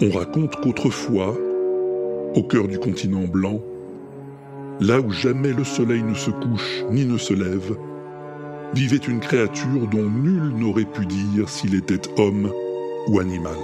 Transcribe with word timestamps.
On 0.00 0.10
raconte 0.10 0.54
qu'autrefois, 0.60 1.36
au 2.36 2.42
cœur 2.44 2.68
du 2.68 2.78
continent 2.78 3.26
blanc, 3.26 3.60
là 4.78 5.00
où 5.00 5.10
jamais 5.10 5.52
le 5.52 5.64
soleil 5.64 6.04
ne 6.04 6.14
se 6.14 6.30
couche 6.30 6.84
ni 6.92 7.04
ne 7.04 7.18
se 7.18 7.34
lève, 7.34 7.76
vivait 8.74 8.96
une 8.98 9.18
créature 9.18 9.88
dont 9.90 10.08
nul 10.08 10.54
n'aurait 10.56 10.84
pu 10.84 11.04
dire 11.04 11.48
s'il 11.48 11.74
était 11.74 12.00
homme 12.16 12.52
ou 13.08 13.18
animal. 13.18 13.56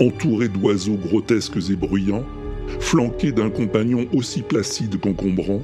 Entouré 0.00 0.48
d'oiseaux 0.48 0.96
grotesques 0.96 1.70
et 1.70 1.76
bruyants, 1.76 2.24
flanqué 2.80 3.32
d'un 3.32 3.50
compagnon 3.50 4.06
aussi 4.12 4.42
placide 4.42 4.98
qu'encombrant, 5.00 5.62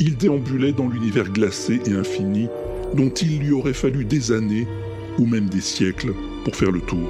il 0.00 0.16
déambulait 0.16 0.72
dans 0.72 0.88
l'univers 0.88 1.28
glacé 1.30 1.80
et 1.86 1.92
infini 1.92 2.48
dont 2.94 3.10
il 3.10 3.40
lui 3.40 3.52
aurait 3.52 3.72
fallu 3.72 4.04
des 4.04 4.32
années 4.32 4.66
ou 5.18 5.26
même 5.26 5.48
des 5.48 5.60
siècles 5.60 6.12
pour 6.44 6.56
faire 6.56 6.70
le 6.70 6.80
tour. 6.80 7.08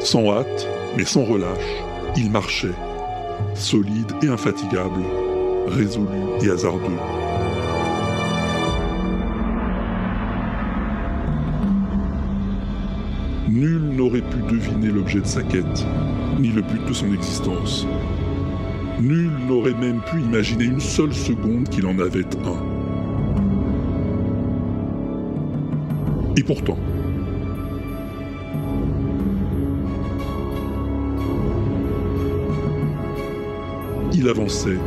Sans 0.00 0.30
hâte, 0.30 0.68
mais 0.96 1.04
sans 1.04 1.24
relâche, 1.24 1.58
il 2.16 2.30
marchait, 2.30 2.74
solide 3.54 4.12
et 4.22 4.26
infatigable, 4.26 5.00
résolu 5.68 6.06
et 6.42 6.50
hasardeux. 6.50 7.31
Nul 13.62 13.94
n'aurait 13.94 14.22
pu 14.22 14.38
deviner 14.50 14.88
l'objet 14.88 15.20
de 15.20 15.24
sa 15.24 15.40
quête, 15.40 15.86
ni 16.40 16.48
le 16.48 16.62
but 16.62 16.84
de 16.84 16.92
son 16.92 17.14
existence. 17.14 17.86
Nul 19.00 19.30
n'aurait 19.46 19.74
même 19.74 20.00
pu 20.00 20.20
imaginer 20.20 20.64
une 20.64 20.80
seule 20.80 21.14
seconde 21.14 21.68
qu'il 21.68 21.86
en 21.86 21.96
avait 22.00 22.26
un. 22.44 22.58
Et 26.36 26.42
pourtant, 26.42 26.76
il 34.12 34.28
avançait, 34.28 34.78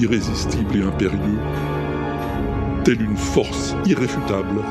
irrésistible 0.00 0.76
et 0.78 0.82
impérieux, 0.84 1.38
telle 2.82 3.02
une 3.02 3.18
force 3.18 3.76
irréfutable, 3.84 4.62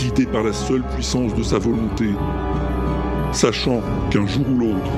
guidé 0.00 0.24
par 0.24 0.42
la 0.42 0.52
seule 0.52 0.82
puissance 0.82 1.34
de 1.34 1.42
sa 1.42 1.58
volonté, 1.58 2.06
sachant 3.32 3.82
qu'un 4.10 4.26
jour 4.26 4.46
ou 4.50 4.58
l'autre, 4.58 4.90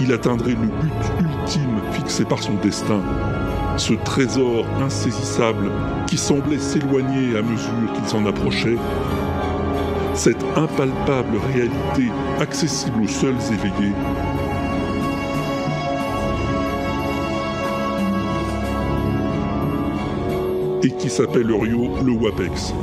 il 0.00 0.12
atteindrait 0.12 0.56
le 0.60 0.66
but 0.66 1.02
ultime 1.20 1.80
fixé 1.92 2.24
par 2.24 2.42
son 2.42 2.54
destin, 2.54 3.00
ce 3.76 3.94
trésor 3.94 4.66
insaisissable 4.80 5.70
qui 6.08 6.16
semblait 6.16 6.58
s'éloigner 6.58 7.36
à 7.38 7.42
mesure 7.42 7.92
qu'il 7.94 8.04
s'en 8.06 8.26
approchait, 8.26 8.76
cette 10.14 10.44
impalpable 10.56 11.38
réalité 11.52 12.10
accessible 12.40 13.02
aux 13.04 13.08
seuls 13.08 13.36
éveillés, 13.52 13.94
et 20.82 20.90
qui 20.90 21.08
s'appelle 21.08 21.52
Rio 21.52 21.90
le 22.04 22.12
WAPEX. 22.12 22.74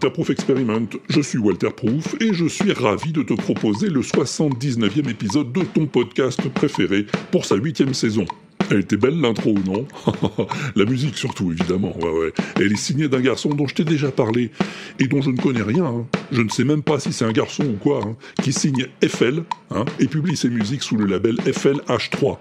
Dans 0.00 0.08
le 0.08 0.10
Walter 0.10 0.10
Proof 0.10 0.30
Experiment. 0.30 0.86
Je 1.08 1.20
suis 1.20 1.38
Walter 1.38 1.70
Proof 1.70 2.14
et 2.20 2.32
je 2.32 2.46
suis 2.46 2.72
ravi 2.72 3.12
de 3.12 3.22
te 3.22 3.34
proposer 3.34 3.88
le 3.88 4.00
79e 4.00 5.08
épisode 5.08 5.52
de 5.52 5.62
ton 5.62 5.86
podcast 5.86 6.48
préféré 6.50 7.06
pour 7.30 7.44
sa 7.44 7.56
huitième 7.56 7.94
saison. 7.94 8.24
Elle 8.70 8.80
était 8.80 8.96
belle 8.96 9.20
l'intro, 9.20 9.54
non? 9.66 9.86
La 10.76 10.84
musique 10.84 11.16
surtout, 11.16 11.50
évidemment. 11.50 11.96
Ouais, 11.98 12.10
ouais. 12.10 12.32
Elle 12.56 12.72
est 12.72 12.76
signée 12.76 13.08
d'un 13.08 13.20
garçon 13.20 13.50
dont 13.50 13.66
je 13.66 13.74
t'ai 13.74 13.84
déjà 13.84 14.12
parlé 14.12 14.50
et 15.00 15.08
dont 15.08 15.20
je 15.22 15.30
ne 15.30 15.36
connais 15.36 15.62
rien. 15.62 15.84
hein. 15.84 16.06
Je 16.30 16.40
ne 16.42 16.48
sais 16.48 16.64
même 16.64 16.82
pas 16.82 17.00
si 17.00 17.12
c'est 17.12 17.24
un 17.24 17.32
garçon 17.32 17.64
ou 17.64 17.76
quoi, 17.76 18.00
hein, 18.04 18.16
qui 18.42 18.52
signe 18.52 18.86
FL 19.04 19.42
hein, 19.72 19.84
et 19.98 20.06
publie 20.06 20.36
ses 20.36 20.50
musiques 20.50 20.82
sous 20.84 20.96
le 20.96 21.06
label 21.06 21.34
FLH3. 21.46 22.38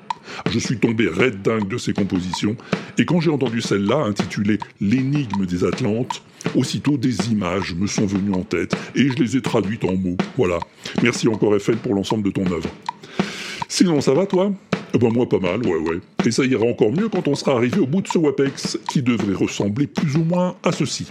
Je 0.52 0.60
suis 0.60 0.78
tombé 0.78 1.08
raide 1.08 1.42
dingue 1.42 1.68
de 1.68 1.78
ses 1.80 1.94
compositions, 1.94 2.56
et 3.00 3.06
quand 3.06 3.20
j'ai 3.20 3.32
entendu 3.32 3.62
celle-là, 3.62 3.98
intitulée 3.98 4.60
L'énigme 4.80 5.48
des 5.48 5.64
Atlantes, 5.64 6.22
aussitôt 6.56 6.98
des 6.98 7.32
images 7.32 7.76
me 7.76 7.88
sont 7.88 8.06
venues 8.06 8.34
en 8.34 8.44
tête, 8.44 8.76
et 8.96 9.10
je 9.10 9.16
les 9.16 9.38
ai 9.38 9.42
traduites 9.42 9.84
en 9.84 9.96
mots. 9.96 10.18
Voilà. 10.38 10.60
Merci 11.04 11.28
encore 11.28 11.60
FL 11.60 11.78
pour 11.78 11.94
l'ensemble 11.94 12.24
de 12.24 12.32
ton 12.32 12.46
œuvre. 12.52 12.70
Sinon, 13.68 14.02
ça 14.02 14.14
va 14.14 14.26
toi? 14.26 14.52
Eh 14.94 14.98
ben 14.98 15.12
moi 15.14 15.30
pas 15.30 15.40
mal, 15.40 15.62
ouais 15.68 15.78
ouais. 15.78 16.00
Et 16.26 16.32
ça 16.32 16.44
ira 16.44 16.66
encore 16.66 16.92
mieux 16.92 17.10
quand 17.10 17.28
on 17.28 17.36
sera 17.36 17.54
arrivé 17.54 17.80
au 17.80 17.86
bout 17.86 18.02
de 18.02 18.08
ce 18.08 18.18
WAPEX, 18.18 18.80
qui 18.90 19.04
devrait 19.04 19.36
ressembler 19.36 19.86
plus 19.86 20.16
ou 20.16 20.24
moins 20.24 20.56
à 20.64 20.72
ceci. 20.72 21.06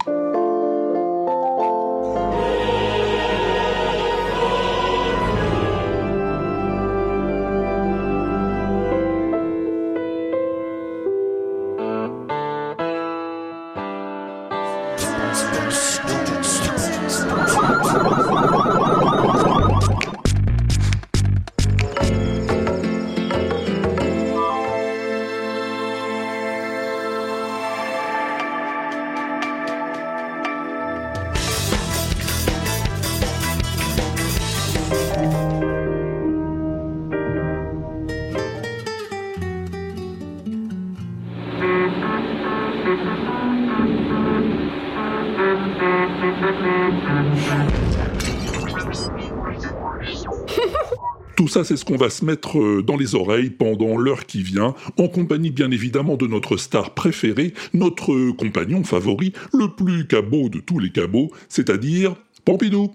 Ça, 51.59 51.65
c'est 51.65 51.77
ce 51.77 51.83
qu'on 51.83 51.97
va 51.97 52.09
se 52.09 52.23
mettre 52.23 52.57
euh, 52.57 52.81
dans 52.81 52.95
les 52.95 53.15
oreilles 53.15 53.49
pendant 53.49 53.97
l'heure 53.97 54.25
qui 54.25 54.43
vient, 54.43 54.75
en 54.97 55.07
compagnie 55.09 55.51
bien 55.51 55.69
évidemment 55.71 56.15
de 56.15 56.25
notre 56.25 56.55
star 56.55 56.93
préférée, 56.93 57.53
notre 57.73 58.31
compagnon 58.31 58.85
favori, 58.85 59.33
le 59.53 59.67
plus 59.67 60.07
cabot 60.07 60.47
de 60.47 60.59
tous 60.59 60.79
les 60.79 60.89
cabots, 60.89 61.31
c'est-à-dire 61.49 62.15
Pompidou. 62.45 62.93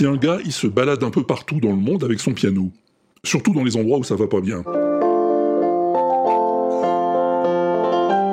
c'est 0.00 0.06
un 0.06 0.16
gars, 0.16 0.38
il 0.42 0.52
se 0.52 0.66
balade 0.66 1.04
un 1.04 1.10
peu 1.10 1.24
partout 1.24 1.60
dans 1.60 1.68
le 1.68 1.76
monde 1.76 2.02
avec 2.04 2.20
son 2.20 2.32
piano. 2.32 2.70
Surtout 3.22 3.52
dans 3.52 3.62
les 3.62 3.76
endroits 3.76 3.98
où 3.98 4.02
ça 4.02 4.14
va 4.14 4.26
pas 4.26 4.40
bien. 4.40 4.62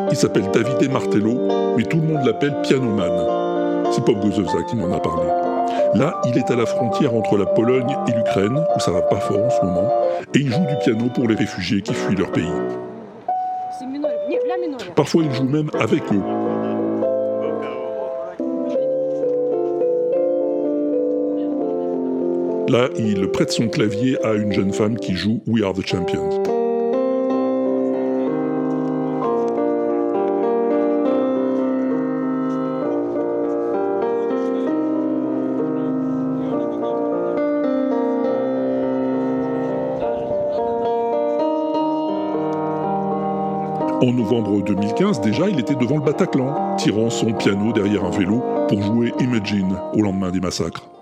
Il 0.10 0.16
s'appelle 0.16 0.50
Davide 0.52 0.90
Martello, 0.90 1.38
mais 1.76 1.84
tout 1.84 1.98
le 1.98 2.04
monde 2.04 2.26
l'appelle 2.26 2.56
Pianoman. 2.64 3.92
C'est 3.92 4.02
Pop 4.06 4.18
Gozovza 4.22 4.64
qui 4.70 4.78
m'en 4.78 4.94
a 4.94 5.00
parlé. 5.02 5.28
Là, 5.96 6.22
il 6.26 6.38
est 6.38 6.50
à 6.50 6.56
la 6.56 6.66
frontière 6.66 7.14
entre 7.14 7.36
la 7.36 7.46
Pologne 7.46 7.98
et 8.08 8.12
l'Ukraine, 8.14 8.64
où 8.74 8.80
ça 8.80 8.92
va 8.92 9.02
pas 9.02 9.20
fort 9.20 9.44
en 9.44 9.50
ce 9.50 9.66
moment, 9.66 9.92
et 10.34 10.40
il 10.40 10.50
joue 10.50 10.66
du 10.70 10.78
piano 10.86 11.10
pour 11.14 11.28
les 11.28 11.36
réfugiés 11.36 11.82
qui 11.82 11.94
fuient 11.94 12.16
leur 12.16 12.32
pays. 12.32 12.46
Parfois, 14.96 15.24
il 15.26 15.34
joue 15.34 15.44
même 15.44 15.70
avec 15.78 16.02
eux, 16.14 16.22
Là, 22.70 22.90
il 22.98 23.30
prête 23.30 23.50
son 23.52 23.70
clavier 23.70 24.22
à 24.26 24.34
une 24.34 24.52
jeune 24.52 24.74
femme 24.74 24.98
qui 24.98 25.16
joue 25.16 25.42
We 25.48 25.64
Are 25.64 25.74
the 25.74 25.88
Champions. 25.88 26.44
En 44.02 44.12
novembre 44.12 44.62
2015, 44.66 45.22
déjà, 45.22 45.48
il 45.48 45.62
était 45.62 45.74
devant 45.76 46.00
le 46.00 46.04
Bataclan, 46.04 46.76
tirant 46.76 47.10
son 47.10 47.32
piano 47.32 47.72
derrière 47.72 48.04
un 48.04 48.12
vélo 48.12 48.44
pour 48.68 48.82
jouer 48.82 49.14
Imagine 49.22 49.80
au 49.94 50.02
lendemain 50.02 50.32
des 50.32 50.42
massacres. 50.42 50.97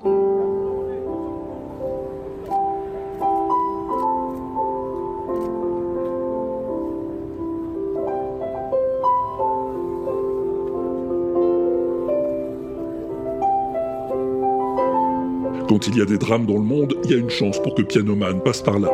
Quand 15.67 15.88
il 15.88 15.97
y 15.97 16.01
a 16.01 16.06
des 16.06 16.19
drames 16.19 16.45
dans 16.45 16.53
le 16.53 16.59
monde, 16.59 16.95
il 17.06 17.12
y 17.12 17.13
a 17.15 17.17
une 17.17 17.29
chance 17.29 17.59
pour 17.62 17.73
que 17.73 17.81
Pianoman 17.81 18.39
passe 18.44 18.62
par 18.62 18.77
là. 18.77 18.88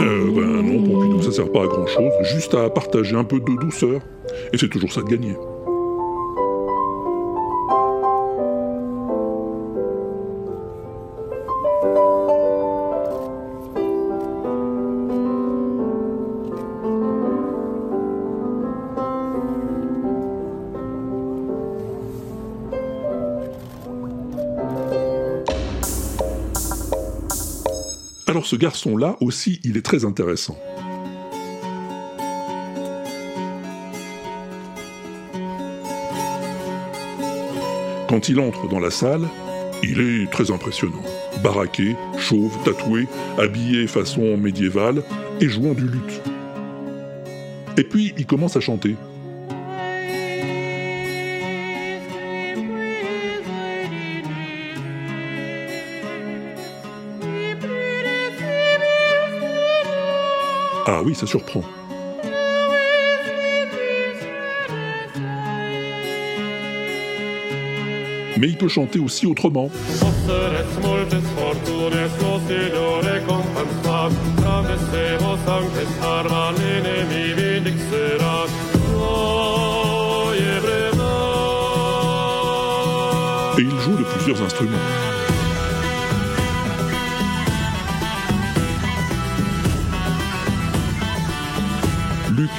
Euh, 0.00 0.30
ben 0.34 0.62
non, 0.62 0.82
Pompidou, 0.82 1.22
ça 1.22 1.30
sert 1.30 1.52
pas 1.52 1.62
à 1.62 1.66
grand 1.66 1.86
chose, 1.86 2.12
juste 2.34 2.54
à 2.54 2.68
partager 2.68 3.14
un 3.14 3.24
peu 3.24 3.38
de 3.38 3.60
douceur. 3.60 4.00
Et 4.52 4.58
c'est 4.58 4.68
toujours 4.68 4.92
ça 4.92 5.02
de 5.02 5.06
gagner. 5.06 5.36
Ce 28.52 28.56
garçon-là 28.56 29.16
aussi, 29.22 29.60
il 29.64 29.78
est 29.78 29.82
très 29.82 30.04
intéressant. 30.04 30.58
Quand 38.10 38.28
il 38.28 38.40
entre 38.40 38.68
dans 38.68 38.78
la 38.78 38.90
salle, 38.90 39.26
il 39.82 40.00
est 40.00 40.30
très 40.30 40.50
impressionnant. 40.50 41.02
Baraqué, 41.42 41.96
chauve, 42.18 42.54
tatoué, 42.62 43.06
habillé 43.38 43.86
façon 43.86 44.36
médiévale 44.36 45.02
et 45.40 45.48
jouant 45.48 45.72
du 45.72 45.86
luth. 45.86 46.20
Et 47.78 47.84
puis 47.84 48.12
il 48.18 48.26
commence 48.26 48.54
à 48.54 48.60
chanter. 48.60 48.96
Ah 61.02 61.04
oui, 61.04 61.16
ça 61.16 61.26
surprend. 61.26 61.64
Mais 68.38 68.46
il 68.46 68.56
peut 68.56 68.68
chanter 68.68 69.00
aussi 69.00 69.26
autrement. 69.26 69.68
Et 83.58 83.62
il 83.62 83.80
joue 83.80 83.96
de 83.96 84.04
plusieurs 84.04 84.40
instruments. 84.40 85.11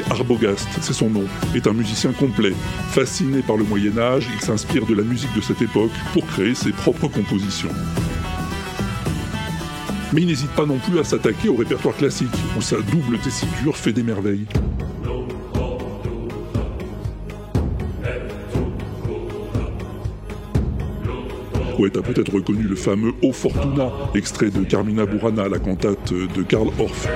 Arbogast, 0.09 0.67
c'est 0.81 0.93
son 0.93 1.09
nom, 1.09 1.25
est 1.55 1.67
un 1.67 1.73
musicien 1.73 2.11
complet. 2.11 2.53
Fasciné 2.89 3.41
par 3.41 3.57
le 3.57 3.63
Moyen 3.63 3.97
Âge, 3.97 4.27
il 4.33 4.41
s'inspire 4.41 4.85
de 4.85 4.93
la 4.93 5.03
musique 5.03 5.33
de 5.35 5.41
cette 5.41 5.61
époque 5.61 5.91
pour 6.13 6.25
créer 6.25 6.55
ses 6.55 6.71
propres 6.71 7.07
compositions. 7.07 7.69
Mais 10.13 10.21
il 10.21 10.27
n'hésite 10.27 10.51
pas 10.51 10.65
non 10.65 10.77
plus 10.77 10.99
à 10.99 11.03
s'attaquer 11.03 11.49
au 11.49 11.55
répertoire 11.55 11.95
classique, 11.95 12.29
où 12.57 12.61
sa 12.61 12.77
double 12.77 13.17
tessiture 13.19 13.75
fait 13.75 13.93
des 13.93 14.03
merveilles. 14.03 14.45
Ouais, 21.79 21.89
t'as 21.89 22.01
peut-être 22.01 22.33
reconnu 22.33 22.63
le 22.63 22.75
fameux 22.75 23.13
O 23.23 23.33
Fortuna, 23.33 23.91
extrait 24.13 24.51
de 24.51 24.63
Carmina 24.63 25.05
Burana, 25.05 25.49
la 25.49 25.59
cantate 25.59 26.13
de 26.13 26.43
Karl 26.43 26.69
Orff. 26.79 27.07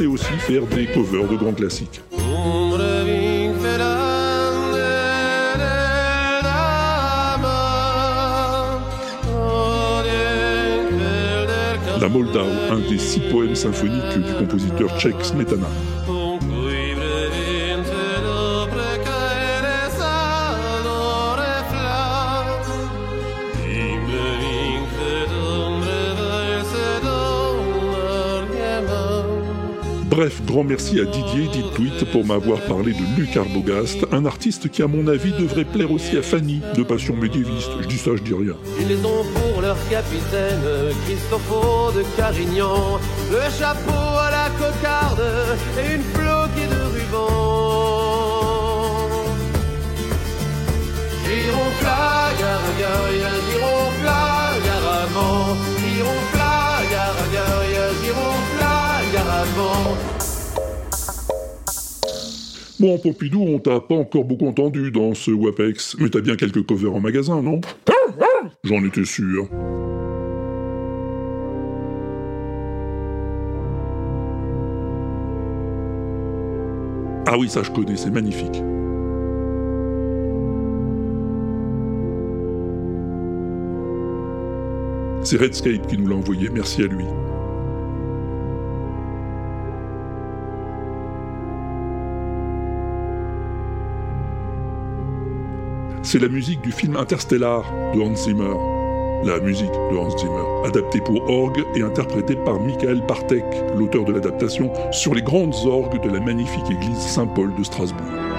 Sait 0.00 0.06
aussi 0.06 0.32
faire 0.38 0.64
des 0.64 0.86
covers 0.86 1.28
de 1.28 1.36
grands 1.36 1.52
classiques. 1.52 2.00
La 12.00 12.08
Moldau, 12.08 12.40
un 12.70 12.78
des 12.88 12.96
six 12.96 13.20
poèmes 13.30 13.54
symphoniques 13.54 14.18
du 14.24 14.32
compositeur 14.38 14.98
tchèque 14.98 15.22
Smetana. 15.22 15.66
Bref, 30.10 30.42
grand 30.44 30.64
merci 30.64 30.98
à 30.98 31.04
Didier 31.04 31.48
Tweet 31.76 32.04
pour 32.10 32.26
m'avoir 32.26 32.60
parlé 32.62 32.92
de 32.92 33.16
Luc 33.16 33.36
Arbogast, 33.36 34.04
un 34.10 34.26
artiste 34.26 34.68
qui 34.68 34.82
à 34.82 34.88
mon 34.88 35.06
avis 35.06 35.30
devrait 35.30 35.64
plaire 35.64 35.92
aussi 35.92 36.18
à 36.18 36.22
Fanny, 36.22 36.60
de 36.76 36.82
passion 36.82 37.14
médiéviste. 37.14 37.70
Je 37.80 37.86
dis 37.86 37.96
ça, 37.96 38.10
je 38.16 38.22
dis 38.22 38.34
rien. 38.34 38.54
Ils 38.80 39.06
ont 39.06 39.24
pour 39.32 39.62
leur 39.62 39.76
capitaine 39.88 40.62
Christophe 41.06 41.94
de 41.94 42.02
Carignan, 42.16 42.98
le 43.30 43.38
chapeau 43.56 43.92
à 44.18 44.30
la 44.32 44.50
cocarde 44.58 45.22
et 45.78 45.94
une 45.94 46.02
floquée 46.02 46.66
de 46.66 46.82
ruban. 46.94 47.30
Gironfla, 51.24 52.32
gara, 52.40 52.72
gara, 52.80 53.10
gironfla, 53.48 54.22
garavant. 54.66 55.56
Gironfla, 55.78 56.39
Bon, 62.80 62.96
Pompidou, 62.98 63.42
on 63.42 63.58
t'a 63.58 63.78
pas 63.78 63.94
encore 63.94 64.24
beaucoup 64.24 64.46
entendu 64.46 64.90
dans 64.90 65.12
ce 65.12 65.30
WAPEX, 65.30 65.96
mais 65.98 66.08
t'as 66.08 66.22
bien 66.22 66.34
quelques 66.36 66.64
covers 66.64 66.94
en 66.94 67.00
magasin, 67.00 67.42
non? 67.42 67.60
J'en 68.64 68.82
étais 68.84 69.04
sûr. 69.04 69.46
Ah 77.26 77.36
oui, 77.38 77.50
ça 77.50 77.62
je 77.62 77.70
connais, 77.70 77.96
c'est 77.96 78.10
magnifique. 78.10 78.62
C'est 85.22 85.36
Redscape 85.36 85.86
qui 85.86 85.98
nous 85.98 86.08
l'a 86.08 86.16
envoyé, 86.16 86.48
merci 86.48 86.82
à 86.82 86.86
lui. 86.86 87.04
C'est 96.02 96.18
la 96.18 96.28
musique 96.28 96.62
du 96.62 96.72
film 96.72 96.96
Interstellar 96.96 97.62
de 97.94 98.00
Hans 98.00 98.14
Zimmer. 98.14 98.54
La 99.24 99.38
musique 99.38 99.72
de 99.90 99.96
Hans 99.96 100.16
Zimmer, 100.16 100.66
adaptée 100.66 101.00
pour 101.00 101.28
orgue 101.28 101.62
et 101.76 101.82
interprétée 101.82 102.36
par 102.36 102.58
Michael 102.58 103.04
Partek, 103.06 103.44
l'auteur 103.76 104.04
de 104.04 104.12
l'adaptation, 104.12 104.72
sur 104.92 105.14
les 105.14 105.22
grandes 105.22 105.54
orgues 105.66 106.02
de 106.02 106.08
la 106.08 106.20
magnifique 106.20 106.70
église 106.70 106.98
Saint-Paul 106.98 107.54
de 107.54 107.62
Strasbourg. 107.62 108.29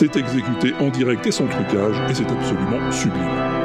C'est 0.00 0.16
exécuté 0.16 0.72
en 0.80 0.88
direct 0.88 1.26
et 1.26 1.30
sans 1.30 1.46
trucage, 1.46 1.94
et 2.08 2.14
c'est 2.14 2.30
absolument 2.30 2.90
sublime. 2.90 3.59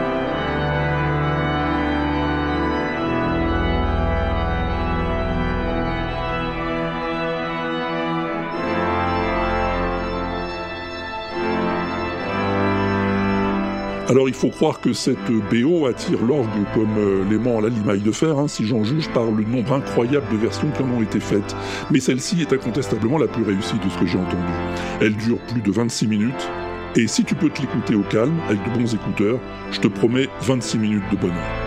Alors 14.07 14.29
il 14.29 14.35
faut 14.35 14.49
croire 14.49 14.81
que 14.81 14.93
cette 14.93 15.31
BO 15.51 15.87
attire 15.87 16.23
l'orgue 16.23 16.47
comme 16.75 16.95
euh, 16.97 17.23
l'aimant 17.27 17.57
à 17.57 17.61
la 17.61 17.69
limaille 17.69 18.01
de 18.01 18.11
fer, 18.11 18.37
hein, 18.37 18.47
si 18.47 18.65
j'en 18.65 18.83
juge 18.83 19.09
par 19.09 19.25
le 19.31 19.43
nombre 19.43 19.73
incroyable 19.73 20.27
de 20.31 20.37
versions 20.37 20.69
qui 20.69 20.83
en 20.83 20.89
ont 20.91 21.01
été 21.01 21.19
faites. 21.19 21.55
Mais 21.89 21.99
celle-ci 21.99 22.39
est 22.41 22.53
incontestablement 22.53 23.17
la 23.17 23.27
plus 23.27 23.43
réussie 23.43 23.79
de 23.83 23.89
ce 23.89 23.97
que 23.97 24.05
j'ai 24.05 24.19
entendu. 24.19 24.53
Elle 25.01 25.15
dure 25.15 25.39
plus 25.47 25.61
de 25.61 25.71
26 25.71 26.07
minutes, 26.07 26.49
et 26.95 27.07
si 27.07 27.23
tu 27.23 27.33
peux 27.33 27.49
te 27.49 27.61
l'écouter 27.61 27.95
au 27.95 28.03
calme, 28.03 28.37
avec 28.47 28.63
de 28.63 28.79
bons 28.79 28.93
écouteurs, 28.93 29.39
je 29.71 29.79
te 29.79 29.87
promets 29.87 30.29
26 30.41 30.77
minutes 30.77 31.11
de 31.11 31.17
bonheur. 31.17 31.64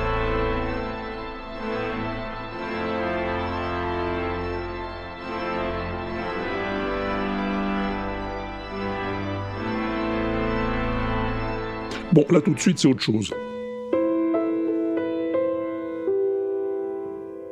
Bon, 12.19 12.27
là 12.33 12.41
tout 12.41 12.53
de 12.53 12.59
suite, 12.59 12.81
c'est 12.81 12.89
autre 12.89 13.01
chose. 13.01 13.33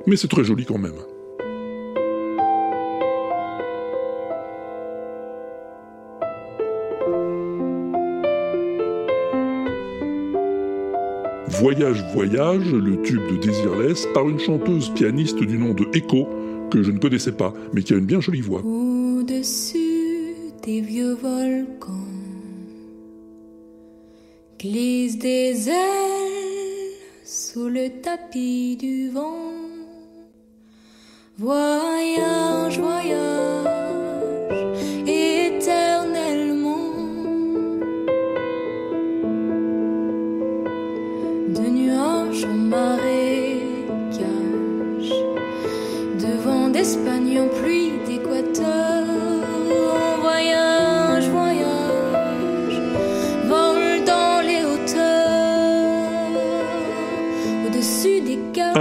Mais 0.09 0.17
c'est 0.17 0.27
très 0.27 0.43
joli 0.43 0.65
quand 0.65 0.77
même. 0.77 0.91
Voyage, 11.47 12.05
voyage, 12.13 12.73
le 12.73 13.01
tube 13.03 13.23
de 13.31 13.37
Désirless, 13.37 14.09
par 14.15 14.29
une 14.29 14.41
chanteuse 14.41 14.91
pianiste 14.91 15.39
du 15.39 15.59
nom 15.59 15.75
de 15.75 15.87
Echo, 15.95 16.27
que 16.73 16.83
je 16.83 16.91
ne 16.91 16.99
connaissais 16.99 17.31
pas, 17.31 17.55
mais 17.73 17.85
qui 17.85 17.95
a 17.95 17.99
une 17.99 18.07
bien 18.07 18.21
jolie 18.21 18.41
voix. 18.41 18.63
Au-dessus 18.65 20.35
des 20.65 20.81
vieux 20.81 21.15
volcans 21.15 22.16
glissent 24.59 25.19
des 25.19 25.69
ailes 25.69 26.95
sous 27.25 27.69
le 27.69 28.01
tapis 28.01 28.77
du 28.77 29.11
vent. 29.11 29.53
Voyage, 31.39 32.79
voyage, 32.79 33.69
éternellement. 35.07 36.95
De 41.49 41.67
nuages 41.69 42.45
en 42.45 42.55
marécage, 42.55 43.61
de 46.21 46.33
vent 46.43 46.69
d'Espagne 46.71 47.41
en 47.41 47.49
pluie 47.49 47.86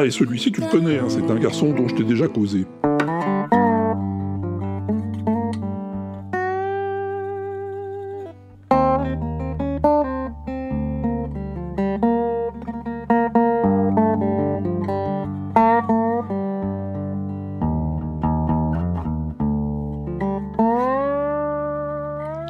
et 0.05 0.11
celui-ci, 0.11 0.51
tu 0.51 0.61
le 0.61 0.67
connais, 0.67 0.99
hein, 0.99 1.07
c'est 1.09 1.29
un 1.29 1.39
garçon 1.39 1.73
dont 1.73 1.87
je 1.87 1.95
t'ai 1.95 2.03
déjà 2.03 2.27
causé. 2.27 2.65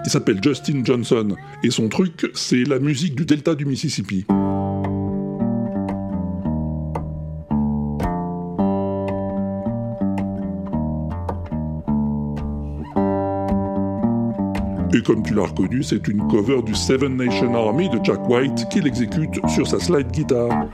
Il 0.03 0.11
s'appelle 0.11 0.39
Justin 0.41 0.83
Johnson, 0.83 1.35
et 1.63 1.71
son 1.71 1.89
truc, 1.89 2.29
c'est 2.33 2.63
la 2.63 2.79
musique 2.79 3.15
du 3.15 3.25
delta 3.25 3.55
du 3.55 3.65
Mississippi. 3.65 4.25
Comme 15.05 15.21
tu 15.21 15.33
l'as 15.33 15.45
reconnu, 15.45 15.83
c'est 15.83 16.07
une 16.07 16.27
cover 16.27 16.61
du 16.63 16.73
Seven 16.73 17.15
Nation 17.15 17.53
Army 17.55 17.89
de 17.89 17.99
Jack 18.03 18.27
White 18.27 18.67
qu'il 18.69 18.87
exécute 18.87 19.39
sur 19.47 19.67
sa 19.67 19.79
slide 19.79 20.11
guitare. 20.11 20.65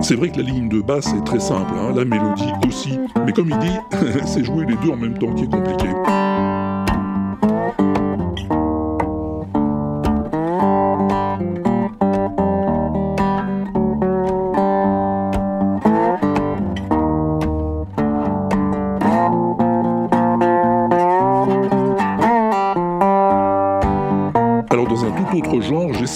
C'est 0.00 0.14
vrai 0.14 0.30
que 0.30 0.38
la 0.38 0.44
ligne 0.44 0.68
de 0.68 0.80
basse 0.80 1.12
est 1.12 1.24
très 1.24 1.40
simple, 1.40 1.72
hein, 1.76 1.92
la 1.94 2.04
mélodie 2.04 2.52
aussi, 2.66 2.98
mais 3.24 3.32
comme 3.32 3.50
il 3.50 3.58
dit, 3.58 3.76
c'est 4.26 4.44
jouer 4.44 4.66
les 4.66 4.76
deux 4.76 4.92
en 4.92 4.96
même 4.96 5.18
temps 5.18 5.32
qui 5.34 5.44
est 5.44 5.50
compliqué. 5.50 5.88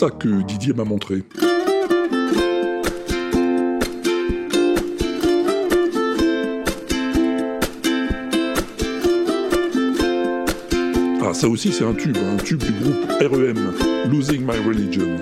Ça 0.00 0.08
que 0.08 0.42
Didier 0.44 0.72
m'a 0.72 0.84
montré. 0.84 1.22
Ah, 11.22 11.34
ça 11.34 11.46
aussi 11.48 11.70
c'est 11.70 11.84
un 11.84 11.92
tube, 11.92 12.16
un 12.16 12.38
tube 12.38 12.60
du 12.60 12.72
groupe 12.72 13.10
REM, 13.20 13.74
Losing 14.10 14.40
My 14.40 14.56
Religion. 14.66 15.18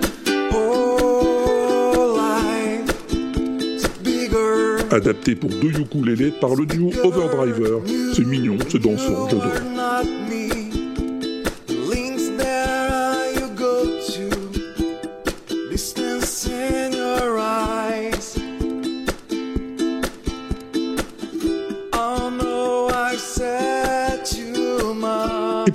Adapté 4.91 5.35
pour 5.35 5.49
deux 5.49 5.77
ukulélés 5.77 6.31
par 6.39 6.55
le 6.55 6.65
duo 6.65 6.91
Overdriver. 7.03 7.79
C'est 8.15 8.25
mignon, 8.25 8.57
c'est 8.69 8.79
dansant, 8.81 9.27
j'adore. 9.27 9.88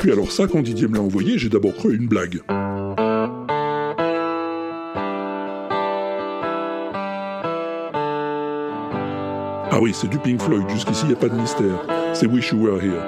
Puis 0.05 0.13
alors 0.13 0.31
ça, 0.31 0.47
quand 0.47 0.61
Didier 0.61 0.87
me 0.87 0.97
l'a 0.97 1.01
envoyé, 1.01 1.39
j'ai 1.39 1.49
d'abord 1.49 1.73
cru 1.73 1.97
une 1.97 2.07
blague. 2.07 2.43
Ah 9.71 9.79
oui, 9.81 9.93
c'est 9.95 10.09
du 10.09 10.19
Pink 10.19 10.43
Floyd, 10.43 10.69
jusqu'ici 10.69 11.05
il 11.05 11.09
n'y 11.09 11.15
a 11.15 11.17
pas 11.17 11.31
de 11.31 11.35
mystère. 11.35 11.87
C'est 12.13 12.27
Wish 12.27 12.51
You 12.51 12.59
Were 12.59 12.83
Here. 12.83 13.03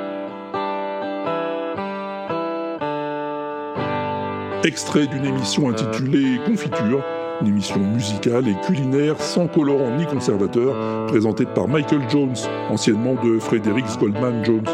Extrait 4.64 5.06
d'une 5.06 5.26
émission 5.26 5.68
intitulée 5.68 6.40
Confiture, 6.46 7.04
une 7.42 7.48
émission 7.48 7.78
musicale 7.78 8.48
et 8.48 8.56
culinaire 8.66 9.20
sans 9.20 9.48
colorant 9.48 9.94
ni 9.98 10.06
conservateur, 10.06 11.06
présentée 11.08 11.44
par 11.44 11.68
Michael 11.68 12.08
Jones, 12.08 12.36
anciennement 12.70 13.22
de 13.22 13.38
Frederick 13.38 13.84
Goldman 14.00 14.42
Jones. 14.46 14.64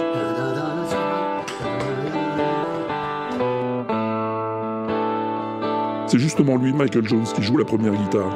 C'est 6.12 6.18
justement 6.18 6.58
lui, 6.58 6.74
Michael 6.74 7.08
Jones, 7.08 7.24
qui 7.24 7.42
joue 7.42 7.56
la 7.56 7.64
première 7.64 7.94
guitare. 7.94 8.30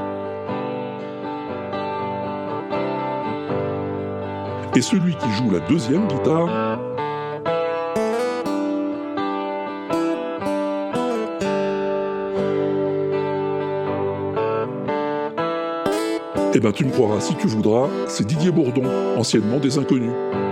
Et 4.74 4.80
celui 4.80 5.14
qui 5.14 5.30
joue 5.32 5.50
la 5.50 5.60
deuxième 5.68 6.06
guitare, 6.08 6.78
Eh 16.54 16.58
ben 16.58 16.72
tu 16.72 16.86
me 16.86 16.90
croiras 16.90 17.20
si 17.20 17.34
tu 17.34 17.46
voudras, 17.46 17.90
c'est 18.08 18.26
Didier 18.26 18.50
Bourdon, 18.50 18.84
anciennement 19.18 19.58
des 19.58 19.76
Inconnus. 19.76 20.45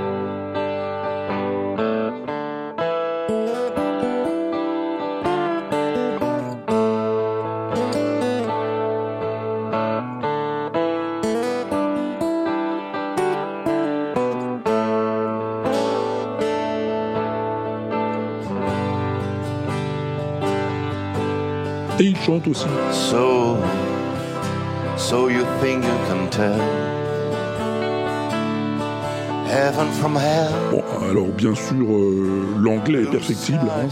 Bien 31.45 31.55
sûr, 31.55 31.87
euh, 31.87 32.57
l'anglais 32.59 33.03
est 33.03 33.11
perfectible, 33.11 33.59
hein, 33.69 33.87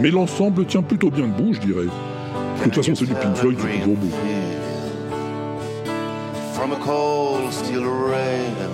mais 0.00 0.10
l'ensemble 0.10 0.64
tient 0.64 0.80
plutôt 0.80 1.10
bien 1.10 1.26
debout, 1.26 1.52
je 1.52 1.60
dirais. 1.60 1.84
De 1.84 2.64
toute 2.64 2.76
façon, 2.76 2.94
c'est 2.94 3.04
du 3.04 3.12
Pink 3.12 3.36
Floyd, 3.36 3.58
c'est 3.60 3.78
toujours 3.80 3.96
beau. 3.96 4.08
From 6.54 6.72
a 6.72 6.76
cold 6.76 7.52
steel 7.52 7.84
rail, 7.84 8.70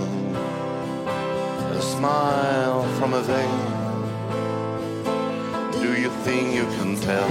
a 1.77 1.83
smile 1.83 2.85
from 3.01 3.15
a 3.15 3.21
veil. 3.21 3.49
Do 5.83 6.01
you 6.01 6.11
think 6.23 6.55
you 6.55 6.67
can 6.79 6.95
tell? 7.01 7.29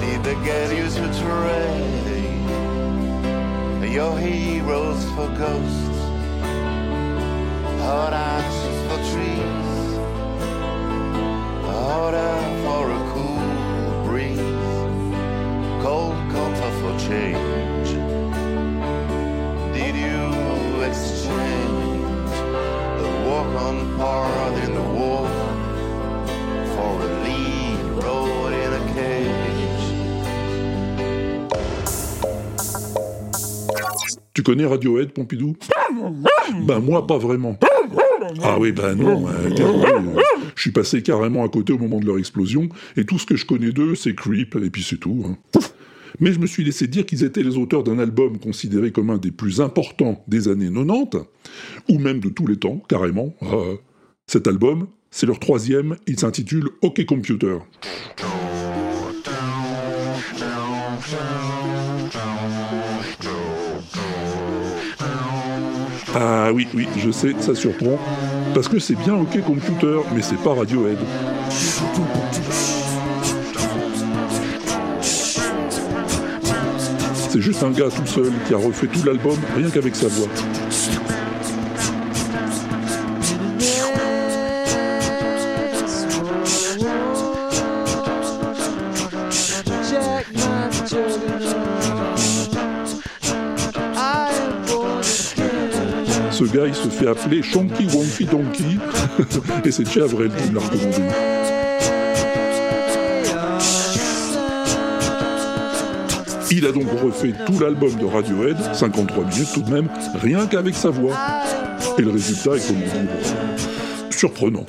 Did 0.00 0.22
they 0.24 0.36
get 0.46 0.72
you 0.74 0.88
to 0.88 1.08
trade? 1.20 2.06
Your 3.92 4.16
heroes 4.18 5.04
for 5.14 5.28
ghosts? 5.38 5.96
Hot 7.82 8.12
ashes 8.12 8.25
Tu 34.36 34.42
connais 34.42 34.66
Radiohead, 34.66 35.12
Pompidou 35.12 35.56
Ben 36.66 36.78
moi, 36.78 37.06
pas 37.06 37.16
vraiment. 37.16 37.58
Ah 38.42 38.58
oui, 38.60 38.70
ben 38.70 38.94
non, 38.94 39.26
euh, 39.28 39.32
euh, 39.48 40.20
je 40.54 40.60
suis 40.60 40.72
passé 40.72 41.00
carrément 41.00 41.42
à 41.42 41.48
côté 41.48 41.72
au 41.72 41.78
moment 41.78 42.00
de 42.00 42.04
leur 42.04 42.18
explosion, 42.18 42.68
et 42.98 43.06
tout 43.06 43.18
ce 43.18 43.24
que 43.24 43.34
je 43.34 43.46
connais 43.46 43.72
d'eux, 43.72 43.94
c'est 43.94 44.14
Creep, 44.14 44.56
et 44.56 44.68
puis 44.68 44.82
c'est 44.82 44.98
tout. 44.98 45.24
hein. 45.26 45.38
Mais 46.20 46.34
je 46.34 46.38
me 46.38 46.46
suis 46.46 46.64
laissé 46.64 46.86
dire 46.86 47.06
qu'ils 47.06 47.24
étaient 47.24 47.42
les 47.42 47.56
auteurs 47.56 47.82
d'un 47.82 47.98
album 47.98 48.38
considéré 48.38 48.92
comme 48.92 49.08
un 49.08 49.16
des 49.16 49.30
plus 49.30 49.62
importants 49.62 50.22
des 50.28 50.48
années 50.48 50.70
90, 50.70 51.24
ou 51.88 51.98
même 51.98 52.20
de 52.20 52.28
tous 52.28 52.46
les 52.46 52.58
temps, 52.58 52.82
carrément. 52.90 53.34
Euh, 53.42 53.76
cet 54.26 54.48
album, 54.48 54.88
c'est 55.10 55.24
leur 55.24 55.38
troisième, 55.38 55.96
il 56.06 56.18
s'intitule 56.20 56.68
OK 56.82 57.02
Computer. 57.06 57.56
Ah 66.18 66.50
oui, 66.50 66.66
oui, 66.72 66.88
je 66.96 67.10
sais, 67.10 67.34
ça 67.40 67.54
surprend. 67.54 67.98
Parce 68.54 68.68
que 68.68 68.78
c'est 68.78 68.94
bien 68.94 69.14
OK 69.16 69.38
Computer, 69.42 69.98
mais 70.14 70.22
c'est 70.22 70.38
pas 70.38 70.54
Radiohead. 70.54 70.96
C'est 77.28 77.42
juste 77.42 77.62
un 77.62 77.70
gars 77.70 77.88
tout 77.94 78.06
seul 78.06 78.32
qui 78.46 78.54
a 78.54 78.56
refait 78.56 78.86
tout 78.86 79.04
l'album 79.04 79.36
rien 79.56 79.68
qu'avec 79.68 79.94
sa 79.94 80.08
voix. 80.08 80.28
Gars, 96.46 96.66
il 96.66 96.74
se 96.74 96.88
fait 96.88 97.08
appeler 97.08 97.42
Chonky 97.42 97.86
Wonky 97.92 98.24
Donkey, 98.24 98.64
et 99.64 99.70
c'est 99.70 99.88
Che 99.88 99.98
Avril 99.98 100.30
qui 100.30 100.50
me 100.50 100.54
l'a 100.54 100.60
recommandé. 100.60 101.02
Il 106.50 106.64
a 106.64 106.72
donc 106.72 106.86
refait 107.02 107.34
tout 107.44 107.58
l'album 107.58 107.94
de 107.96 108.04
Radiohead, 108.06 108.56
53 108.72 109.24
minutes 109.24 109.48
tout 109.52 109.60
de 109.60 109.70
même, 109.70 109.88
rien 110.22 110.46
qu'avec 110.46 110.74
sa 110.74 110.88
voix. 110.88 111.14
Et 111.98 112.02
le 112.02 112.10
résultat 112.10 112.52
est, 112.52 112.66
comment 112.66 112.80
dire, 112.80 112.88
surprenant. 114.10 114.64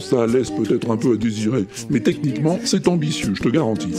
Ça 0.00 0.26
laisse 0.26 0.50
peut-être 0.50 0.90
un 0.90 0.96
peu 0.96 1.12
à 1.12 1.16
désirer, 1.16 1.66
mais 1.88 2.00
techniquement, 2.00 2.58
c'est 2.64 2.88
ambitieux, 2.88 3.32
je 3.34 3.42
te 3.42 3.48
garantis. 3.48 3.92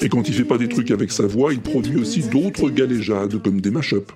Et 0.00 0.08
quand 0.08 0.28
il 0.28 0.34
fait 0.34 0.44
pas 0.44 0.58
des 0.58 0.68
trucs 0.68 0.92
avec 0.92 1.10
sa 1.10 1.26
voix, 1.26 1.52
il 1.52 1.60
produit 1.60 1.96
aussi 1.96 2.20
d'autres 2.20 2.70
galéjades, 2.70 3.42
comme 3.42 3.60
des 3.60 3.70
mash-ups. 3.70 4.14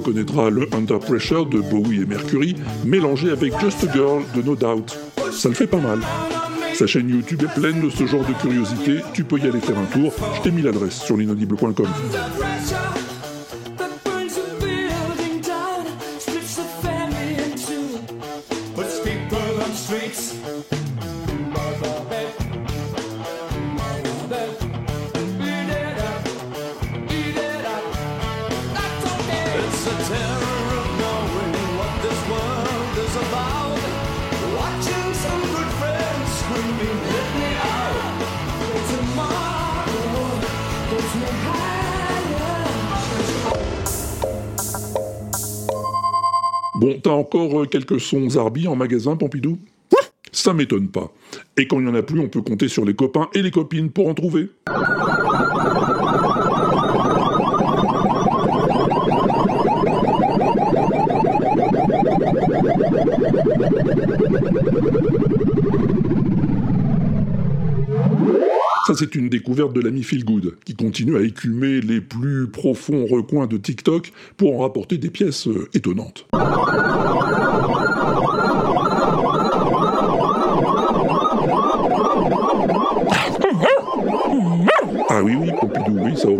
Tu 0.00 0.08
reconnaîtras 0.08 0.48
le 0.50 0.66
Under 0.72 0.98
Pressure 0.98 1.46
de 1.46 1.60
Bowie 1.60 2.02
et 2.02 2.06
Mercury, 2.06 2.56
mélangé 2.84 3.30
avec 3.30 3.52
Just 3.60 3.84
a 3.84 3.92
Girl 3.92 4.22
de 4.34 4.40
No 4.40 4.56
Doubt. 4.56 4.96
Ça 5.30 5.48
le 5.50 5.54
fait 5.54 5.66
pas 5.66 5.78
mal. 5.78 6.00
Sa 6.74 6.86
chaîne 6.86 7.10
YouTube 7.10 7.42
est 7.42 7.60
pleine 7.60 7.82
de 7.82 7.90
ce 7.90 8.06
genre 8.06 8.24
de 8.24 8.32
curiosités, 8.32 9.00
tu 9.12 9.24
peux 9.24 9.38
y 9.38 9.42
aller 9.42 9.60
faire 9.60 9.78
un 9.78 9.84
tour, 9.84 10.12
je 10.36 10.40
t'ai 10.42 10.50
mis 10.50 10.62
l'adresse 10.62 11.02
sur 11.02 11.16
l'inaudible.com. 11.16 11.86
euh, 47.60 47.66
quelques 47.66 48.00
sons 48.00 48.30
Zarbi 48.30 48.68
en 48.68 48.76
magasin, 48.76 49.16
Pompidou 49.16 49.58
Ça 50.32 50.52
m'étonne 50.52 50.88
pas. 50.88 51.12
Et 51.56 51.66
quand 51.66 51.78
il 51.78 51.86
n'y 51.86 51.90
en 51.90 51.94
a 51.94 52.02
plus, 52.02 52.20
on 52.20 52.28
peut 52.28 52.42
compter 52.42 52.68
sur 52.68 52.84
les 52.84 52.94
copains 52.94 53.28
et 53.34 53.42
les 53.42 53.50
copines 53.50 53.90
pour 53.90 54.08
en 54.08 54.14
trouver. 54.14 54.48
Ça 68.90 68.96
Ça, 68.96 69.04
c'est 69.04 69.14
une 69.14 69.28
découverte 69.28 69.72
de 69.72 69.80
l'ami 69.80 70.02
Feel 70.02 70.24
Good, 70.24 70.56
qui 70.64 70.74
continue 70.74 71.16
à 71.16 71.20
écumer 71.20 71.80
les 71.80 72.00
plus 72.00 72.48
profonds 72.48 73.06
recoins 73.06 73.46
de 73.46 73.56
TikTok 73.56 74.10
pour 74.36 74.56
en 74.56 74.62
rapporter 74.62 74.98
des 74.98 75.10
pièces 75.10 75.46
euh, 75.46 75.68
étonnantes. 75.74 76.26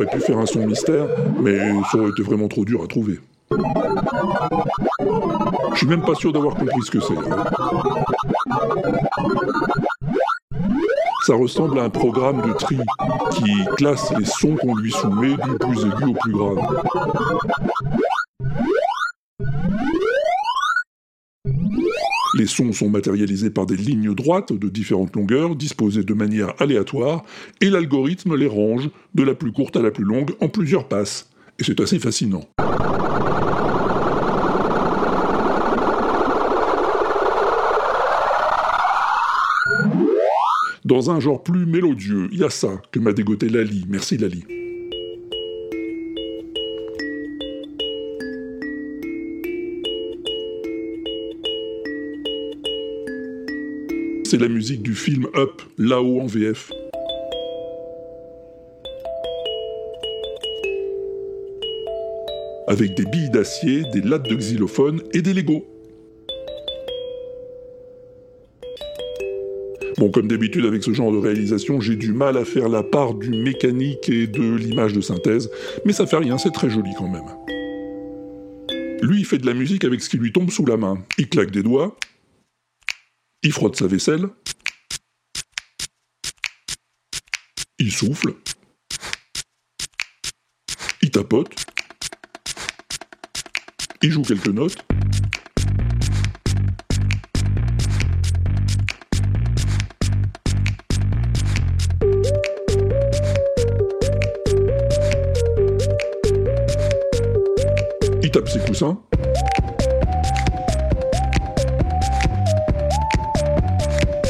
Pu 0.07 0.19
faire 0.19 0.39
un 0.39 0.47
son 0.47 0.67
mystère, 0.67 1.07
mais 1.41 1.59
ça 1.93 1.99
aurait 1.99 2.11
été 2.11 2.23
vraiment 2.23 2.49
trop 2.49 2.65
dur 2.65 2.83
à 2.83 2.87
trouver. 2.89 3.21
Je 5.73 5.77
suis 5.77 5.87
même 5.87 6.03
pas 6.03 6.15
sûr 6.15 6.33
d'avoir 6.33 6.55
compris 6.57 6.83
ce 6.83 6.91
que 6.91 7.01
c'est. 7.01 7.17
hein. 7.17 7.45
Ça 11.27 11.35
ressemble 11.35 11.79
à 11.79 11.85
un 11.85 11.91
programme 11.91 12.41
de 12.43 12.53
tri 12.55 12.79
qui 13.33 13.65
classe 13.77 14.13
les 14.19 14.25
sons 14.25 14.57
qu'on 14.57 14.75
lui 14.75 14.91
soumet 14.91 15.37
du 15.37 15.59
plus 15.61 15.85
aigu 15.85 16.05
au 16.07 16.15
plus 16.15 16.33
grave. 16.33 16.59
Les 22.51 22.57
sons 22.57 22.73
sont 22.73 22.91
matérialisés 22.91 23.51
par 23.51 23.65
des 23.65 23.77
lignes 23.77 24.13
droites 24.13 24.53
de 24.53 24.69
différentes 24.69 25.15
longueurs, 25.15 25.55
disposées 25.55 26.03
de 26.03 26.15
manière 26.15 26.53
aléatoire, 26.61 27.23
et 27.61 27.71
l'algorithme 27.71 28.35
les 28.35 28.49
range 28.49 28.91
de 29.15 29.23
la 29.23 29.35
plus 29.35 29.53
courte 29.53 29.77
à 29.77 29.83
la 29.83 29.93
plus 29.93 30.03
longue 30.03 30.33
en 30.41 30.49
plusieurs 30.49 30.89
passes. 30.89 31.31
Et 31.61 31.65
c'est 31.65 31.79
assez 31.79 32.01
fascinant. 32.01 32.43
Dans 40.85 41.13
un 41.13 41.21
genre 41.21 41.45
plus 41.45 41.67
mélodieux, 41.67 42.29
il 42.33 42.41
y 42.41 42.45
a 42.45 42.51
ça 42.51 42.83
que 42.91 42.99
m'a 42.99 43.13
dégoté 43.13 43.49
Lali. 43.49 43.85
Merci 43.89 44.17
Lali. 44.19 44.60
C'est 54.31 54.39
la 54.39 54.47
musique 54.47 54.83
du 54.83 54.95
film 54.95 55.27
Up, 55.35 55.61
là-haut 55.77 56.21
en 56.21 56.27
VF. 56.27 56.71
Avec 62.69 62.95
des 62.95 63.07
billes 63.07 63.31
d'acier, 63.31 63.83
des 63.93 64.03
lattes 64.03 64.29
de 64.29 64.37
xylophone 64.37 65.03
et 65.15 65.21
des 65.21 65.35
Legos. 65.35 65.67
Bon, 69.99 70.13
comme 70.13 70.29
d'habitude 70.29 70.65
avec 70.65 70.85
ce 70.85 70.93
genre 70.93 71.11
de 71.11 71.19
réalisation, 71.19 71.81
j'ai 71.81 71.97
du 71.97 72.13
mal 72.13 72.37
à 72.37 72.45
faire 72.45 72.69
la 72.69 72.85
part 72.85 73.15
du 73.15 73.31
mécanique 73.31 74.09
et 74.09 74.29
de 74.29 74.55
l'image 74.55 74.93
de 74.93 75.01
synthèse, 75.01 75.51
mais 75.85 75.93
ça 75.93 76.07
fait 76.07 76.19
rien, 76.19 76.39
c'est 76.39 76.53
très 76.53 76.71
joli 76.71 76.91
quand 76.97 77.09
même. 77.09 77.27
Lui, 79.03 79.19
il 79.19 79.25
fait 79.25 79.39
de 79.39 79.47
la 79.47 79.55
musique 79.55 79.83
avec 79.83 80.01
ce 80.01 80.09
qui 80.09 80.19
lui 80.19 80.31
tombe 80.31 80.51
sous 80.51 80.67
la 80.67 80.77
main. 80.77 80.99
Il 81.19 81.29
claque 81.29 81.51
des 81.51 81.65
doigts, 81.65 81.97
il 83.43 83.53
frotte 83.53 83.77
sa 83.77 83.87
vaisselle, 83.87 84.29
il 87.79 87.91
souffle, 87.91 88.37
il 91.01 91.11
tapote, 91.11 91.55
il 94.03 94.11
joue 94.11 94.23
quelques 94.23 94.49
notes, 94.49 94.77
il 108.23 108.31
tape 108.31 108.49
ses 108.49 108.61
coussins, 108.61 109.03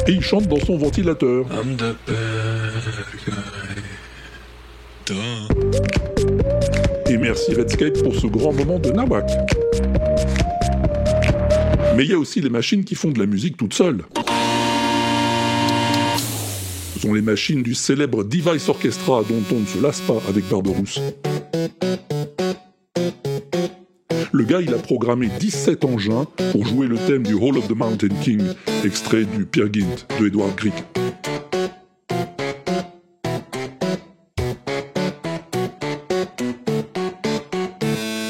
et 0.07 0.11
il 0.11 0.21
chante 0.21 0.47
dans 0.47 0.59
son 0.59 0.77
ventilateur. 0.77 1.45
Et 7.09 7.17
merci 7.17 7.53
Redscape 7.53 8.01
pour 8.03 8.15
ce 8.15 8.27
grand 8.27 8.53
moment 8.53 8.79
de 8.79 8.91
Nawak. 8.91 9.29
Mais 11.95 12.05
il 12.05 12.11
y 12.11 12.13
a 12.13 12.17
aussi 12.17 12.41
les 12.41 12.49
machines 12.49 12.83
qui 12.83 12.95
font 12.95 13.09
de 13.09 13.19
la 13.19 13.25
musique 13.25 13.57
toutes 13.57 13.73
seules. 13.73 14.03
Ce 16.93 16.99
sont 17.01 17.13
les 17.13 17.21
machines 17.21 17.63
du 17.63 17.73
célèbre 17.73 18.23
Device 18.23 18.69
Orchestra 18.69 19.23
dont 19.27 19.43
on 19.55 19.59
ne 19.59 19.65
se 19.65 19.81
lasse 19.81 20.01
pas 20.01 20.21
avec 20.29 20.47
Barberousse. 20.47 20.99
Il 24.59 24.73
a 24.73 24.77
programmé 24.77 25.29
17 25.39 25.85
engins 25.85 26.25
pour 26.51 26.65
jouer 26.65 26.87
le 26.87 26.97
thème 26.97 27.23
du 27.23 27.35
Hall 27.35 27.57
of 27.57 27.67
the 27.67 27.75
Mountain 27.75 28.09
King, 28.21 28.41
extrait 28.83 29.23
du 29.23 29.47
Gynt 29.53 30.05
de 30.19 30.27
Edward 30.27 30.53
Grieg. 30.55 30.73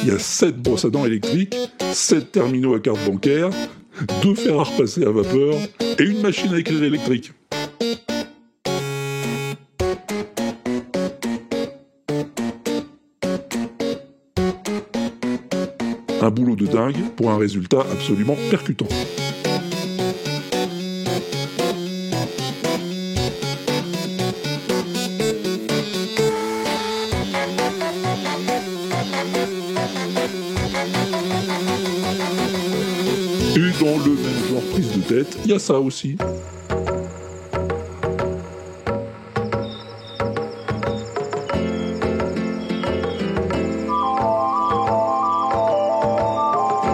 Il 0.04 0.10
y 0.10 0.12
a 0.12 0.20
7 0.20 0.58
brosses 0.58 0.86
à 0.86 0.90
dents 0.90 1.06
électriques, 1.06 1.56
7 1.92 2.32
terminaux 2.32 2.76
à 2.76 2.80
carte 2.80 3.04
bancaire, 3.06 3.50
2 4.22 4.36
fers 4.36 4.60
à 4.60 4.64
repasser 4.64 5.04
à 5.04 5.12
vapeur 5.12 5.56
et 5.98 6.04
une 6.04 6.22
machine 6.22 6.54
à 6.54 6.60
écrire 6.60 6.84
électrique. 6.84 7.32
Boulot 16.42 16.56
de 16.56 16.66
dingue 16.66 16.96
pour 17.16 17.30
un 17.30 17.38
résultat 17.38 17.82
absolument 17.92 18.36
percutant. 18.50 18.88
Et 33.54 33.84
dans 33.84 33.98
le 33.98 34.12
même 34.16 34.50
genre 34.50 34.62
prise 34.72 34.92
de 34.94 35.02
tête, 35.02 35.38
il 35.46 35.52
y 35.52 35.54
a 35.54 35.60
ça 35.60 35.80
aussi. 35.80 36.18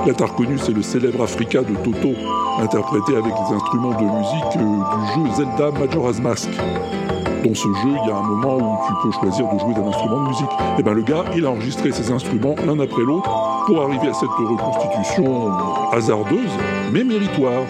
Là, 0.08 0.14
t'as 0.14 0.28
reconnu, 0.28 0.58
c'est 0.58 0.72
le 0.72 0.82
célèbre 0.82 1.22
Africa 1.22 1.60
de 1.64 1.76
Toto, 1.84 2.14
interprété 2.62 3.18
avec 3.18 3.34
les 3.34 3.56
instruments 3.56 3.92
de 3.92 4.06
musique 4.06 4.56
euh, 4.56 5.22
du 5.22 5.30
jeu 5.30 5.36
Zelda 5.36 5.70
Majora's 5.78 6.22
Mask. 6.22 6.50
Dans 7.44 7.54
ce 7.54 7.68
jeu, 7.68 7.90
il 7.90 8.08
y 8.08 8.12
a 8.12 8.16
un 8.16 8.24
moment 8.24 8.56
où 8.56 8.88
tu 8.88 8.94
peux 9.04 9.12
choisir 9.12 9.54
de 9.54 9.60
jouer 9.60 9.74
d'un 9.74 9.86
instrument 9.86 10.24
de 10.24 10.30
musique. 10.30 10.48
Et 10.80 10.84
ben 10.84 10.94
le 10.94 11.02
gars, 11.02 11.26
il 11.36 11.46
a 11.46 11.50
enregistré 11.50 11.92
ses 11.92 12.10
instruments 12.10 12.56
l'un 12.66 12.80
après 12.80 13.04
l'autre 13.04 13.30
pour 13.66 13.82
arriver 13.82 14.08
à 14.08 14.14
cette 14.14 14.30
reconstitution 14.30 15.52
hasardeuse, 15.92 16.56
mais 16.94 17.04
méritoire. 17.04 17.64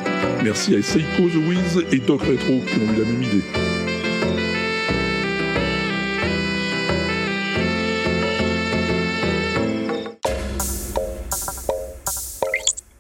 Merci 0.44 0.76
à 0.76 0.84
Seiko 0.84 1.24
The 1.30 1.50
Wiz 1.50 1.86
et 1.92 1.98
Doc 1.98 2.22
Retro 2.22 2.62
qui 2.68 2.80
ont 2.80 2.94
eu 2.94 3.00
la 3.00 3.06
même 3.06 3.24
idée. 3.24 3.67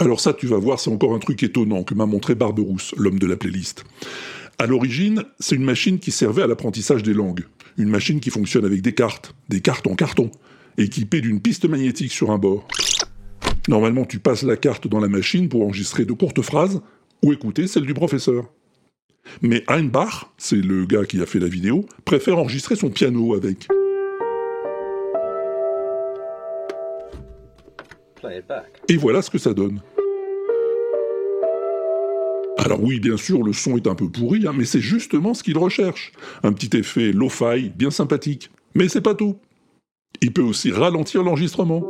Alors 0.07 0.21
ça, 0.21 0.33
tu 0.33 0.47
vas 0.47 0.55
voir, 0.55 0.79
c'est 0.79 0.89
encore 0.89 1.13
un 1.13 1.19
truc 1.19 1.43
étonnant 1.43 1.83
que 1.83 1.93
m'a 1.93 2.05
montré 2.05 2.33
Barberousse, 2.33 2.95
l'homme 2.95 3.19
de 3.19 3.27
la 3.27 3.35
playlist. 3.35 3.83
À 4.57 4.65
l'origine, 4.65 5.25
c'est 5.37 5.57
une 5.57 5.65
machine 5.65 5.99
qui 5.99 6.11
servait 6.11 6.43
à 6.43 6.47
l'apprentissage 6.47 7.03
des 7.03 7.13
langues. 7.13 7.43
Une 7.77 7.89
machine 7.89 8.21
qui 8.21 8.29
fonctionne 8.29 8.63
avec 8.63 8.81
des 8.81 8.93
cartes, 8.93 9.35
des 9.49 9.59
cartes 9.59 9.85
en 9.85 9.95
carton, 9.95 10.31
équipée 10.77 11.19
d'une 11.19 11.41
piste 11.41 11.65
magnétique 11.67 12.13
sur 12.13 12.31
un 12.31 12.37
bord. 12.37 12.65
Normalement, 13.67 14.05
tu 14.05 14.19
passes 14.19 14.43
la 14.43 14.55
carte 14.55 14.87
dans 14.87 15.01
la 15.01 15.09
machine 15.09 15.49
pour 15.49 15.63
enregistrer 15.63 16.05
de 16.05 16.13
courtes 16.13 16.41
phrases 16.41 16.79
ou 17.21 17.33
écouter 17.33 17.67
celle 17.67 17.85
du 17.85 17.93
professeur. 17.93 18.45
Mais 19.41 19.65
Einbach, 19.67 20.31
c'est 20.37 20.55
le 20.55 20.85
gars 20.85 21.03
qui 21.03 21.21
a 21.21 21.25
fait 21.25 21.39
la 21.39 21.49
vidéo, 21.49 21.85
préfère 22.05 22.37
enregistrer 22.37 22.77
son 22.77 22.91
piano 22.91 23.33
avec. 23.33 23.67
Et 28.87 28.95
voilà 28.95 29.21
ce 29.21 29.29
que 29.29 29.37
ça 29.37 29.53
donne. 29.53 29.81
Alors 32.57 32.83
oui, 32.83 32.99
bien 32.99 33.17
sûr, 33.17 33.43
le 33.43 33.53
son 33.53 33.77
est 33.77 33.87
un 33.87 33.95
peu 33.95 34.09
pourri, 34.09 34.47
hein, 34.47 34.53
mais 34.55 34.65
c'est 34.65 34.81
justement 34.81 35.33
ce 35.33 35.43
qu'il 35.43 35.57
recherche. 35.57 36.11
Un 36.43 36.53
petit 36.53 36.75
effet 36.75 37.11
lo-fi 37.11 37.69
bien 37.75 37.91
sympathique. 37.91 38.49
Mais 38.75 38.89
c'est 38.89 39.01
pas 39.01 39.15
tout. 39.15 39.37
Il 40.21 40.33
peut 40.33 40.41
aussi 40.41 40.71
ralentir 40.71 41.23
l'enregistrement. 41.23 41.83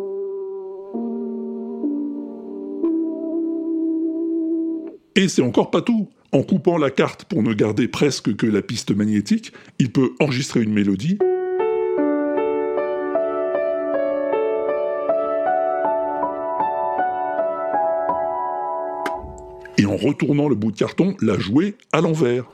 Et 5.15 5.27
c'est 5.29 5.41
encore 5.41 5.71
pas 5.71 5.81
tout. 5.81 6.09
En 6.33 6.43
coupant 6.43 6.77
la 6.77 6.91
carte 6.91 7.23
pour 7.23 7.41
ne 7.41 7.53
garder 7.53 7.87
presque 7.87 8.35
que 8.35 8.45
la 8.45 8.61
piste 8.61 8.95
magnétique, 8.95 9.53
il 9.79 9.91
peut 9.91 10.11
enregistrer 10.19 10.61
une 10.61 10.73
mélodie, 10.73 11.17
en 19.97 20.07
retournant 20.07 20.47
le 20.47 20.55
bout 20.55 20.71
de 20.71 20.77
carton, 20.77 21.15
la 21.21 21.37
jouer 21.37 21.75
à 21.91 22.01
l'envers. 22.01 22.45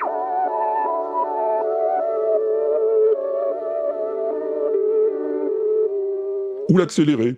Ou 6.69 6.77
l'accélérer. 6.77 7.35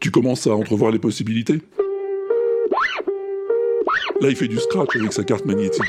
Tu 0.00 0.10
commences 0.10 0.46
à 0.46 0.54
entrevoir 0.54 0.92
les 0.92 0.98
possibilités 0.98 1.60
Là, 4.20 4.30
il 4.30 4.36
fait 4.36 4.48
du 4.48 4.58
scratch 4.58 4.96
avec 4.96 5.12
sa 5.12 5.24
carte 5.24 5.44
magnétique. 5.44 5.82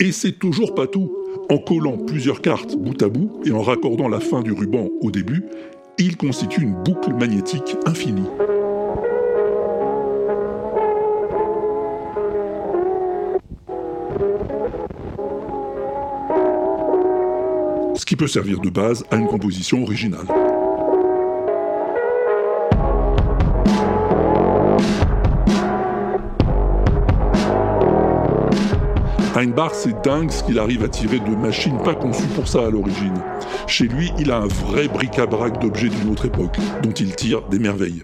Et 0.00 0.12
c'est 0.12 0.38
toujours 0.38 0.74
pas 0.74 0.86
tout. 0.86 1.23
En 1.50 1.58
collant 1.58 1.98
plusieurs 1.98 2.40
cartes 2.40 2.76
bout 2.76 3.02
à 3.02 3.08
bout 3.08 3.40
et 3.44 3.52
en 3.52 3.62
raccordant 3.62 4.08
la 4.08 4.20
fin 4.20 4.40
du 4.40 4.52
ruban 4.52 4.88
au 5.02 5.10
début, 5.10 5.44
il 5.98 6.16
constitue 6.16 6.62
une 6.62 6.74
boucle 6.82 7.12
magnétique 7.12 7.76
infinie. 7.86 8.28
Ce 17.94 18.04
qui 18.06 18.16
peut 18.16 18.26
servir 18.26 18.60
de 18.60 18.70
base 18.70 19.04
à 19.10 19.16
une 19.16 19.28
composition 19.28 19.82
originale. 19.82 20.26
C'est 29.72 30.02
dingue 30.02 30.30
ce 30.30 30.42
qu'il 30.42 30.58
arrive 30.58 30.84
à 30.84 30.88
tirer 30.88 31.18
de 31.18 31.36
machines 31.36 31.76
pas 31.82 31.94
conçues 31.94 32.28
pour 32.34 32.48
ça 32.48 32.66
à 32.66 32.70
l'origine. 32.70 33.14
Chez 33.66 33.86
lui, 33.86 34.10
il 34.18 34.30
a 34.30 34.38
un 34.38 34.46
vrai 34.46 34.88
bric-à-brac 34.88 35.60
d'objets 35.60 35.88
d'une 35.88 36.10
autre 36.10 36.26
époque, 36.26 36.56
dont 36.82 36.92
il 36.92 37.14
tire 37.14 37.42
des 37.48 37.58
merveilles. 37.58 38.02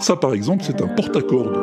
Ça, 0.00 0.16
par 0.16 0.32
exemple, 0.32 0.64
c'est 0.64 0.82
un 0.82 0.88
porte-à-cordes. 0.88 1.58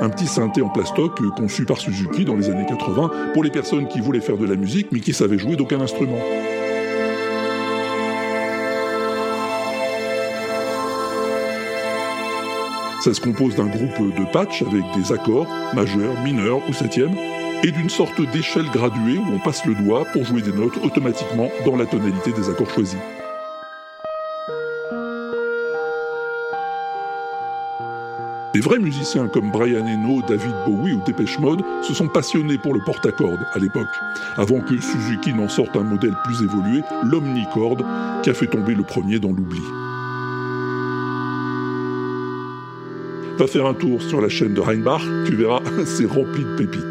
Un 0.00 0.08
petit 0.08 0.26
synthé 0.26 0.62
en 0.62 0.68
plastoc 0.68 1.20
euh, 1.20 1.30
conçu 1.36 1.64
par 1.64 1.78
Suzuki 1.78 2.24
dans 2.24 2.36
les 2.36 2.48
années 2.48 2.66
80 2.66 3.10
pour 3.34 3.42
les 3.42 3.50
personnes 3.50 3.88
qui 3.88 4.00
voulaient 4.00 4.20
faire 4.20 4.38
de 4.38 4.46
la 4.46 4.54
musique 4.54 4.92
mais 4.92 5.00
qui 5.00 5.12
savaient 5.12 5.38
jouer 5.38 5.56
d'aucun 5.56 5.80
instrument. 5.80 6.18
Ça 13.00 13.14
se 13.14 13.20
compose 13.20 13.54
d'un 13.54 13.66
groupe 13.66 14.16
de 14.16 14.24
patchs 14.32 14.62
avec 14.62 14.82
des 14.96 15.12
accords, 15.12 15.46
majeurs, 15.72 16.20
mineurs 16.24 16.60
ou 16.68 16.72
septièmes, 16.72 17.16
et 17.62 17.70
d'une 17.70 17.88
sorte 17.88 18.20
d'échelle 18.32 18.66
graduée 18.72 19.18
où 19.18 19.34
on 19.34 19.38
passe 19.38 19.64
le 19.66 19.74
doigt 19.74 20.04
pour 20.12 20.24
jouer 20.24 20.42
des 20.42 20.52
notes 20.52 20.76
automatiquement 20.82 21.48
dans 21.64 21.76
la 21.76 21.86
tonalité 21.86 22.32
des 22.32 22.50
accords 22.50 22.70
choisis. 22.70 22.98
Des 28.52 28.60
vrais 28.60 28.78
musiciens 28.80 29.28
comme 29.28 29.52
Brian 29.52 29.86
Eno, 29.86 30.20
David 30.26 30.54
Bowie 30.66 30.94
ou 30.94 31.02
Dépêche 31.04 31.38
Mode 31.38 31.62
se 31.82 31.94
sont 31.94 32.08
passionnés 32.08 32.58
pour 32.58 32.74
le 32.74 32.80
porte-à-cordes 32.80 33.46
à 33.52 33.58
l'époque, 33.60 33.86
avant 34.36 34.60
que 34.60 34.80
Suzuki 34.80 35.32
n'en 35.32 35.48
sorte 35.48 35.76
un 35.76 35.84
modèle 35.84 36.16
plus 36.24 36.42
évolué, 36.42 36.82
l'omnicorde, 37.04 37.84
qui 38.24 38.30
a 38.30 38.34
fait 38.34 38.48
tomber 38.48 38.74
le 38.74 38.82
premier 38.82 39.20
dans 39.20 39.28
l'oubli. 39.28 39.62
Va 43.38 43.46
faire 43.46 43.66
un 43.66 43.74
tour 43.74 44.02
sur 44.02 44.20
la 44.20 44.28
chaîne 44.28 44.52
de 44.52 44.60
Reinbach, 44.60 45.02
tu 45.24 45.36
verras, 45.36 45.62
c'est 45.84 46.06
rempli 46.06 46.42
de 46.42 46.56
pépites. 46.56 46.82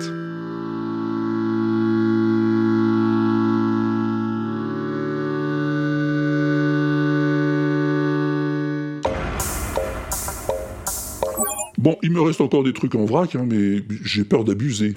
Bon, 11.78 11.98
il 12.02 12.12
me 12.12 12.22
reste 12.22 12.40
encore 12.40 12.64
des 12.64 12.72
trucs 12.72 12.96
en 12.96 13.04
vrac, 13.04 13.36
hein, 13.36 13.46
mais 13.46 13.84
j'ai 14.06 14.24
peur 14.24 14.46
d'abuser. 14.46 14.96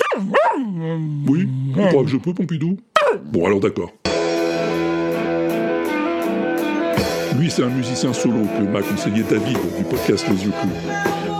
Oui, 1.26 1.48
tu 1.74 1.80
crois 1.88 2.04
que 2.04 2.10
je 2.10 2.16
peux, 2.16 2.32
Pompidou? 2.32 2.78
Bon, 3.32 3.44
alors 3.44 3.58
d'accord. 3.58 3.92
Lui, 7.40 7.50
c'est 7.50 7.64
un 7.64 7.70
musicien 7.70 8.12
solo 8.12 8.42
que 8.44 8.70
m'a 8.70 8.82
conseillé 8.82 9.22
David 9.22 9.56
du 9.78 9.84
podcast 9.84 10.26
Les 10.28 10.44
Yeux. 10.44 10.52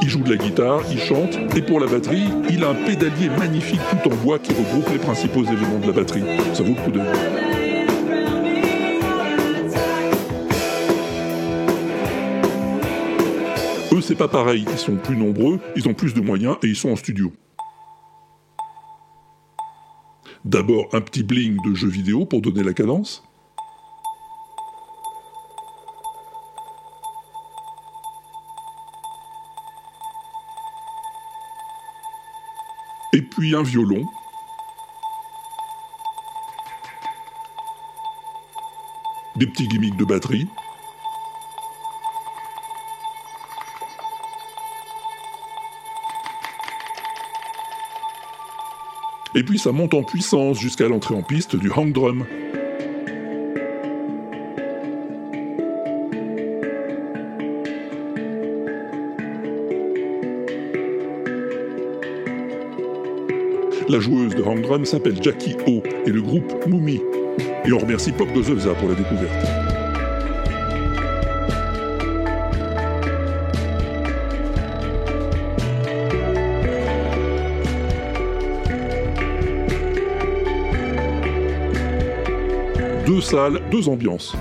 Il 0.00 0.08
joue 0.08 0.20
de 0.20 0.30
la 0.30 0.38
guitare, 0.38 0.80
il 0.90 0.98
chante, 0.98 1.36
et 1.54 1.60
pour 1.60 1.78
la 1.78 1.86
batterie, 1.86 2.24
il 2.48 2.64
a 2.64 2.70
un 2.70 2.74
pédalier 2.74 3.28
magnifique 3.28 3.82
tout 3.90 4.10
en 4.10 4.16
bois 4.16 4.38
qui 4.38 4.54
regroupe 4.54 4.88
les 4.90 4.98
principaux 4.98 5.44
éléments 5.44 5.78
de 5.78 5.88
la 5.88 5.92
batterie. 5.92 6.22
Ça 6.54 6.62
vaut 6.62 6.74
le 6.74 6.82
coup 6.82 6.90
d'œil. 6.90 7.06
Eux, 13.92 14.00
c'est 14.00 14.14
pas 14.14 14.28
pareil, 14.28 14.64
ils 14.72 14.78
sont 14.78 14.96
plus 14.96 15.18
nombreux, 15.18 15.60
ils 15.76 15.86
ont 15.86 15.92
plus 15.92 16.14
de 16.14 16.22
moyens 16.22 16.56
et 16.62 16.68
ils 16.68 16.76
sont 16.76 16.88
en 16.88 16.96
studio. 16.96 17.30
D'abord 20.46 20.88
un 20.94 21.02
petit 21.02 21.24
bling 21.24 21.58
de 21.62 21.74
jeu 21.74 21.88
vidéo 21.88 22.24
pour 22.24 22.40
donner 22.40 22.62
la 22.62 22.72
cadence. 22.72 23.22
Puis 33.40 33.56
un 33.56 33.62
violon. 33.62 34.04
Des 39.34 39.46
petits 39.46 39.66
gimmicks 39.66 39.96
de 39.96 40.04
batterie. 40.04 40.46
Et 49.34 49.42
puis 49.42 49.58
ça 49.58 49.72
monte 49.72 49.94
en 49.94 50.02
puissance 50.02 50.60
jusqu'à 50.60 50.86
l'entrée 50.86 51.14
en 51.14 51.22
piste 51.22 51.56
du 51.56 51.72
hang 51.72 51.94
drum. 51.94 52.26
La 63.90 63.98
joueuse 63.98 64.36
de 64.36 64.42
hang 64.44 64.62
drum 64.62 64.84
s'appelle 64.84 65.20
Jackie 65.20 65.56
O 65.66 65.82
et 66.06 66.10
le 66.10 66.22
groupe 66.22 66.64
Mumi. 66.64 67.00
Et 67.64 67.72
on 67.72 67.78
remercie 67.78 68.12
Pop 68.12 68.28
Gozelza 68.32 68.72
pour 68.74 68.88
la 68.88 68.94
découverte. 68.94 69.32
Deux 83.04 83.20
salles, 83.20 83.60
deux 83.72 83.88
ambiances. 83.88 84.36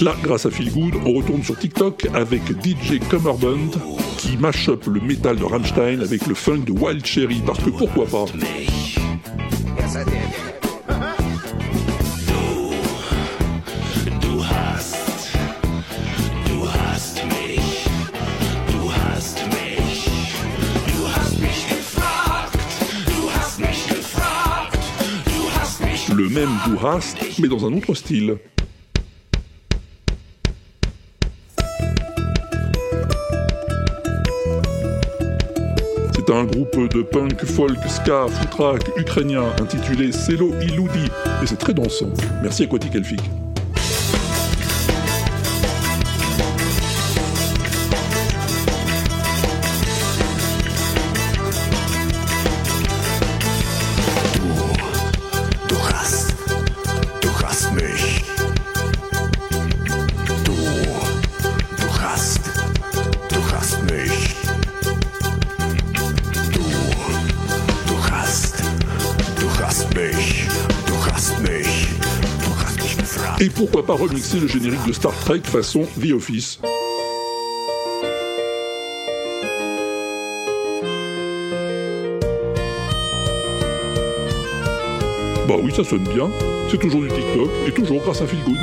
Là, 0.00 0.14
grâce 0.22 0.46
à 0.46 0.50
Feel 0.50 0.70
Good, 0.70 0.94
on 1.04 1.12
retourne 1.12 1.42
sur 1.42 1.58
TikTok 1.58 2.06
avec 2.14 2.42
DJ 2.62 3.00
Cummerbund 3.10 3.74
qui 4.16 4.36
mash 4.36 4.68
up 4.68 4.86
le 4.86 5.00
métal 5.00 5.36
de 5.36 5.44
Rammstein 5.44 6.00
avec 6.00 6.24
le 6.28 6.34
funk 6.34 6.60
de 6.66 6.70
Wild 6.70 7.04
Cherry, 7.04 7.42
parce 7.44 7.58
que 7.58 7.70
pourquoi 7.70 8.06
pas 8.06 8.24
Le 26.14 26.28
même 26.28 26.48
Du 26.66 26.86
hast, 26.86 27.16
mais 27.40 27.48
dans 27.48 27.66
un 27.66 27.72
autre 27.72 27.94
style. 27.94 28.38
C'est 36.28 36.34
un 36.34 36.44
groupe 36.44 36.92
de 36.94 37.00
punk, 37.00 37.42
folk, 37.42 37.78
ska, 37.88 38.26
footrack 38.28 38.82
ukrainien 38.98 39.44
intitulé 39.62 40.12
Selo 40.12 40.52
Iludi, 40.60 41.06
et 41.42 41.46
c'est 41.46 41.56
très 41.56 41.72
dansant. 41.72 42.12
Merci 42.42 42.64
Aquatic 42.64 42.94
Elfic. 42.94 43.22
Pas 73.88 73.94
remixer 73.94 74.38
le 74.38 74.46
générique 74.46 74.84
de 74.86 74.92
Star 74.92 75.14
Trek 75.20 75.40
façon 75.44 75.86
The 75.98 76.12
Office 76.12 76.60
Bah 85.48 85.54
oui, 85.62 85.72
ça 85.74 85.84
sonne 85.84 86.04
bien. 86.04 86.28
C'est 86.70 86.78
toujours 86.78 87.00
du 87.00 87.08
TikTok 87.08 87.48
et 87.66 87.72
toujours 87.72 88.02
grâce 88.02 88.20
à 88.20 88.26
Feel 88.26 88.44
Good. 88.44 88.58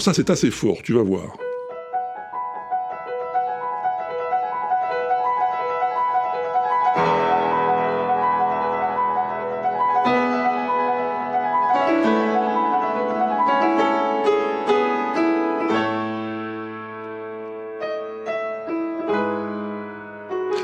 Ça, 0.00 0.14
c'est 0.14 0.30
assez 0.30 0.50
fort, 0.50 0.78
tu 0.82 0.94
vas 0.94 1.02
voir. 1.02 1.36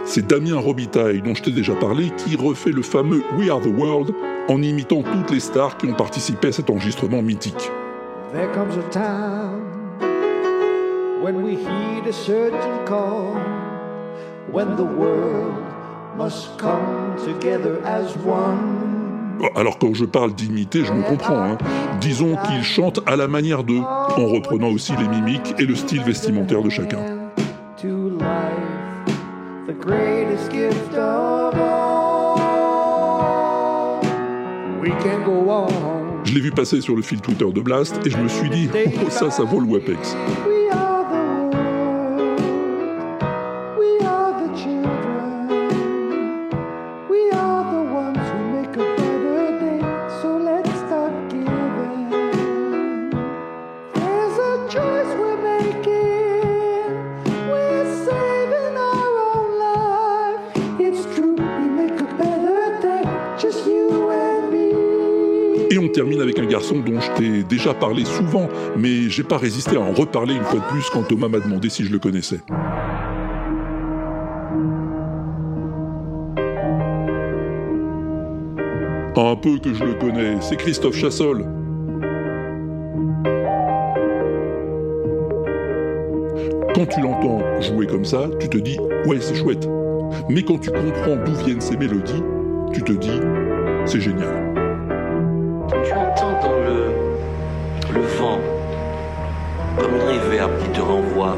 C'est 0.06 0.26
Damien 0.26 0.56
Robitaille, 0.58 1.20
dont 1.20 1.34
je 1.34 1.42
t'ai 1.42 1.50
déjà 1.50 1.74
parlé, 1.74 2.10
qui 2.16 2.36
refait 2.36 2.70
le 2.70 2.80
fameux 2.80 3.22
We 3.36 3.50
Are 3.50 3.60
the 3.60 3.66
World 3.66 4.14
en 4.48 4.62
imitant 4.62 5.02
toutes 5.02 5.30
les 5.30 5.40
stars 5.40 5.76
qui 5.76 5.84
ont 5.84 5.94
participé 5.94 6.48
à 6.48 6.52
cet 6.52 6.70
enregistrement 6.70 7.20
mythique. 7.20 7.70
There 8.32 8.48
comes 8.54 8.76
a 8.76 8.82
time 8.90 9.62
when 11.22 11.42
we 11.42 11.54
heed 11.56 12.06
a 12.06 12.12
certain 12.12 12.84
call, 12.86 13.34
when 14.52 14.76
the 14.76 14.84
world 14.84 15.54
must 16.18 16.58
come 16.58 17.16
together 17.24 17.80
as 17.84 18.14
one. 18.24 18.84
Alors 19.54 19.78
quand 19.78 19.94
je 19.94 20.04
parle 20.06 20.32
d'imiter, 20.34 20.84
je 20.84 20.92
me 20.92 21.02
comprends. 21.02 21.36
hein. 21.42 21.58
Disons 22.00 22.36
qu'ils 22.36 22.62
chantent 22.64 23.00
à 23.06 23.16
la 23.16 23.28
manière 23.28 23.64
d'eux, 23.64 23.80
en 23.80 24.26
reprenant 24.26 24.68
aussi 24.70 24.92
les 24.96 25.08
mimiques 25.08 25.54
et 25.58 25.64
le 25.66 25.74
style 25.74 26.02
vestimentaire 26.02 26.62
de 26.62 26.70
chacun. 26.70 26.98
L'ai 36.36 36.42
vu 36.42 36.50
passer 36.50 36.82
sur 36.82 36.94
le 36.94 37.02
fil 37.02 37.20
Twitter 37.20 37.50
de 37.50 37.60
Blast 37.60 37.94
et 38.04 38.10
je 38.10 38.18
me 38.18 38.28
suis 38.28 38.50
dit, 38.50 38.68
oh 38.74 39.10
ça, 39.10 39.30
ça 39.30 39.42
vaut 39.44 39.60
le 39.60 39.66
WAPEX. 39.66 40.14
Déjà 67.48 67.74
parlé 67.74 68.04
souvent, 68.04 68.48
mais 68.76 69.08
j'ai 69.08 69.22
pas 69.22 69.38
résisté 69.38 69.76
à 69.76 69.80
en 69.80 69.92
reparler 69.92 70.34
une 70.34 70.44
fois 70.44 70.60
de 70.60 70.64
plus 70.66 70.88
quand 70.90 71.02
Thomas 71.02 71.28
m'a 71.28 71.40
demandé 71.40 71.68
si 71.68 71.84
je 71.84 71.92
le 71.92 71.98
connaissais. 71.98 72.40
Un 79.18 79.34
peu 79.34 79.58
que 79.58 79.72
je 79.72 79.82
le 79.82 79.94
connais, 79.94 80.36
c'est 80.40 80.56
Christophe 80.56 80.96
Chassol. 80.96 81.44
Quand 86.74 86.86
tu 86.86 87.00
l'entends 87.00 87.40
jouer 87.62 87.86
comme 87.86 88.04
ça, 88.04 88.28
tu 88.38 88.48
te 88.50 88.58
dis 88.58 88.78
ouais 89.06 89.18
c'est 89.20 89.34
chouette. 89.34 89.66
Mais 90.28 90.42
quand 90.42 90.58
tu 90.58 90.70
comprends 90.70 91.16
d'où 91.24 91.34
viennent 91.44 91.60
ces 91.60 91.76
mélodies, 91.76 92.22
tu 92.74 92.82
te 92.82 92.92
dis 92.92 93.20
c'est 93.86 94.00
génial. 94.00 94.45
Réverbe 100.28 100.52
qui 100.62 100.68
te 100.70 100.80
renvoie 100.80 101.36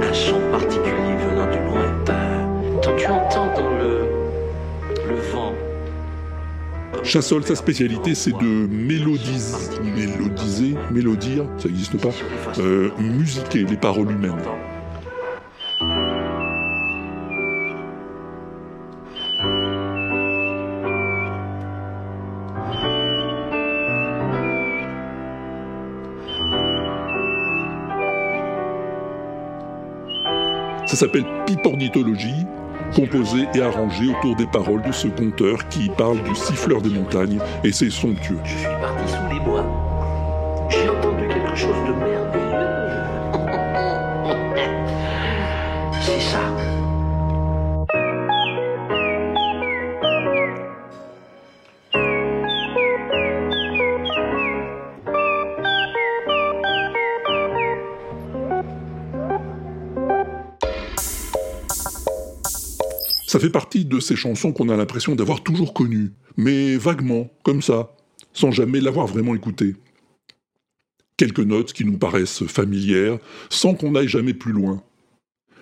un 0.00 0.12
son 0.14 0.40
particulier 0.50 1.16
venant 1.28 1.50
du 1.50 1.58
lointain. 1.58 2.48
Quand 2.82 2.96
tu 2.96 3.06
entends 3.06 3.54
dans 3.54 3.70
le, 3.70 4.00
le 5.08 5.16
vent. 5.32 5.52
Chassol, 7.02 7.44
sa 7.44 7.54
spécialité, 7.54 8.14
c'est 8.14 8.32
de 8.32 8.66
mélodiser, 8.68 9.56
mélodiser, 9.82 10.74
mélodire, 10.90 11.44
ça 11.58 11.68
n'existe 11.68 11.98
pas, 11.98 12.10
euh, 12.58 12.90
musiquer 12.98 13.64
les 13.64 13.76
paroles 13.76 14.10
humaines. 14.10 14.40
Ça 30.90 30.96
s'appelle 30.96 31.24
Pipornithologie, 31.46 32.44
composé 32.96 33.46
et 33.54 33.62
arrangé 33.62 34.08
autour 34.08 34.34
des 34.34 34.46
paroles 34.48 34.82
de 34.82 34.90
ce 34.90 35.06
conteur 35.06 35.68
qui 35.68 35.88
parle 35.88 36.20
du 36.24 36.34
siffleur 36.34 36.82
des 36.82 36.88
montagnes, 36.88 37.38
et 37.62 37.70
c'est 37.70 37.90
somptueux. 37.90 38.40
Je 38.42 38.56
suis 38.56 38.66
parti 38.66 39.12
sous 39.12 39.32
les 39.32 39.38
bois. 39.38 39.64
J'ai 40.68 40.88
entendu 40.88 41.28
quelque 41.28 41.54
chose 41.54 41.76
de 41.86 42.09
Ça 63.30 63.38
fait 63.38 63.48
partie 63.48 63.84
de 63.84 64.00
ces 64.00 64.16
chansons 64.16 64.52
qu'on 64.52 64.70
a 64.70 64.76
l'impression 64.76 65.14
d'avoir 65.14 65.44
toujours 65.44 65.72
connues, 65.72 66.10
mais 66.36 66.76
vaguement, 66.76 67.30
comme 67.44 67.62
ça, 67.62 67.94
sans 68.32 68.50
jamais 68.50 68.80
l'avoir 68.80 69.06
vraiment 69.06 69.36
écoutée. 69.36 69.76
Quelques 71.16 71.38
notes 71.38 71.72
qui 71.72 71.84
nous 71.84 71.96
paraissent 71.96 72.44
familières, 72.46 73.20
sans 73.48 73.74
qu'on 73.74 73.94
aille 73.94 74.08
jamais 74.08 74.34
plus 74.34 74.50
loin. 74.50 74.82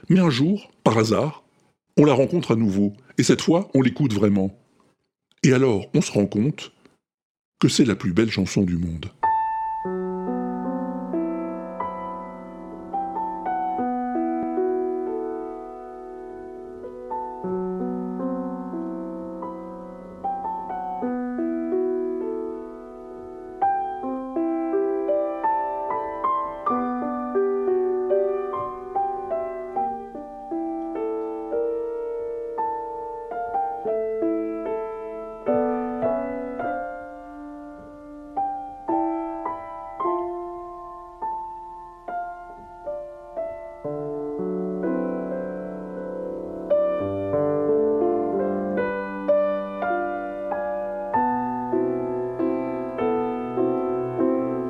Mais 0.09 0.19
un 0.19 0.31
jour, 0.31 0.73
par 0.83 0.97
hasard, 0.97 1.45
on 1.99 2.07
la 2.07 2.14
rencontre 2.14 2.53
à 2.53 2.57
nouveau, 2.57 2.95
et 3.19 3.23
cette 3.23 3.43
fois, 3.43 3.69
on 3.75 3.83
l'écoute 3.83 4.14
vraiment. 4.14 4.59
Et 5.43 5.53
alors, 5.53 5.91
on 5.93 6.01
se 6.01 6.11
rend 6.11 6.25
compte 6.25 6.73
que 7.59 7.69
c'est 7.69 7.85
la 7.85 7.97
plus 7.97 8.14
belle 8.14 8.31
chanson 8.31 8.62
du 8.62 8.79
monde. 8.79 9.11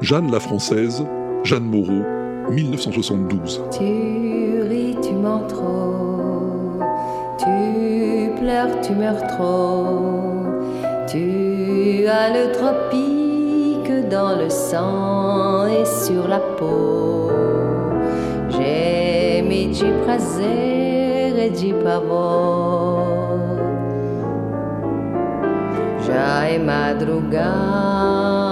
Jeanne 0.08 0.32
la 0.32 0.40
Française, 0.40 1.04
Jeanne 1.44 1.66
Moreau, 1.66 2.02
1972. 2.50 3.62
Tu 3.70 4.62
ris, 4.66 4.96
tu 5.02 5.12
mens 5.12 5.46
trop. 5.46 6.80
Tu 7.36 8.30
pleures, 8.40 8.80
tu 8.80 8.94
meurs 8.94 9.26
trop. 9.26 10.46
Tu 11.08 12.06
as 12.06 12.30
le 12.30 12.52
tropique 12.52 13.84
que 13.84 14.08
dans 14.08 14.34
le 14.34 14.48
sang 14.48 15.66
et 15.66 15.84
sur 15.84 16.26
la 16.26 16.40
peau. 16.56 17.30
Geme 18.48 19.70
de 19.74 20.04
prazer 20.06 21.34
e 21.36 21.50
de 21.50 21.74
pavor. 21.84 23.18
Já 26.06 26.46
é 26.46 26.58
madrugada, 26.58 28.47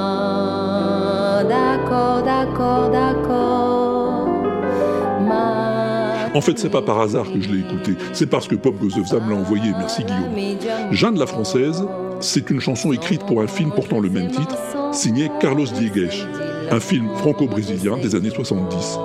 En 6.37 6.43
fait, 6.43 6.59
c'est 6.59 6.68
pas 6.68 6.82
par 6.82 7.01
hasard 7.01 7.32
que 7.32 7.41
je 7.41 7.49
l'ai 7.49 7.61
écouté, 7.61 7.93
c'est 8.12 8.26
parce 8.26 8.47
que 8.47 8.57
Pop 8.57 8.74
Goes 8.78 9.01
of 9.01 9.07
Zam 9.07 9.30
l'a 9.30 9.37
envoyé, 9.37 9.72
merci 9.78 10.03
Guillaume. 10.05 10.59
Jeanne 10.91 11.18
la 11.18 11.26
Française, 11.26 11.82
c'est 12.20 12.51
une 12.51 12.61
chanson 12.61 12.93
écrite 12.93 13.24
pour 13.24 13.41
un 13.41 13.47
film 13.47 13.70
portant 13.70 14.01
le 14.01 14.11
même 14.11 14.30
titre, 14.30 14.55
signé 14.93 15.30
Carlos 15.41 15.64
Diegues, 15.64 16.11
un 16.70 16.78
film 16.78 17.09
franco-brésilien 17.16 17.97
des 17.97 18.14
années 18.14 18.28
70. 18.28 18.99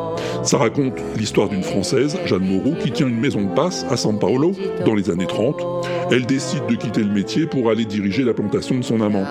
Ça 0.43 0.57
raconte 0.57 0.95
l'histoire 1.17 1.47
d'une 1.47 1.63
Française, 1.63 2.17
Jeanne 2.25 2.43
Moreau, 2.43 2.75
qui 2.83 2.91
tient 2.91 3.07
une 3.07 3.19
maison 3.19 3.43
de 3.43 3.55
passe 3.55 3.85
à 3.89 3.95
São 3.95 4.19
Paulo 4.19 4.51
dans 4.85 4.95
les 4.95 5.09
années 5.09 5.27
30. 5.27 5.87
Elle 6.11 6.25
décide 6.25 6.65
de 6.67 6.75
quitter 6.75 7.01
le 7.01 7.13
métier 7.13 7.45
pour 7.45 7.69
aller 7.69 7.85
diriger 7.85 8.23
la 8.23 8.33
plantation 8.33 8.75
de 8.75 8.81
son 8.81 8.99
amant. 8.99 9.23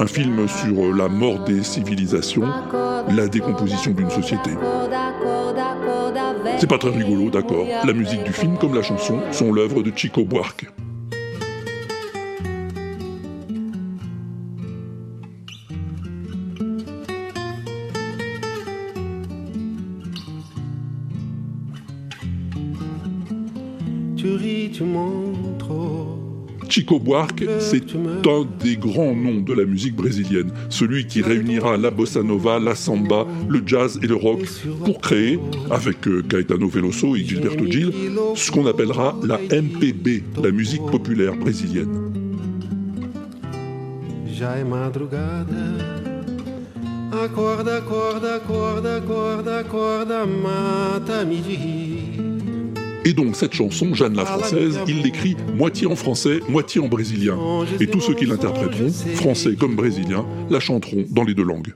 Un 0.00 0.06
film 0.08 0.48
sur 0.48 0.92
la 0.92 1.08
mort 1.08 1.44
des 1.44 1.62
civilisations, 1.62 2.48
la 3.14 3.28
décomposition 3.28 3.92
d'une 3.92 4.10
société. 4.10 4.50
C'est 6.64 6.68
pas 6.68 6.78
très 6.78 6.88
rigolo, 6.88 7.28
d'accord. 7.28 7.66
La 7.84 7.92
musique 7.92 8.24
du 8.24 8.32
film, 8.32 8.56
comme 8.56 8.74
la 8.74 8.80
chanson, 8.80 9.20
sont 9.32 9.52
l'œuvre 9.52 9.82
de 9.82 9.92
Chico 9.94 10.24
Buarque. 10.24 10.64
Chico 26.74 26.98
Buarque, 26.98 27.44
c'est 27.60 27.84
un 27.94 28.46
des 28.60 28.76
grands 28.76 29.14
noms 29.14 29.40
de 29.40 29.52
la 29.52 29.64
musique 29.64 29.94
brésilienne, 29.94 30.50
celui 30.70 31.06
qui 31.06 31.22
réunira 31.22 31.76
la 31.76 31.92
bossa 31.92 32.20
nova, 32.20 32.58
la 32.58 32.74
samba, 32.74 33.28
le 33.48 33.62
jazz 33.64 34.00
et 34.02 34.08
le 34.08 34.16
rock 34.16 34.40
pour 34.84 35.00
créer, 35.00 35.38
avec 35.70 36.08
euh, 36.08 36.24
Caetano 36.28 36.66
Veloso 36.66 37.14
et 37.14 37.20
Gilberto 37.20 37.64
Gil, 37.70 37.92
ce 38.34 38.50
qu'on 38.50 38.66
appellera 38.66 39.16
la 39.22 39.38
MPB, 39.38 40.24
la 40.42 40.50
musique 40.50 40.84
populaire 40.86 41.36
brésilienne. 41.36 42.10
Et 53.04 53.12
donc 53.12 53.36
cette 53.36 53.54
chanson, 53.54 53.94
Jeanne 53.94 54.16
la 54.16 54.24
Française, 54.24 54.78
il 54.88 55.02
l'écrit 55.02 55.36
moitié 55.54 55.86
en 55.86 55.96
français, 55.96 56.40
moitié 56.48 56.80
en 56.80 56.88
brésilien. 56.88 57.38
Et 57.80 57.86
tous 57.86 58.00
ceux 58.00 58.14
qui 58.14 58.26
l'interpréteront, 58.26 58.90
français 59.14 59.54
comme 59.56 59.76
brésiliens, 59.76 60.24
la 60.50 60.60
chanteront 60.60 61.04
dans 61.10 61.24
les 61.24 61.34
deux 61.34 61.44
langues. 61.44 61.74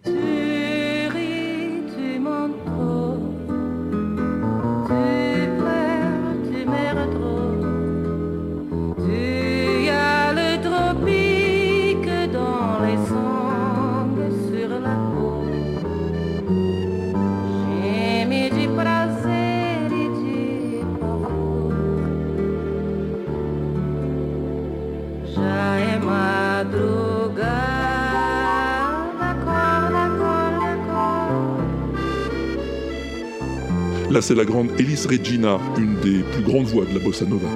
Là, 34.10 34.22
c'est 34.22 34.34
la 34.34 34.46
grande 34.46 34.70
Elis 34.78 35.06
Regina, 35.06 35.58
une 35.76 35.96
des 36.00 36.22
plus 36.22 36.42
grandes 36.42 36.66
voix 36.66 36.86
de 36.86 36.94
la 36.94 37.04
bossa 37.04 37.26
nova. 37.26 37.46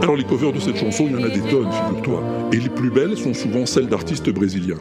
Alors 0.00 0.16
les 0.16 0.24
covers 0.24 0.54
de 0.54 0.60
cette 0.60 0.78
chanson, 0.78 1.04
il 1.10 1.12
y 1.12 1.22
en 1.22 1.26
a 1.26 1.28
des 1.28 1.42
tonnes, 1.42 1.70
figure-toi. 1.70 2.22
Et 2.54 2.56
les 2.56 2.70
plus 2.70 2.90
belles 2.90 3.18
sont 3.18 3.34
souvent 3.34 3.66
celles 3.66 3.88
d'artistes 3.88 4.30
brésiliens. 4.30 4.78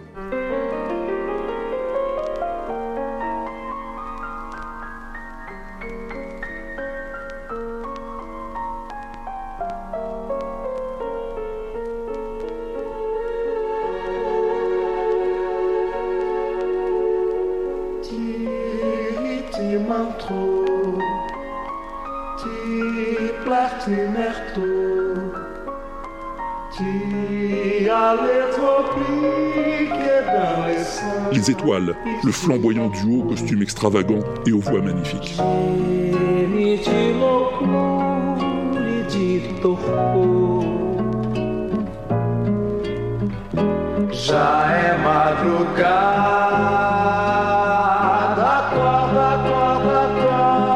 Étoiles, 32.28 32.32
le 32.32 32.32
flamboyant 32.32 32.90
duo, 32.90 33.24
costume 33.24 33.62
extravagant 33.62 34.20
et 34.46 34.52
aux 34.52 34.60
voix 34.60 34.82
magnifiques. 34.82 35.38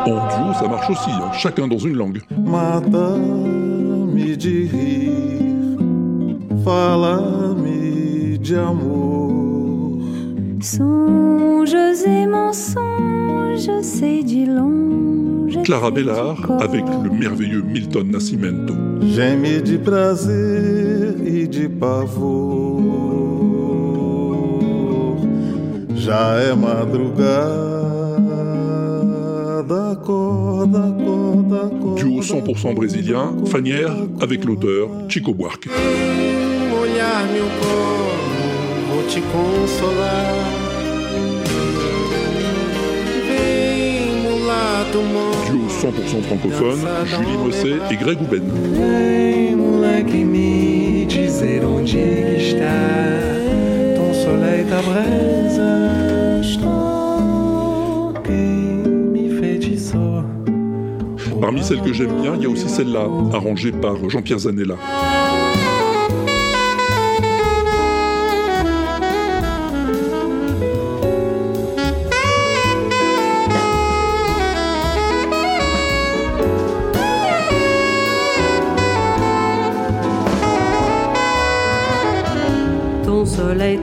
En 0.05 0.27
duo, 0.27 0.53
ça 0.53 0.67
marche 0.67 0.89
aussi, 0.89 1.09
hein, 1.11 1.31
chacun 1.33 1.67
dans 1.67 1.77
une 1.77 1.95
langue. 1.95 2.21
Et 12.07 12.25
mensonges, 12.25 13.69
c'est 13.81 14.23
de 14.23 14.45
longe. 14.47 15.61
Clara 15.63 15.91
Bellard 15.91 16.49
avec 16.59 16.83
le 17.03 17.09
merveilleux 17.09 17.61
Milton 17.61 18.09
Nascimento. 18.09 18.73
Geme 19.01 19.61
de 19.61 19.77
prazer 19.77 21.15
e 21.23 21.47
de 21.47 21.67
pavor. 21.67 22.81
Já 25.95 26.37
é 26.39 26.55
madrugada, 26.55 27.21
acorda, 29.91 30.79
acorda, 30.85 31.57
acorda. 31.67 32.01
Duo 32.01 32.21
100% 32.21 32.73
brésilien, 32.73 33.33
Fanière 33.45 33.95
avec 34.19 34.43
l'auteur 34.45 34.89
Chico 35.07 35.33
Buarque. 35.33 35.67
Vem 35.67 36.69
molhar 36.69 37.27
meu 37.27 37.45
vou 38.89 39.03
te 39.07 39.21
consolar. 39.21 40.60
Duo 44.91 45.67
100% 45.69 46.21
francophone, 46.23 46.79
Julie 47.05 47.37
Mosset 47.37 47.77
et 47.89 47.95
Greg 47.95 48.17
Houben. 48.21 48.43
Parmi 61.39 61.63
celles 61.63 61.81
que 61.81 61.93
j'aime 61.93 62.21
bien, 62.21 62.35
il 62.35 62.43
y 62.43 62.45
a 62.45 62.49
aussi 62.49 62.69
celle-là, 62.69 63.07
arrangée 63.33 63.71
par 63.71 64.09
Jean-Pierre 64.09 64.39
Zanella. 64.39 64.75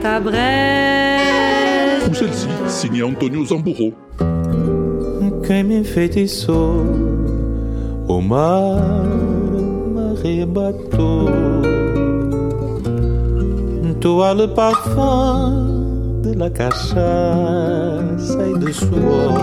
À. 0.05 0.19
Ou 2.09 2.13
celle-ci, 2.13 2.47
signée 2.67 3.03
Antonio 3.03 3.45
Zamburro. 3.45 3.93
Quem 5.45 5.63
me 5.63 5.79
enfeitiçou, 5.79 6.85
o 8.07 8.21
mar 8.21 9.03
me 9.93 10.17
arrebatou. 10.17 11.29
As 14.01 14.35
le 14.35 14.47
parfum 14.47 16.21
de 16.21 16.33
la 16.33 16.49
cachaça 16.49 16.97
e 18.47 18.57
do 18.57 18.73
suor. 18.73 19.33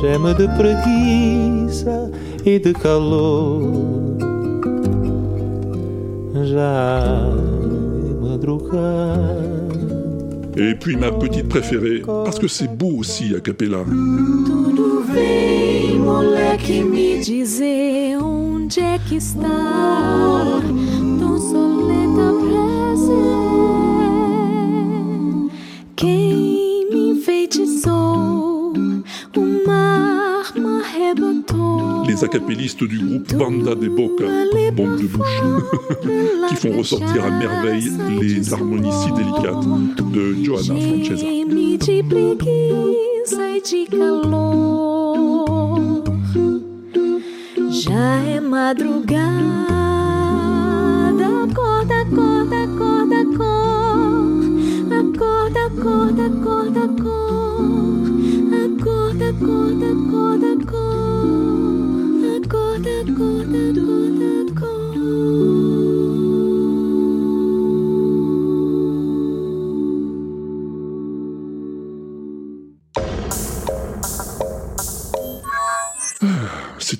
J'aime 0.00 0.34
de 0.34 0.46
preguiça 0.56 2.10
e 2.44 2.58
de 2.58 2.72
calor. 2.74 3.62
Já. 6.44 7.35
Et 10.58 10.74
puis 10.74 10.96
ma 10.96 11.12
petite 11.12 11.48
préférée, 11.48 12.02
parce 12.06 12.38
que 12.38 12.48
c'est 12.48 12.68
beau 12.68 12.98
aussi 12.98 13.34
a 13.34 13.40
cappella. 13.40 13.84
Tudo 13.86 14.96
Les 32.16 32.24
acapellistes 32.24 32.82
du 32.82 32.98
groupe 32.98 33.34
Banda 33.34 33.74
de 33.74 33.88
Boca, 33.88 34.24
de 34.24 34.70
qui 36.48 36.56
font 36.56 36.78
ressortir 36.78 37.26
à 37.26 37.30
merveille 37.30 37.92
les 38.18 38.54
harmonies 38.54 38.90
si 38.90 39.12
délicates 39.12 39.66
de 40.14 40.32
Johanna 40.42 40.80
Francesa. 40.80 41.26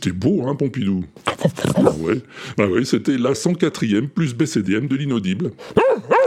C'était 0.07 0.19
beau, 0.19 0.47
hein, 0.47 0.55
Pompidou 0.55 1.05
Ah 1.75 1.91
ouais, 1.99 2.21
bah 2.57 2.69
ouais, 2.69 2.85
c'était 2.85 3.19
la 3.19 3.33
104e 3.33 4.07
plus 4.07 4.37
BCDM 4.37 4.87
de 4.87 4.95
l'inaudible. 4.95 5.51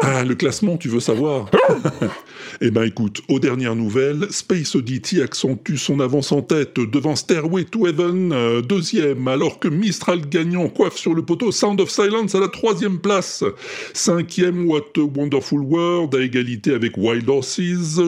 Ah, 0.01 0.25
le 0.25 0.35
classement, 0.35 0.75
tu 0.75 0.89
veux 0.89 0.99
savoir 0.99 1.49
Eh 2.61 2.71
ben 2.71 2.83
écoute, 2.83 3.21
aux 3.29 3.39
dernières 3.39 3.77
nouvelles, 3.77 4.27
Space 4.31 4.75
Oddity 4.75 5.21
accentue 5.21 5.77
son 5.77 6.01
avance 6.01 6.33
en 6.33 6.41
tête 6.41 6.75
devant 6.75 7.15
Stairway 7.15 7.63
to 7.63 7.87
Heaven, 7.87 8.33
euh, 8.33 8.61
deuxième, 8.61 9.29
alors 9.29 9.59
que 9.59 9.69
Mistral 9.69 10.27
gagnant 10.27 10.67
coiffe 10.67 10.97
sur 10.97 11.13
le 11.13 11.21
poteau 11.21 11.53
Sound 11.53 11.79
of 11.79 11.89
Silence 11.89 12.35
à 12.35 12.41
la 12.41 12.49
troisième 12.49 12.99
place. 12.99 13.45
Cinquième, 13.93 14.67
What 14.67 14.87
a 14.97 15.03
Wonderful 15.03 15.61
World, 15.61 16.13
à 16.13 16.21
égalité 16.21 16.73
avec 16.73 16.97
Wild 16.97 17.29
Horses, 17.29 17.61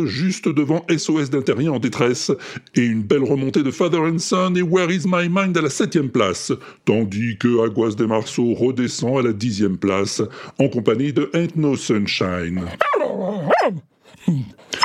juste 0.03 0.49
devant 0.49 0.85
SOS 0.89 1.29
d'Intérieur 1.29 1.75
en 1.75 1.79
détresse, 1.79 2.29
et 2.75 2.83
une 2.83 3.03
belle 3.03 3.23
remontée 3.23 3.63
de 3.63 3.71
Father 3.71 3.99
and 3.99 4.19
Son 4.19 4.53
et 4.55 4.61
Where 4.61 4.91
is 4.91 5.03
My 5.05 5.29
Mind 5.29 5.57
à 5.57 5.61
la 5.61 5.69
septième 5.69 6.09
place, 6.09 6.51
tandis 6.83 7.37
que 7.37 7.63
Aguas 7.65 7.95
de 7.95 8.03
Marceau 8.03 8.53
redescend 8.53 9.17
à 9.17 9.21
la 9.21 9.31
dixième 9.31 9.77
place, 9.77 10.21
en 10.59 10.67
compagnie 10.67 11.13
de 11.13 11.29
Ain't 11.33 11.55
No 11.55 11.77
Sunshine. 11.77 12.65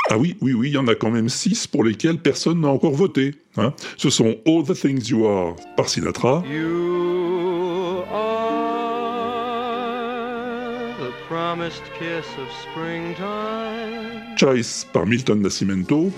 Ah 0.09 0.17
oui, 0.17 0.37
oui, 0.41 0.53
oui, 0.53 0.69
il 0.69 0.73
y 0.73 0.77
en 0.77 0.87
a 0.87 0.95
quand 0.95 1.11
même 1.11 1.27
six 1.29 1.67
pour 1.67 1.83
lesquels 1.83 2.17
personne 2.19 2.61
n'a 2.61 2.69
encore 2.69 2.93
voté. 2.93 3.35
hein. 3.57 3.73
Ce 3.97 4.09
sont 4.09 4.37
All 4.45 4.63
the 4.63 4.73
Things 4.73 5.09
You 5.09 5.25
Are 5.25 5.55
par 5.75 5.89
Sinatra, 5.89 6.43
You 6.49 8.03
are 8.13 8.47
the 10.99 11.11
promised 11.27 11.83
kiss 11.99 12.25
of 12.37 12.47
springtime. 12.71 14.35
Choice 14.37 14.85
par 14.93 15.05
Milton 15.05 15.41
Nascimento, 15.41 16.09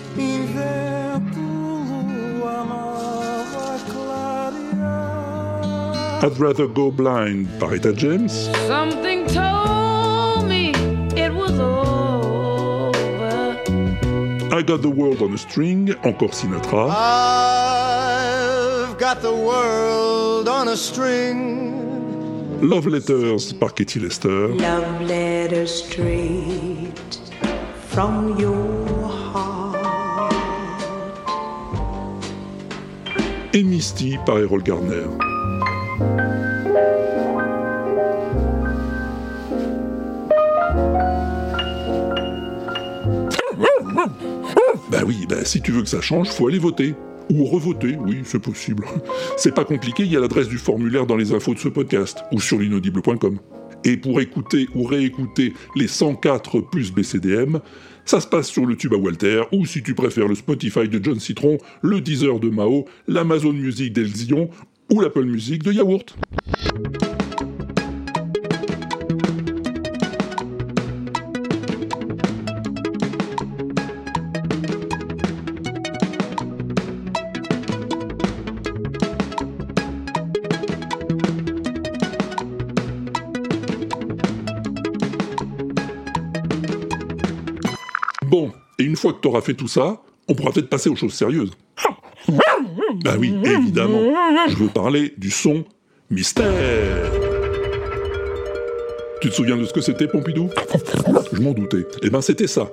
I'd 6.21 6.37
Rather 6.37 6.67
Go 6.67 6.91
Blind 6.91 7.47
par 7.59 7.73
Etta 7.73 7.93
James, 7.95 8.49
Something 8.67 9.25
told 9.27 9.58
I 14.59 14.61
Got 14.61 14.81
the 14.81 14.89
World 14.89 15.21
on 15.21 15.33
a 15.33 15.37
String, 15.37 15.95
encore 16.03 16.31
Sinatra, 16.31 16.89
I've 16.89 18.97
got 18.97 19.21
the 19.21 19.33
world 19.33 20.49
on 20.49 20.67
a 20.67 20.75
string. 20.75 22.59
Love 22.61 22.87
Letters 22.87 23.53
par 23.53 23.73
Katie 23.73 24.01
Lester, 24.01 24.49
Love 24.49 25.01
letter 25.03 25.65
straight 25.65 27.21
from 27.87 28.37
your 28.37 29.07
heart. 29.07 29.77
et 33.53 33.63
Misty 33.63 34.17
par 34.25 34.39
Errol 34.39 34.61
Garner. 34.61 35.07
Bah 44.89 45.03
oui, 45.05 45.25
bah 45.29 45.45
si 45.45 45.61
tu 45.61 45.71
veux 45.71 45.83
que 45.83 45.89
ça 45.89 46.01
change, 46.01 46.29
faut 46.29 46.47
aller 46.47 46.57
voter. 46.57 46.95
Ou 47.31 47.45
revoter, 47.45 47.95
oui, 47.95 48.21
c'est 48.23 48.39
possible. 48.39 48.85
C'est 49.37 49.53
pas 49.53 49.63
compliqué, 49.63 50.01
il 50.01 50.11
y 50.11 50.17
a 50.17 50.19
l'adresse 50.19 50.47
du 50.47 50.57
formulaire 50.57 51.05
dans 51.05 51.15
les 51.15 51.31
infos 51.31 51.53
de 51.53 51.59
ce 51.59 51.67
podcast, 51.67 52.23
ou 52.31 52.41
sur 52.41 52.57
l'inaudible.com. 52.57 53.37
Et 53.85 53.97
pour 53.97 54.19
écouter 54.19 54.67
ou 54.73 54.83
réécouter 54.83 55.53
les 55.75 55.87
104 55.87 56.61
plus 56.61 56.91
BCDM, 56.91 57.59
ça 58.03 58.19
se 58.19 58.25
passe 58.25 58.47
sur 58.47 58.65
le 58.65 58.75
tube 58.75 58.95
à 58.95 58.97
Walter, 58.97 59.43
ou 59.51 59.67
si 59.67 59.83
tu 59.83 59.93
préfères 59.93 60.27
le 60.27 60.33
Spotify 60.33 60.89
de 60.89 60.99
John 61.03 61.19
Citron, 61.19 61.59
le 61.83 62.01
Deezer 62.01 62.39
de 62.39 62.49
Mao, 62.49 62.85
l'Amazon 63.07 63.53
Music 63.53 63.93
d'Elzion, 63.93 64.49
ou 64.91 65.01
l'Apple 65.01 65.25
Music 65.25 65.61
de 65.61 65.71
Yaourt. 65.71 66.17
Que 89.19 89.23
t'auras 89.23 89.41
fait 89.41 89.53
tout 89.53 89.67
ça, 89.67 90.01
on 90.27 90.33
pourra 90.33 90.51
peut-être 90.51 90.69
passer 90.69 90.89
aux 90.89 90.95
choses 90.95 91.13
sérieuses. 91.13 91.51
Bah 93.03 93.15
oui, 93.17 93.35
évidemment. 93.43 94.13
Je 94.47 94.55
veux 94.55 94.69
parler 94.69 95.13
du 95.17 95.29
son 95.29 95.63
mystère. 96.09 96.51
Tu 99.21 99.29
te 99.29 99.35
souviens 99.35 99.57
de 99.57 99.65
ce 99.65 99.73
que 99.73 99.81
c'était, 99.81 100.07
Pompidou? 100.07 100.49
Je 101.33 101.41
m'en 101.41 101.51
doutais. 101.51 101.85
Eh 102.01 102.09
ben, 102.09 102.21
c'était 102.21 102.47
ça. 102.47 102.71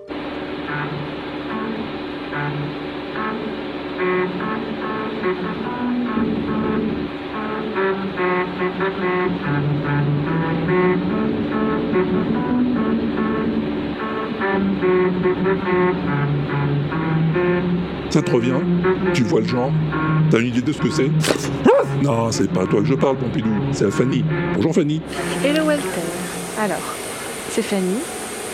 Ça 18.10 18.22
te 18.22 18.30
revient 18.30 18.54
Tu 19.12 19.22
vois 19.24 19.40
le 19.40 19.46
genre 19.46 19.70
T'as 20.30 20.38
une 20.38 20.46
idée 20.46 20.62
de 20.62 20.72
ce 20.72 20.78
que 20.80 20.90
c'est 20.90 21.10
Non, 22.02 22.30
c'est 22.30 22.50
pas 22.50 22.62
à 22.62 22.66
toi 22.66 22.80
que 22.80 22.86
je 22.86 22.94
parle, 22.94 23.16
Pompidou. 23.16 23.50
C'est 23.72 23.86
à 23.86 23.90
Fanny. 23.90 24.24
Bonjour, 24.54 24.74
Fanny. 24.74 25.02
Hello 25.44 25.64
Walter. 25.64 25.84
Alors, 26.58 26.94
c'est 27.50 27.62
Fanny. 27.62 27.98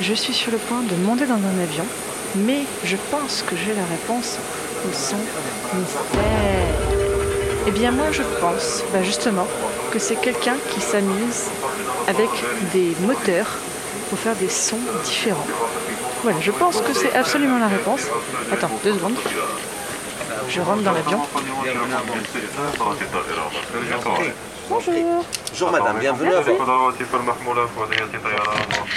Je 0.00 0.14
suis 0.14 0.32
sur 0.32 0.50
le 0.50 0.58
point 0.58 0.82
de 0.82 1.06
monter 1.06 1.26
dans 1.26 1.34
un 1.34 1.62
avion, 1.62 1.84
mais 2.46 2.62
je 2.84 2.96
pense 3.10 3.44
que 3.46 3.54
j'ai 3.54 3.74
la 3.74 3.84
réponse 3.84 4.38
au 4.88 4.92
son 4.92 5.16
mystère. 5.78 7.02
Eh 7.68 7.70
bien 7.70 7.92
moi 7.92 8.06
je 8.10 8.22
pense, 8.40 8.82
bah 8.92 9.04
justement, 9.04 9.46
que 9.92 10.00
c'est 10.00 10.16
quelqu'un 10.16 10.56
qui 10.70 10.80
s'amuse 10.80 11.44
avec 12.08 12.28
des 12.72 12.92
moteurs 13.06 13.58
pour 14.10 14.18
faire 14.18 14.34
des 14.34 14.48
sons 14.48 14.80
différents. 15.04 15.46
Voilà, 16.22 16.40
je 16.40 16.50
pense 16.50 16.80
que 16.80 16.92
c'est 16.94 17.14
absolument 17.14 17.58
la 17.58 17.68
réponse. 17.68 18.08
Attends, 18.52 18.70
deux 18.84 18.94
secondes. 18.94 19.16
Je 20.48 20.60
rentre 20.60 20.82
dans 20.82 20.92
l'avion. 20.92 21.20
Bonjour. 24.68 24.94
Bonjour 25.50 25.70
madame, 25.72 25.98
bienvenue 25.98 26.30
à 26.32 26.42
Merci. 26.42 26.50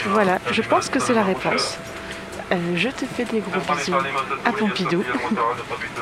vous. 0.05 0.11
Voilà, 0.11 0.39
je 0.51 0.61
pense 0.61 0.89
que 0.89 0.99
c'est 0.99 1.13
la 1.13 1.23
réponse. 1.23 1.77
Euh, 2.51 2.57
je 2.75 2.89
te 2.89 3.05
fais 3.05 3.25
des 3.25 3.39
gros 3.39 3.59
bisous 3.75 3.95
à 4.45 4.51
Pompidou 4.51 5.03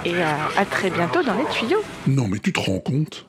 et 0.04 0.22
à, 0.22 0.38
à 0.58 0.66
très 0.66 0.90
bientôt 0.90 1.24
dans 1.24 1.36
les 1.36 1.46
tuyaux. 1.46 1.82
Non, 2.06 2.28
mais 2.28 2.40
tu 2.40 2.52
te 2.52 2.60
rends 2.60 2.80
compte? 2.80 3.26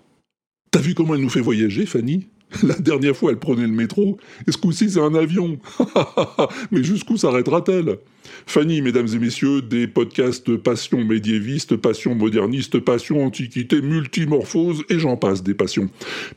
T'as 0.73 0.81
vu 0.81 0.95
comment 0.95 1.15
elle 1.15 1.21
nous 1.21 1.31
fait 1.31 1.41
voyager, 1.41 1.87
Fanny? 1.87 2.27
La 2.63 2.75
dernière 2.75 3.17
fois, 3.17 3.31
elle 3.31 3.39
prenait 3.39 3.67
le 3.67 3.69
métro, 3.69 4.19
et 4.47 4.53
ce 4.53 4.59
coup-ci, 4.59 4.91
c'est 4.91 5.01
un 5.01 5.15
avion. 5.15 5.59
mais 6.71 6.83
jusqu'où 6.83 7.17
s'arrêtera-t-elle? 7.17 7.99
Fanny, 8.47 8.83
mesdames 8.83 9.09
et 9.13 9.19
messieurs, 9.19 9.63
des 9.63 9.87
podcasts 9.87 10.57
passion 10.57 11.05
médiéviste, 11.05 11.77
passion 11.77 12.15
moderniste, 12.15 12.79
passion 12.79 13.25
antiquité, 13.25 13.83
multimorphose, 13.83 14.85
et 14.89 14.99
j'en 14.99 15.17
passe 15.17 15.43
des 15.43 15.55
passions. 15.55 15.89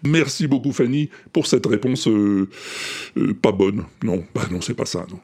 Merci 0.03 0.47
beaucoup, 0.47 0.71
Fanny, 0.71 1.09
pour 1.33 1.47
cette 1.47 1.65
réponse 1.65 2.07
euh, 2.07 2.49
euh, 3.17 3.33
pas 3.33 3.51
bonne. 3.51 3.83
Non, 4.03 4.23
bah 4.35 4.47
non, 4.51 4.61
c'est 4.61 4.73
pas 4.73 4.85
ça, 4.85 5.05
non. 5.09 5.19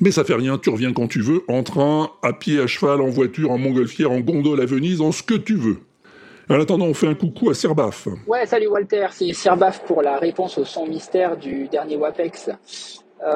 Mais 0.00 0.12
ça 0.12 0.24
fait 0.24 0.34
rien, 0.34 0.58
tu 0.58 0.70
reviens 0.70 0.92
quand 0.92 1.08
tu 1.08 1.20
veux, 1.20 1.42
en 1.48 1.62
train, 1.62 2.10
à 2.22 2.32
pied, 2.32 2.60
à 2.60 2.66
cheval, 2.66 3.00
en 3.00 3.08
voiture, 3.08 3.50
en 3.50 3.58
montgolfière, 3.58 4.12
en 4.12 4.20
gondole 4.20 4.60
à 4.60 4.66
Venise, 4.66 5.00
en 5.00 5.10
ce 5.10 5.22
que 5.22 5.34
tu 5.34 5.54
veux. 5.56 5.78
En 6.50 6.58
attendant, 6.58 6.86
on 6.86 6.94
fait 6.94 7.08
un 7.08 7.14
coucou 7.14 7.50
à 7.50 7.54
Serbaf. 7.54 8.08
Ouais, 8.26 8.46
salut 8.46 8.68
Walter, 8.68 9.08
c'est 9.10 9.34
Sirbaf 9.34 9.84
pour 9.84 10.00
la 10.00 10.16
réponse 10.16 10.56
au 10.56 10.64
son 10.64 10.86
mystère 10.86 11.36
du 11.36 11.68
dernier 11.68 11.96
WAPEX. 11.96 12.48
Euh, 13.22 13.26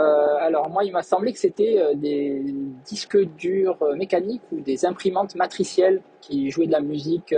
alors 0.40 0.70
moi, 0.70 0.84
il 0.84 0.92
m'a 0.92 1.02
semblé 1.02 1.32
que 1.34 1.38
c'était 1.38 1.76
euh, 1.78 1.94
des 1.94 2.42
disques 2.86 3.18
durs 3.36 3.76
euh, 3.82 3.96
mécaniques 3.96 4.42
ou 4.50 4.60
des 4.60 4.86
imprimantes 4.86 5.34
matricielles 5.34 6.00
qui 6.22 6.50
jouaient 6.50 6.68
de 6.68 6.72
la 6.72 6.80
musique, 6.80 7.34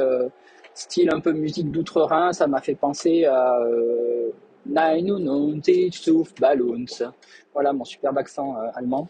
style 0.74 1.10
un 1.12 1.18
peu 1.18 1.32
musique 1.32 1.72
d'outre-Rhin. 1.72 2.32
Ça 2.32 2.46
m'a 2.46 2.60
fait 2.60 2.76
penser 2.76 3.24
à 3.24 3.58
99 3.64 4.43
Balloons. 6.40 6.86
Voilà 7.52 7.72
mon 7.72 7.84
superbe 7.84 8.18
accent 8.18 8.56
euh, 8.56 8.68
allemand. 8.74 9.08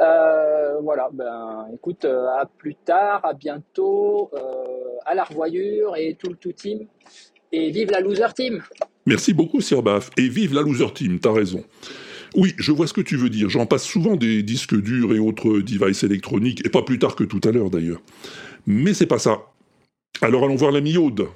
Euh, 0.00 0.80
voilà, 0.80 1.08
ben 1.12 1.66
écoute, 1.72 2.04
euh, 2.04 2.26
à 2.26 2.46
plus 2.46 2.74
tard, 2.74 3.24
à 3.24 3.34
bientôt, 3.34 4.30
à 5.06 5.14
la 5.14 5.24
revoyure 5.24 5.96
et 5.96 6.16
tout 6.18 6.28
le 6.30 6.36
tout 6.36 6.52
team. 6.52 6.86
Et 7.52 7.70
vive 7.70 7.92
la 7.92 8.00
loser 8.00 8.34
team! 8.34 8.62
Merci 9.06 9.32
beaucoup, 9.32 9.60
Sirbaf. 9.60 10.10
Et 10.16 10.28
vive 10.28 10.54
la 10.54 10.62
loser 10.62 10.92
team, 10.92 11.20
t'as 11.20 11.32
raison. 11.32 11.62
Oui, 12.34 12.52
je 12.58 12.72
vois 12.72 12.88
ce 12.88 12.92
que 12.92 13.00
tu 13.00 13.16
veux 13.16 13.30
dire. 13.30 13.48
J'en 13.48 13.66
passe 13.66 13.84
souvent 13.84 14.16
des 14.16 14.42
disques 14.42 14.74
durs 14.74 15.14
et 15.14 15.20
autres 15.20 15.60
devices 15.60 16.02
électroniques, 16.02 16.66
et 16.66 16.68
pas 16.68 16.82
plus 16.82 16.98
tard 16.98 17.14
que 17.14 17.22
tout 17.22 17.40
à 17.44 17.52
l'heure 17.52 17.70
d'ailleurs. 17.70 18.00
Mais 18.66 18.92
c'est 18.92 19.06
pas 19.06 19.20
ça. 19.20 19.42
Alors 20.20 20.44
allons 20.44 20.56
voir 20.56 20.72
l'amie 20.72 20.96
Aude, 20.96 21.28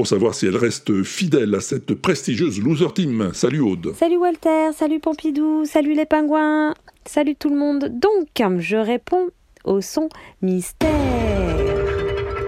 pour 0.00 0.06
savoir 0.06 0.34
si 0.34 0.46
elle 0.46 0.56
reste 0.56 1.02
fidèle 1.02 1.54
à 1.54 1.60
cette 1.60 1.92
prestigieuse 1.92 2.58
loser 2.58 2.90
team. 2.94 3.32
Salut 3.34 3.60
Aude. 3.60 3.92
Salut 3.94 4.16
Walter, 4.16 4.70
salut 4.74 4.98
Pompidou, 4.98 5.66
salut 5.66 5.92
les 5.92 6.06
pingouins, 6.06 6.72
salut 7.04 7.36
tout 7.36 7.50
le 7.50 7.56
monde. 7.56 7.90
Donc, 7.92 8.28
je 8.60 8.78
réponds 8.78 9.28
au 9.64 9.82
son 9.82 10.08
mystère 10.40 10.88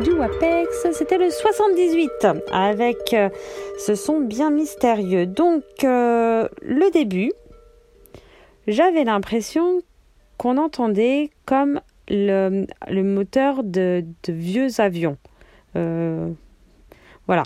du 0.02 0.12
WAPEX. 0.12 0.86
C'était 0.92 1.18
le 1.18 1.28
78 1.28 2.10
avec 2.50 2.96
euh, 3.12 3.28
ce 3.78 3.96
son 3.96 4.20
bien 4.20 4.50
mystérieux. 4.50 5.26
Donc, 5.26 5.62
euh, 5.84 6.48
le 6.62 6.90
début, 6.90 7.32
j'avais 8.66 9.04
l'impression 9.04 9.82
qu'on 10.38 10.56
entendait 10.56 11.28
comme 11.44 11.82
le, 12.08 12.64
moteur 13.02 13.62
de, 13.62 14.06
de 14.22 14.32
vieux 14.32 14.80
avions. 14.80 15.18
Euh, 15.76 16.30
voilà. 17.32 17.44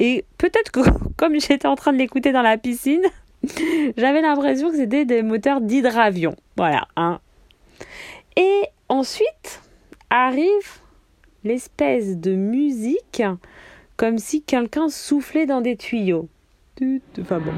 Et 0.00 0.26
peut-être 0.36 0.70
que 0.70 0.80
comme 1.16 1.40
j'étais 1.40 1.66
en 1.66 1.76
train 1.76 1.94
de 1.94 1.98
l'écouter 1.98 2.30
dans 2.30 2.42
la 2.42 2.58
piscine, 2.58 3.00
j'avais 3.96 4.20
l'impression 4.20 4.70
que 4.70 4.76
c'était 4.76 5.06
des 5.06 5.22
moteurs 5.22 5.62
d'hydravion. 5.62 6.36
Voilà. 6.58 6.86
Hein. 6.96 7.18
Et 8.36 8.64
ensuite 8.90 9.62
arrive 10.10 10.50
l'espèce 11.42 12.18
de 12.18 12.34
musique 12.34 13.22
comme 13.96 14.18
si 14.18 14.42
quelqu'un 14.42 14.90
soufflait 14.90 15.46
dans 15.46 15.62
des 15.62 15.76
tuyaux. 15.76 16.28
Enfin 17.18 17.40
bon. 17.40 17.52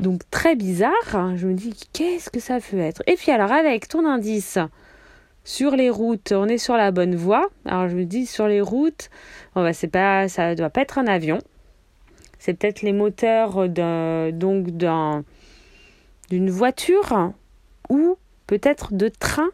Donc 0.00 0.22
très 0.30 0.56
bizarre. 0.56 0.92
hein. 1.12 1.34
Je 1.36 1.46
me 1.46 1.52
dis 1.52 1.74
qu'est-ce 1.92 2.30
que 2.30 2.40
ça 2.40 2.58
peut 2.58 2.78
être? 2.78 3.02
Et 3.06 3.16
puis 3.16 3.32
alors 3.32 3.52
avec 3.52 3.86
ton 3.86 4.06
indice 4.06 4.58
sur 5.48 5.76
les 5.76 5.88
routes, 5.88 6.32
on 6.32 6.46
est 6.46 6.58
sur 6.58 6.76
la 6.76 6.90
bonne 6.90 7.16
voie. 7.16 7.48
Alors 7.64 7.88
je 7.88 7.96
me 7.96 8.04
dis 8.04 8.26
sur 8.26 8.46
les 8.46 8.60
routes, 8.60 9.08
bon 9.54 9.62
bah 9.62 9.72
c'est 9.72 9.88
pas, 9.88 10.28
ça 10.28 10.54
doit 10.54 10.68
pas 10.68 10.82
être 10.82 10.98
un 10.98 11.06
avion. 11.06 11.38
C'est 12.38 12.52
peut-être 12.52 12.82
les 12.82 12.92
moteurs 12.92 13.66
d'un, 13.66 14.30
donc 14.30 14.66
d'un, 14.76 15.24
d'une 16.28 16.50
voiture 16.50 17.32
ou 17.88 18.18
peut-être 18.46 18.92
de 18.92 19.08
train. 19.08 19.48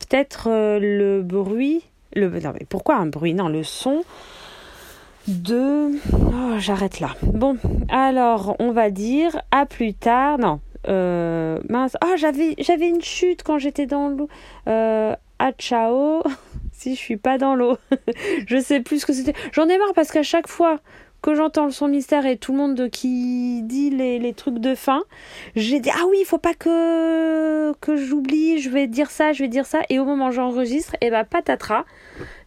Peut-être 0.00 0.48
euh, 0.50 0.80
le 0.80 1.22
bruit, 1.22 1.84
le, 2.16 2.28
non 2.40 2.52
mais 2.52 2.66
pourquoi 2.68 2.96
un 2.96 3.06
bruit? 3.06 3.32
Non, 3.32 3.48
le 3.48 3.62
son 3.62 4.02
de. 5.28 5.92
Oh, 6.12 6.58
j'arrête 6.58 6.98
là. 6.98 7.14
Bon, 7.22 7.56
alors 7.88 8.56
on 8.58 8.72
va 8.72 8.90
dire 8.90 9.40
à 9.52 9.64
plus 9.64 9.94
tard. 9.94 10.38
Non, 10.38 10.58
euh, 10.88 11.58
mince. 11.68 11.96
Ah, 12.00 12.16
j'avais, 12.16 12.54
j'avais 12.58 12.88
une 12.88 13.02
chute 13.02 13.42
quand 13.42 13.58
j'étais 13.58 13.86
dans 13.86 14.08
l'eau. 14.08 14.28
Euh, 14.68 15.14
à 15.38 15.52
ciao. 15.52 16.22
si 16.72 16.94
je 16.94 17.00
suis 17.00 17.16
pas 17.16 17.38
dans 17.38 17.54
l'eau. 17.54 17.76
je 18.46 18.60
sais 18.60 18.80
plus 18.80 19.00
ce 19.00 19.06
que 19.06 19.12
c'était. 19.12 19.34
J'en 19.52 19.68
ai 19.68 19.78
marre 19.78 19.92
parce 19.94 20.10
qu'à 20.10 20.22
chaque 20.22 20.48
fois 20.48 20.80
que 21.22 21.34
j'entends 21.34 21.66
le 21.66 21.70
son 21.70 21.88
mystère 21.88 22.26
et 22.26 22.36
tout 22.36 22.52
le 22.52 22.58
monde 22.58 22.88
qui 22.90 23.62
dit 23.62 23.90
les, 23.90 24.32
trucs 24.34 24.58
de 24.58 24.74
fin, 24.74 25.02
j'ai 25.56 25.80
dit 25.80 25.90
ah 25.92 26.04
oui, 26.08 26.18
il 26.20 26.24
faut 26.24 26.38
pas 26.38 26.54
que 26.54 27.72
que 27.80 27.96
j'oublie, 27.96 28.60
je 28.60 28.70
vais 28.70 28.86
dire 28.86 29.10
ça, 29.10 29.32
je 29.32 29.42
vais 29.42 29.48
dire 29.48 29.66
ça 29.66 29.80
et 29.88 29.98
au 29.98 30.04
moment 30.04 30.28
où 30.28 30.32
j'enregistre, 30.32 30.96
et 31.00 31.10
bah 31.10 31.24
patatras, 31.24 31.84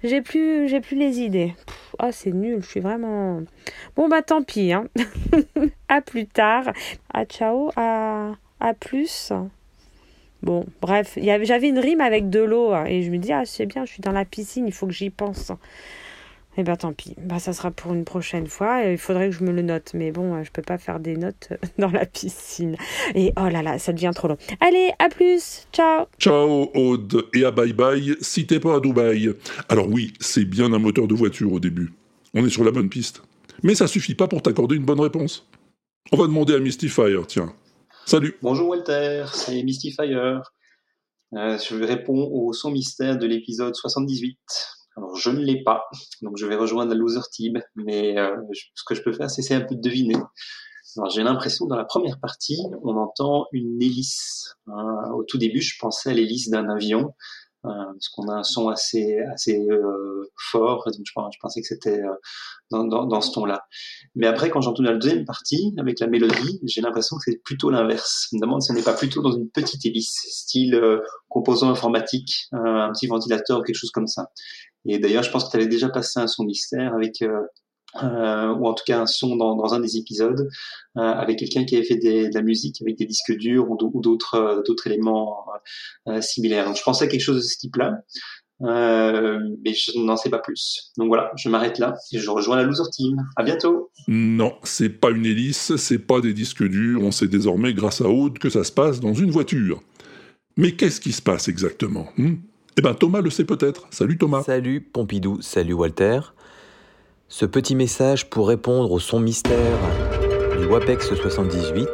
j'ai 0.03 0.21
plus 0.21 0.67
j'ai 0.67 0.82
plus 0.82 0.95
les 0.95 1.19
idées. 1.21 1.53
Ah 1.99 2.11
c'est 2.11 2.32
nul, 2.32 2.61
je 2.61 2.67
suis 2.67 2.80
vraiment 2.80 3.41
Bon 3.95 4.07
bah 4.07 4.21
tant 4.21 4.43
pis 4.43 4.74
hein. 4.74 4.86
à 5.89 6.01
plus 6.01 6.26
tard. 6.26 6.71
À 7.13 7.26
ciao, 7.26 7.69
à 7.76 8.32
à 8.59 8.74
plus. 8.74 9.34
Bon, 10.41 10.65
bref, 10.82 11.17
j'avais 11.43 11.69
une 11.69 11.80
rime 11.80 12.01
avec 12.01 12.30
de 12.30 12.39
l'eau 12.41 12.74
hein, 12.74 12.86
et 12.86 13.01
je 13.01 13.11
me 13.11 13.17
dis 13.17 13.32
ah 13.32 13.43
c'est 13.45 13.65
bien, 13.65 13.86
je 13.86 13.91
suis 13.91 14.01
dans 14.01 14.11
la 14.11 14.26
piscine, 14.26 14.65
il 14.67 14.74
faut 14.74 14.88
que 14.88 14.93
j'y 14.93 15.09
pense. 15.09 15.51
Eh 16.56 16.64
ben 16.64 16.76
tant 16.76 16.93
pis, 16.93 17.16
bah, 17.18 17.39
ça 17.39 17.51
sera 17.51 17.72
pour 17.72 17.93
une 17.93 18.06
prochaine 18.06 18.47
fois. 18.47 18.84
Il 18.84 18.97
faudrait 18.99 19.30
que 19.30 19.36
je 19.36 19.43
me 19.43 19.51
le 19.51 19.64
note, 19.64 19.91
mais 19.95 20.12
bon, 20.12 20.36
euh, 20.36 20.43
je 20.43 20.51
peux 20.51 20.62
pas 20.62 20.78
faire 20.78 20.99
des 20.99 21.18
notes 21.18 21.49
euh, 21.51 21.58
dans 21.80 21.89
la 21.89 22.06
piscine. 22.06 22.76
Et 23.16 23.34
oh 23.38 23.49
là 23.49 23.64
là, 23.64 23.80
ça 23.80 23.91
devient 23.91 24.12
trop 24.14 24.28
long. 24.28 24.38
Allez, 24.60 24.91
à 24.99 25.10
plus, 25.10 25.68
ciao. 25.74 26.06
Ciao 26.20 26.70
Aude, 26.76 27.26
et 27.34 27.43
à 27.43 27.51
bye 27.51 27.74
bye 27.74 28.16
si 28.22 28.45
t'es 28.45 28.60
pas 28.60 28.76
à 28.76 28.80
Dubaï. 28.80 29.34
Alors 29.68 29.89
oui, 29.89 30.14
c'est 30.20 30.45
bien 30.45 30.72
un 30.74 30.80
moteur 30.80 31.08
de 31.08 31.16
voiture 31.16 31.51
au 31.51 31.60
début. 31.60 31.93
On 32.36 32.45
est 32.45 32.49
sur 32.49 32.64
la 32.64 32.72
bonne 32.72 32.89
piste. 32.89 33.24
Mais 33.64 33.74
ça 33.74 33.88
suffit 33.88 34.16
pas 34.16 34.28
pour 34.28 34.41
t'accorder 34.41 34.76
une 34.76 34.86
bonne 34.86 34.99
réponse. 34.99 35.47
On 36.12 36.18
va 36.18 36.28
demander 36.28 36.54
à 36.54 36.60
Mystifier, 36.60 37.20
tiens. 37.28 37.54
Salut. 38.06 38.36
Bonjour 38.41 38.68
Walter, 38.70 39.26
c'est 39.34 39.64
Mystifier. 39.64 40.14
Euh, 40.16 41.58
je 41.58 41.84
réponds 41.84 42.30
au 42.32 42.54
son 42.54 42.70
mystère 42.70 43.18
de 43.18 43.26
l'épisode 43.26 43.74
78. 43.74 44.38
Alors 44.96 45.16
je 45.16 45.30
ne 45.32 45.39
l'ai 45.39 45.64
pas, 45.64 45.86
donc 46.22 46.38
je 46.38 46.46
vais 46.46 46.56
rejoindre 46.56 46.91
la 46.91 46.98
loser 46.98 47.22
team, 47.32 47.62
mais 47.76 48.18
euh, 48.18 48.36
ce 48.76 48.84
que 48.86 48.94
je 48.96 49.02
peux 49.02 49.14
faire, 49.14 49.30
c'est 49.30 49.41
essayer 49.41 49.60
un 49.60 49.66
peu 49.66 49.76
de 49.76 49.82
deviner. 49.82 50.16
Alors 50.98 51.10
j'ai 51.10 51.24
l'impression 51.24 51.66
dans 51.66 51.76
la 51.76 51.86
première 51.86 52.20
partie, 52.20 52.62
on 52.84 52.96
entend 52.98 53.48
une 53.52 53.82
hélice. 53.82 54.56
hein. 54.68 55.12
au 55.16 55.24
tout 55.24 55.39
début, 55.39 55.62
je 55.62 55.78
pensais 55.80 56.12
à 56.12 56.14
l'hélice 56.14 56.50
d'un 56.50 56.70
avion, 56.70 57.14
parce 57.64 58.09
qu'on 58.09 58.28
a 58.28 58.36
un 58.36 58.43
son 58.43 58.70
assez 58.70 59.20
assez 59.34 59.59
euh, 59.70 60.32
fort, 60.51 60.88
je, 60.88 61.38
pensais 61.39 61.61
que 61.61 61.68
c'était 61.68 62.01
euh, 62.01 62.14
dans, 62.72 62.86
dans, 62.86 63.05
dans 63.05 63.22
ce 63.22 63.32
ton-là. 63.32 63.66
Mais 64.16 64.28
après, 64.28 64.49
quand 64.49 64.61
j'entends 64.61 64.84
la 64.84 64.95
deuxième 64.95 65.26
partie 65.26 65.74
avec 65.78 65.99
la 65.99 66.07
mélodie, 66.07 66.59
j'ai 66.64 66.82
l'impression 66.82 67.18
que 67.18 67.24
c'est 67.26 67.41
plutôt 67.43 67.70
l'inverse. 67.70 68.28
Je 68.32 68.38
me 68.38 68.41
demande 68.41 68.61
si 68.61 68.72
on 68.72 68.76
n'est 68.76 68.84
pas 68.84 68.93
plutôt 68.93 69.22
dans 69.22 69.32
une 69.32 69.49
petite 69.49 69.86
hélice, 69.86 70.26
style 70.30 70.76
euh, 70.76 70.99
composant 71.30 71.70
informatique, 71.70 72.47
euh, 72.53 72.57
un 72.57 72.91
petit 72.91 73.07
ventilateur 73.07 73.59
ou 73.59 73.64
quelque 73.64 73.78
chose 73.78 73.91
comme 73.91 74.07
ça. 74.07 74.32
Et 74.86 74.99
d'ailleurs, 74.99 75.24
je 75.24 75.32
pense 75.32 75.45
que 75.45 75.51
tu 75.51 75.57
avais 75.57 75.68
déjà 75.68 75.89
passé 75.89 76.20
un 76.20 76.28
son 76.28 76.43
mystère 76.43 76.93
avec, 76.93 77.24
euh, 78.02 78.54
ou 78.56 78.66
en 78.68 78.74
tout 78.74 78.84
cas 78.86 79.02
un 79.02 79.06
son 79.06 79.36
dans, 79.36 79.56
dans 79.56 79.74
un 79.74 79.80
des 79.80 79.98
épisodes, 79.98 80.50
euh, 80.98 81.02
avec 81.02 81.39
quelqu'un 81.39 81.66
qui 81.66 81.76
avait 81.76 81.86
fait 81.86 81.98
des- 81.98 82.30
de 82.30 82.34
la 82.34 82.41
musique 82.41 82.82
avec 82.82 82.98
des 82.98 83.06
disques 83.06 83.36
durs 83.38 83.70
ou 83.70 84.02
d'autres 84.02 84.36
euh, 84.36 84.62
d'autres 84.66 84.88
éléments 84.88 85.46
euh, 86.08 86.22
similaires. 86.22 86.66
Donc 86.66 86.78
je 86.78 86.84
pensais 86.84 87.06
à 87.06 87.08
quelque 87.08 87.22
chose 87.22 87.38
de 87.38 87.41
ce 87.41 87.58
type-là. 87.58 88.00
Euh, 88.62 89.39
mais 89.66 89.74
je 89.74 90.00
n'en 90.00 90.16
sais 90.16 90.30
pas 90.30 90.39
plus. 90.39 90.94
Donc 90.98 91.08
voilà, 91.08 91.32
je 91.36 91.50
m'arrête 91.50 91.80
là 91.80 91.96
et 92.14 92.20
je 92.20 92.30
rejoins 92.30 92.56
la 92.56 92.64
loser 92.64 92.84
team. 92.94 93.18
À 93.36 93.44
bientôt. 93.44 93.91
Non, 94.08 94.54
c'est 94.64 94.89
pas 94.89 95.10
une 95.10 95.26
hélice, 95.26 95.76
c'est 95.76 96.00
pas 96.00 96.22
des 96.22 96.34
disques 96.34 96.64
durs, 96.64 97.02
on 97.04 97.12
sait 97.12 97.28
désormais 97.28 97.74
grâce 97.74 98.00
à 98.00 98.08
Aude 98.08 98.39
que 98.39 98.50
ça 98.50 98.64
se 98.64 98.72
passe 98.72 99.00
dans 99.02 99.14
une 99.14 99.32
voiture. 99.32 99.82
Mais 100.56 100.74
qu'est-ce 100.74 101.02
qui 101.02 101.12
se 101.12 101.22
passe 101.22 101.48
exactement 101.48 102.08
hmm? 102.18 102.36
Eh 102.78 102.82
ben 102.82 102.94
Thomas 102.94 103.22
le 103.22 103.30
sait 103.32 103.44
peut-être. 103.44 103.88
Salut 103.91 104.18
Thomas. 104.18 104.44
Salut 104.44 104.82
Pompidou, 104.82 105.41
salut 105.41 105.74
Walter. 105.74 106.20
Ce 107.36 107.47
petit 107.47 107.73
message 107.73 108.29
pour 108.29 108.47
répondre 108.47 108.91
au 108.91 108.99
son 108.99 109.19
mystère 109.19 109.79
du 110.59 110.67
WAPEX 110.67 111.15
78. 111.15 111.88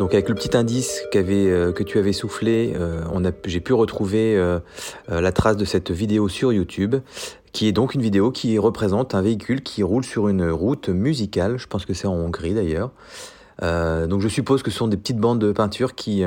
Donc 0.00 0.14
avec 0.14 0.28
le 0.28 0.34
petit 0.34 0.56
indice 0.56 1.02
qu'avait, 1.12 1.46
euh, 1.46 1.70
que 1.70 1.84
tu 1.84 1.96
avais 1.96 2.12
soufflé, 2.12 2.72
euh, 2.74 3.02
j'ai 3.44 3.60
pu 3.60 3.72
retrouver 3.72 4.36
euh, 4.36 4.58
la 5.08 5.30
trace 5.30 5.56
de 5.56 5.64
cette 5.64 5.92
vidéo 5.92 6.28
sur 6.28 6.52
YouTube, 6.52 6.96
qui 7.52 7.68
est 7.68 7.72
donc 7.72 7.94
une 7.94 8.02
vidéo 8.02 8.32
qui 8.32 8.58
représente 8.58 9.14
un 9.14 9.22
véhicule 9.22 9.62
qui 9.62 9.84
roule 9.84 10.04
sur 10.04 10.26
une 10.26 10.50
route 10.50 10.88
musicale. 10.88 11.56
Je 11.56 11.68
pense 11.68 11.86
que 11.86 11.94
c'est 11.94 12.08
en 12.08 12.14
Hongrie 12.14 12.54
d'ailleurs. 12.54 12.90
Donc 13.62 14.22
je 14.22 14.28
suppose 14.28 14.64
que 14.64 14.72
ce 14.72 14.78
sont 14.78 14.88
des 14.88 14.96
petites 14.96 15.18
bandes 15.18 15.38
de 15.38 15.52
peinture 15.52 15.94
qui, 15.94 16.24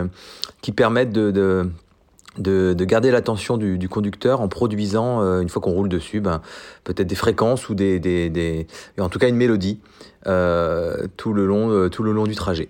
qui 0.61 0.71
permettent 0.71 1.11
de, 1.11 1.67
de, 2.37 2.73
de 2.73 2.85
garder 2.85 3.11
l'attention 3.11 3.57
du, 3.57 3.77
du 3.77 3.87
conducteur 3.89 4.41
en 4.41 4.47
produisant, 4.47 5.21
euh, 5.21 5.41
une 5.41 5.49
fois 5.49 5.61
qu'on 5.61 5.71
roule 5.71 5.89
dessus, 5.89 6.19
ben, 6.21 6.41
peut-être 6.83 7.07
des 7.07 7.15
fréquences 7.15 7.69
ou 7.69 7.75
des, 7.75 7.99
des, 7.99 8.29
des- 8.29 8.67
en 8.99 9.09
tout 9.09 9.19
cas 9.19 9.29
une 9.29 9.35
mélodie 9.35 9.79
euh, 10.27 11.07
tout, 11.17 11.33
le 11.33 11.45
long, 11.45 11.69
euh, 11.71 11.89
tout 11.89 12.03
le 12.03 12.11
long 12.11 12.23
du 12.25 12.35
trajet. 12.35 12.69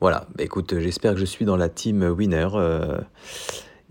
Voilà, 0.00 0.26
écoute, 0.38 0.78
j'espère 0.78 1.14
que 1.14 1.20
je 1.20 1.24
suis 1.24 1.44
dans 1.44 1.56
la 1.56 1.68
team 1.68 2.02
winner. 2.02 2.48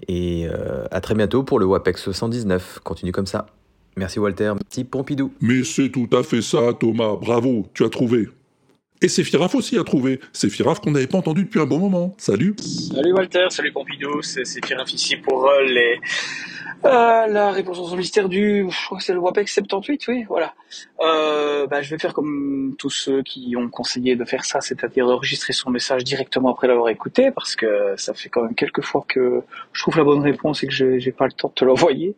et 0.07 0.47
à 0.91 1.01
très 1.01 1.16
bientôt 1.16 1.43
pour 1.43 1.59
le 1.59 1.66
WAPEX 1.66 2.11
119. 2.11 2.80
Continue 2.84 3.11
comme 3.11 3.26
ça. 3.26 3.47
Merci 3.95 4.20
Walter, 4.20 4.53
merci 4.59 4.84
Pompidou. 4.84 5.32
Mais 5.41 5.64
c'est 5.64 5.89
tout 5.89 6.09
à 6.11 6.24
fait 6.24 6.41
ça 6.41 6.74
Thomas, 6.80 7.16
bravo, 7.20 7.68
tu 7.74 7.84
as 7.84 7.89
trouvé. 7.89 8.28
Et 9.04 9.10
Firaf 9.10 9.54
aussi 9.54 9.78
a 9.78 9.84
trouvé. 9.84 10.22
C'est 10.32 10.49
Firaf 10.49 10.80
qu'on 10.80 10.91
n'avait 10.91 11.08
pas 11.08 11.18
entendu 11.18 11.43
depuis 11.43 11.60
un 11.60 11.66
bon 11.66 11.78
moment. 11.78 12.16
Salut. 12.18 12.56
Salut 12.58 13.12
Walter, 13.12 13.47
salut 13.49 13.74
Pompidou, 13.74 14.22
c'est 14.22 14.62
Pierre 14.62 14.82
ici 14.88 15.18
pour 15.18 15.45
euh, 15.45 15.64
les 15.64 15.99
euh, 16.86 17.28
la 17.28 17.51
réponse 17.51 17.80
au 17.80 17.95
mystère 17.95 18.30
du 18.30 18.66
je 18.70 18.86
crois 18.86 18.97
que 18.97 19.04
c'est 19.04 19.14
le 19.14 19.20
WAPEX 19.20 19.54
78, 19.54 20.08
oui, 20.08 20.26
voilà. 20.28 20.54
Euh, 21.01 21.68
bah, 21.68 21.82
je 21.82 21.89
vais 21.89 21.97
faire 21.97 22.14
comme 22.14 22.76
tous 22.78 22.89
ceux 22.89 23.24
qui 23.24 23.56
ont 23.58 23.70
conseillé 23.70 24.16
de 24.16 24.26
faire 24.26 24.43
ça, 24.43 24.60
c'est-à-dire 24.62 25.08
enregistrer 25.08 25.54
son 25.54 25.70
message 25.70 26.04
directement 26.04 26.51
après 26.51 26.68
l'avoir 26.68 26.89
écouté, 26.89 27.32
parce 27.32 27.56
que 27.56 27.95
ça 27.97 28.14
fait 28.14 28.30
quand 28.30 28.43
même 28.43 28.56
quelques 28.56 28.84
fois 28.84 29.06
que 29.08 29.41
je 29.72 29.82
trouve 29.82 29.97
la 29.97 30.04
bonne 30.04 30.22
réponse 30.22 30.64
et 30.64 30.68
que 30.68 30.74
j'ai 30.74 30.99
j'ai 30.99 31.12
pas 31.12 31.26
le 31.26 31.34
temps 31.34 31.49
de 31.49 31.54
te 31.54 31.66
l'envoyer. 31.66 32.16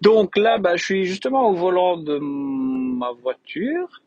Donc 0.00 0.36
là, 0.36 0.58
bah, 0.58 0.76
je 0.76 0.84
suis 0.84 1.04
justement 1.04 1.48
au 1.48 1.54
volant 1.54 1.96
de 1.98 2.18
ma 2.20 3.12
voiture. 3.22 4.01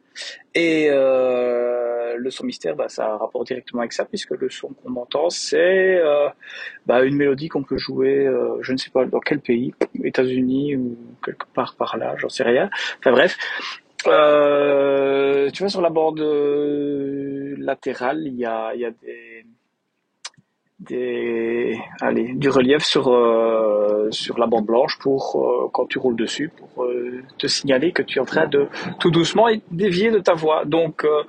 Et 0.54 0.88
euh, 0.90 2.16
le 2.18 2.30
son 2.32 2.46
mystère, 2.46 2.76
bah, 2.76 2.90
ça 2.90 3.08
a 3.08 3.14
un 3.14 3.18
rapport 3.18 3.44
directement 3.44 3.82
avec 3.82 3.94
ça, 3.94 4.06
puisque 4.06 4.32
le 4.32 4.50
son 4.50 4.70
qu'on 4.70 4.96
entend, 4.96 5.30
c'est 5.30 5.98
euh, 5.98 6.30
bah, 6.86 7.04
une 7.04 7.16
mélodie 7.16 7.50
qu'on 7.50 7.64
peut 7.64 7.78
jouer, 7.78 8.26
euh, 8.26 8.58
je 8.62 8.72
ne 8.74 8.78
sais 8.78 8.90
pas 8.90 9.06
dans 9.06 9.20
quel 9.20 9.40
pays, 9.40 9.74
États-Unis 10.04 10.76
ou 10.76 10.98
quelque 11.24 11.46
part 11.54 11.76
par 11.76 11.98
là, 11.98 12.16
j'en 12.18 12.30
sais 12.30 12.44
rien. 12.44 12.70
Enfin 13.00 13.12
bref, 13.12 13.38
euh, 14.08 15.50
tu 15.52 15.64
vois 15.64 15.70
sur 15.70 15.82
la 15.82 15.90
bande 15.90 16.20
euh, 16.20 17.56
latérale, 17.58 18.24
il 18.26 18.36
y 18.36 18.46
a, 18.46 18.74
y 18.76 18.86
a 18.86 18.92
des 18.92 19.46
des 20.80 21.80
allez 22.02 22.34
du 22.34 22.50
relief 22.50 22.84
sur 22.84 23.08
euh, 23.08 24.10
sur 24.12 24.38
la 24.38 24.46
bande 24.46 24.66
blanche 24.66 25.00
pour 25.00 25.22
euh, 25.36 25.70
quand 25.72 25.86
tu 25.86 26.00
roules 26.00 26.18
dessus 26.18 26.50
pour 26.50 26.84
euh, 26.84 27.24
te 27.38 27.48
signaler 27.48 27.94
que 27.94 28.02
tu 28.02 28.18
es 28.18 28.22
en 28.22 28.26
train 28.26 28.46
de 28.48 28.68
tout 29.00 29.10
doucement 29.10 29.48
dévier 29.72 30.12
de 30.12 30.20
ta 30.20 30.34
voie 30.34 30.66
donc 30.66 31.06
euh, 31.06 31.24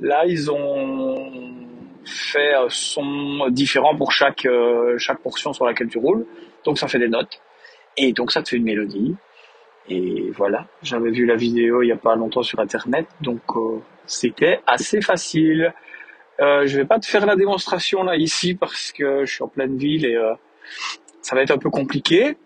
là 0.00 0.26
ils 0.26 0.50
ont 0.50 1.16
fait 2.04 2.54
un 2.54 2.68
son 2.68 3.48
différent 3.50 3.96
pour 3.96 4.12
chaque 4.12 4.46
euh, 4.46 4.98
chaque 4.98 5.20
portion 5.20 5.52
sur 5.52 5.64
laquelle 5.66 5.88
tu 5.88 5.98
roules. 5.98 6.26
Donc 6.64 6.78
ça 6.78 6.88
fait 6.88 6.98
des 6.98 7.08
notes. 7.08 7.40
Et 7.96 8.12
donc 8.12 8.32
ça 8.32 8.42
te 8.42 8.50
fait 8.50 8.56
une 8.56 8.64
mélodie. 8.64 9.16
Et 9.88 10.30
voilà. 10.36 10.66
J'avais 10.82 11.10
vu 11.10 11.26
la 11.26 11.36
vidéo 11.36 11.82
il 11.82 11.88
y 11.88 11.92
a 11.92 11.96
pas 11.96 12.16
longtemps 12.16 12.42
sur 12.42 12.60
internet. 12.60 13.06
Donc 13.20 13.40
euh, 13.56 13.78
c'était 14.06 14.60
assez 14.66 15.00
facile 15.00 15.72
euh, 16.40 16.66
je 16.66 16.76
vais 16.76 16.84
pas 16.84 16.98
te 16.98 17.06
faire 17.06 17.26
la 17.26 17.36
démonstration 17.36 18.02
là 18.02 18.16
ici 18.16 18.54
parce 18.54 18.92
que 18.92 19.24
je 19.24 19.32
suis 19.32 19.42
en 19.42 19.48
pleine 19.48 19.76
ville 19.76 20.06
et 20.06 20.16
euh, 20.16 20.32
ça 21.22 21.36
va 21.36 21.42
être 21.42 21.50
un 21.50 21.58
peu 21.58 21.70
compliqué, 21.70 22.36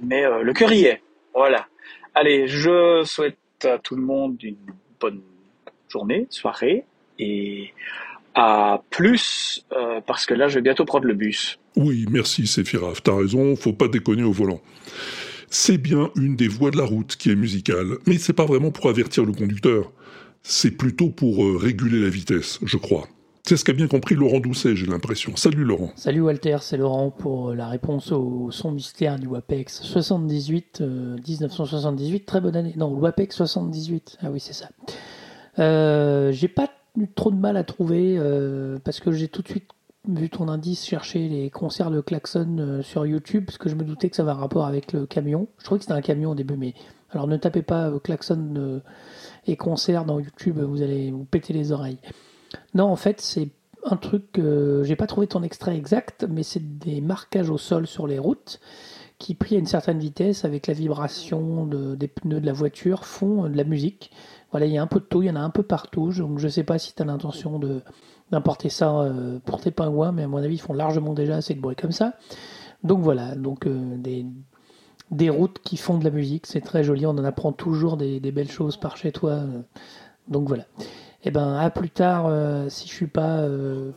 mais 0.00 0.24
euh, 0.24 0.42
le 0.42 0.52
cœur 0.52 0.72
y 0.72 0.84
est. 0.84 1.02
Voilà. 1.34 1.66
Allez, 2.14 2.48
je 2.48 3.02
souhaite 3.04 3.36
à 3.64 3.78
tout 3.78 3.94
le 3.94 4.02
monde 4.02 4.42
une 4.42 4.56
bonne 4.98 5.20
journée, 5.88 6.26
soirée 6.30 6.84
et 7.18 7.72
à 8.34 8.82
plus 8.90 9.66
parce 10.06 10.24
que 10.24 10.34
là 10.34 10.48
je 10.48 10.54
vais 10.56 10.62
bientôt 10.62 10.84
prendre 10.84 11.06
le 11.06 11.14
bus. 11.14 11.58
Oui, 11.76 12.06
merci 12.10 12.46
Séphiraf, 12.46 13.02
t'as 13.02 13.14
raison, 13.14 13.54
faut 13.56 13.72
pas 13.72 13.88
déconner 13.88 14.22
au 14.22 14.32
volant. 14.32 14.60
C'est 15.50 15.78
bien 15.78 16.10
une 16.16 16.36
des 16.36 16.48
voies 16.48 16.70
de 16.70 16.78
la 16.78 16.84
route 16.84 17.16
qui 17.16 17.30
est 17.30 17.34
musicale, 17.34 17.98
mais 18.06 18.18
c'est 18.18 18.32
pas 18.32 18.46
vraiment 18.46 18.70
pour 18.70 18.88
avertir 18.88 19.24
le 19.24 19.32
conducteur. 19.32 19.92
C'est 20.42 20.70
plutôt 20.70 21.10
pour 21.10 21.44
euh, 21.44 21.56
réguler 21.56 22.02
la 22.02 22.08
vitesse, 22.08 22.58
je 22.64 22.76
crois. 22.76 23.06
C'est 23.46 23.56
ce 23.56 23.64
qu'a 23.64 23.72
bien 23.72 23.88
compris 23.88 24.14
Laurent 24.14 24.38
Doucet, 24.38 24.76
j'ai 24.76 24.86
l'impression. 24.86 25.34
Salut 25.34 25.64
Laurent. 25.64 25.90
Salut 25.96 26.20
Walter, 26.20 26.58
c'est 26.60 26.76
Laurent 26.76 27.10
pour 27.10 27.52
la 27.54 27.68
réponse 27.68 28.12
au 28.12 28.50
son 28.50 28.70
mystère 28.72 29.18
du 29.18 29.26
WAPEX 29.26 29.82
78, 29.82 30.80
euh, 30.80 31.16
1978, 31.26 32.26
très 32.26 32.40
bonne 32.40 32.56
année. 32.56 32.74
Non, 32.76 32.92
WAPEX 32.92 33.36
78, 33.36 34.18
ah 34.22 34.30
oui 34.30 34.40
c'est 34.40 34.52
ça. 34.52 34.68
Euh, 35.58 36.30
j'ai 36.32 36.48
pas 36.48 36.68
eu 36.98 37.08
trop 37.08 37.30
de 37.30 37.36
mal 37.36 37.56
à 37.56 37.64
trouver 37.64 38.16
euh, 38.18 38.78
parce 38.84 39.00
que 39.00 39.10
j'ai 39.10 39.28
tout 39.28 39.42
de 39.42 39.48
suite 39.48 39.68
vu 40.08 40.30
ton 40.30 40.48
indice 40.48 40.86
chercher 40.86 41.28
les 41.28 41.50
concerts 41.50 41.90
de 41.90 42.00
klaxon 42.00 42.56
euh, 42.58 42.82
sur 42.82 43.06
YouTube 43.06 43.44
parce 43.46 43.58
que 43.58 43.68
je 43.68 43.74
me 43.74 43.84
doutais 43.84 44.08
que 44.08 44.16
ça 44.16 44.22
avait 44.22 44.30
un 44.30 44.34
rapport 44.34 44.66
avec 44.66 44.92
le 44.92 45.06
camion. 45.06 45.48
Je 45.58 45.64
trouvais 45.64 45.78
que 45.78 45.84
c'était 45.84 45.94
un 45.96 46.00
camion 46.00 46.30
au 46.30 46.34
début, 46.34 46.56
mais 46.56 46.74
alors 47.10 47.26
ne 47.26 47.36
tapez 47.36 47.62
pas 47.62 47.88
euh, 47.88 47.98
klaxon 47.98 48.54
euh, 48.56 48.80
et 49.46 49.56
concert 49.56 50.04
dans 50.04 50.18
YouTube, 50.18 50.58
vous 50.58 50.82
allez 50.82 51.10
vous 51.10 51.24
péter 51.24 51.52
les 51.52 51.72
oreilles. 51.72 51.98
Non, 52.74 52.84
en 52.86 52.96
fait, 52.96 53.20
c'est 53.20 53.48
un 53.84 53.96
truc 53.96 54.32
que 54.32 54.82
j'ai 54.84 54.96
pas 54.96 55.06
trouvé 55.06 55.26
ton 55.26 55.42
extrait 55.42 55.76
exact, 55.76 56.26
mais 56.28 56.42
c'est 56.42 56.78
des 56.78 57.00
marquages 57.00 57.50
au 57.50 57.58
sol 57.58 57.86
sur 57.86 58.06
les 58.06 58.18
routes 58.18 58.60
qui, 59.18 59.34
pris 59.34 59.56
à 59.56 59.58
une 59.58 59.66
certaine 59.66 59.98
vitesse, 59.98 60.44
avec 60.44 60.66
la 60.66 60.74
vibration 60.74 61.66
de- 61.66 61.94
des 61.94 62.08
pneus 62.08 62.40
de 62.40 62.46
la 62.46 62.52
voiture, 62.52 63.04
font 63.04 63.44
euh, 63.44 63.48
de 63.48 63.56
la 63.56 63.64
musique. 63.64 64.10
Voilà, 64.50 64.66
il 64.66 64.72
y 64.72 64.78
a 64.78 64.82
un 64.82 64.86
peu 64.86 64.98
de 65.00 65.04
tout, 65.04 65.22
il 65.22 65.26
y 65.26 65.30
en 65.30 65.36
a 65.36 65.40
un 65.40 65.50
peu 65.50 65.62
partout. 65.62 66.10
Donc 66.12 66.38
je 66.38 66.48
sais 66.48 66.64
pas 66.64 66.78
si 66.78 66.94
tu 66.94 67.02
as 67.02 67.04
l'intention 67.04 67.58
de 67.58 67.82
d'importer 68.30 68.68
ça 68.68 68.96
euh, 69.00 69.40
pour 69.44 69.60
tes 69.60 69.72
pingouins, 69.72 70.12
mais 70.12 70.22
à 70.22 70.28
mon 70.28 70.38
avis, 70.38 70.54
ils 70.54 70.60
font 70.60 70.72
largement 70.72 71.14
déjà 71.14 71.36
assez 71.36 71.52
de 71.54 71.60
bruit 71.60 71.74
comme 71.74 71.90
ça. 71.92 72.14
Donc 72.84 73.00
voilà, 73.00 73.34
donc 73.34 73.66
euh, 73.66 73.96
des, 73.96 74.24
des 75.10 75.30
routes 75.30 75.58
qui 75.62 75.76
font 75.76 75.98
de 75.98 76.04
la 76.04 76.10
musique, 76.10 76.46
c'est 76.46 76.60
très 76.60 76.84
joli, 76.84 77.06
on 77.06 77.10
en 77.10 77.24
apprend 77.24 77.52
toujours 77.52 77.96
des, 77.96 78.20
des 78.20 78.32
belles 78.32 78.50
choses 78.50 78.76
par 78.76 78.96
chez 78.96 79.12
toi. 79.12 79.40
donc 80.28 80.48
voilà. 80.48 80.64
Et 81.22 81.30
ben 81.30 81.54
à 81.54 81.68
plus 81.70 81.90
tard, 81.90 82.26
euh, 82.28 82.68
si 82.70 82.88
je 82.88 82.94
suis 82.94 83.06
pas 83.06 83.40
euh, 83.40 83.90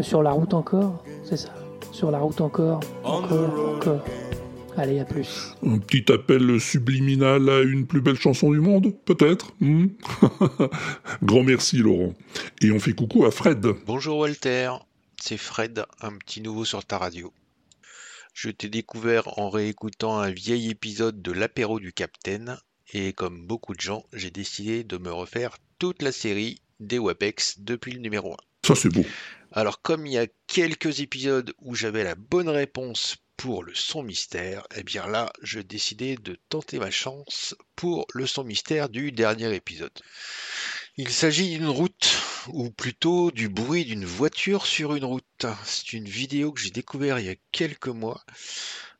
sur 0.00 0.22
la 0.22 0.32
route 0.32 0.54
encore, 0.54 1.04
c'est 1.22 1.36
ça, 1.36 1.50
sur 1.92 2.10
la 2.10 2.18
route 2.18 2.40
encore, 2.40 2.80
encore, 3.04 3.76
encore. 3.76 4.04
Allez, 4.76 5.00
à 5.00 5.04
plus. 5.04 5.54
Un 5.64 5.78
petit 5.78 6.10
appel 6.12 6.60
subliminal 6.60 7.48
à 7.48 7.62
une 7.62 7.86
plus 7.86 8.00
belle 8.00 8.18
chanson 8.18 8.50
du 8.50 8.60
monde, 8.60 8.92
peut-être 9.04 9.52
hmm? 9.60 9.86
Grand 11.22 11.42
merci 11.42 11.78
Laurent. 11.78 12.14
Et 12.60 12.70
on 12.70 12.78
fait 12.78 12.92
coucou 12.92 13.24
à 13.24 13.30
Fred. 13.30 13.64
Bonjour 13.86 14.18
Walter, 14.18 14.70
c'est 15.20 15.36
Fred, 15.36 15.84
un 16.00 16.12
petit 16.12 16.40
nouveau 16.40 16.64
sur 16.64 16.84
ta 16.84 16.98
radio. 16.98 17.32
Je 18.40 18.50
t'ai 18.50 18.68
découvert 18.68 19.36
en 19.40 19.50
réécoutant 19.50 20.20
un 20.20 20.30
vieil 20.30 20.70
épisode 20.70 21.20
de 21.22 21.32
l'apéro 21.32 21.80
du 21.80 21.92
Capitaine, 21.92 22.56
et 22.92 23.12
comme 23.12 23.44
beaucoup 23.44 23.74
de 23.74 23.80
gens, 23.80 24.06
j'ai 24.12 24.30
décidé 24.30 24.84
de 24.84 24.96
me 24.96 25.10
refaire 25.12 25.56
toute 25.80 26.02
la 26.02 26.12
série 26.12 26.62
des 26.78 27.00
WAPEX 27.00 27.58
depuis 27.58 27.90
le 27.90 27.98
numéro 27.98 28.34
1. 28.34 28.36
Ça 28.64 28.76
c'est 28.76 28.90
beau. 28.90 29.04
Alors 29.50 29.82
comme 29.82 30.06
il 30.06 30.12
y 30.12 30.18
a 30.18 30.28
quelques 30.46 31.00
épisodes 31.00 31.52
où 31.58 31.74
j'avais 31.74 32.04
la 32.04 32.14
bonne 32.14 32.48
réponse 32.48 33.16
pour 33.36 33.64
le 33.64 33.74
son 33.74 34.04
mystère, 34.04 34.68
eh 34.76 34.84
bien 34.84 35.08
là, 35.08 35.32
je 35.42 35.58
décidais 35.58 36.14
de 36.14 36.38
tenter 36.48 36.78
ma 36.78 36.92
chance 36.92 37.56
pour 37.74 38.06
le 38.14 38.28
son 38.28 38.44
mystère 38.44 38.88
du 38.88 39.10
dernier 39.10 39.52
épisode. 39.52 39.98
Il 40.96 41.10
s'agit 41.10 41.50
d'une 41.50 41.66
route, 41.66 42.17
ou 42.52 42.70
plutôt 42.70 43.30
du 43.30 43.48
bruit 43.48 43.84
d'une 43.84 44.04
voiture 44.04 44.66
sur 44.66 44.94
une 44.94 45.04
route. 45.04 45.46
C'est 45.64 45.92
une 45.92 46.08
vidéo 46.08 46.52
que 46.52 46.60
j'ai 46.60 46.70
découvert 46.70 47.18
il 47.18 47.26
y 47.26 47.30
a 47.30 47.36
quelques 47.52 47.88
mois. 47.88 48.24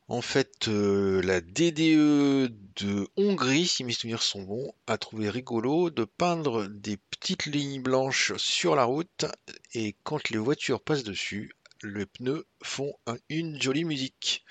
En 0.09 0.23
fait, 0.23 0.69
euh, 0.69 1.21
la 1.23 1.41
DDE 1.41 2.49
de 2.77 3.09
Hongrie, 3.17 3.67
si 3.67 3.85
mes 3.85 3.93
souvenirs 3.93 4.23
sont 4.23 4.43
bons, 4.43 4.73
a 4.87 4.99
trouvé 4.99 5.31
rigolo 5.31 5.91
de 5.91 6.05
peindre 6.05 6.67
des 6.69 6.97
petites 6.97 7.47
lignes 7.47 7.83
blanches 7.83 8.33
sur 8.37 8.75
la 8.77 8.85
route 8.85 9.27
et 9.75 9.95
quand 10.05 10.31
les 10.31 10.39
voitures 10.39 10.81
passent 10.83 11.05
dessus, 11.05 11.53
les 11.83 12.07
pneus 12.07 12.47
font 12.63 12.95
un- 13.07 13.19
une 13.29 13.61
jolie 13.61 13.85
musique. 13.85 14.45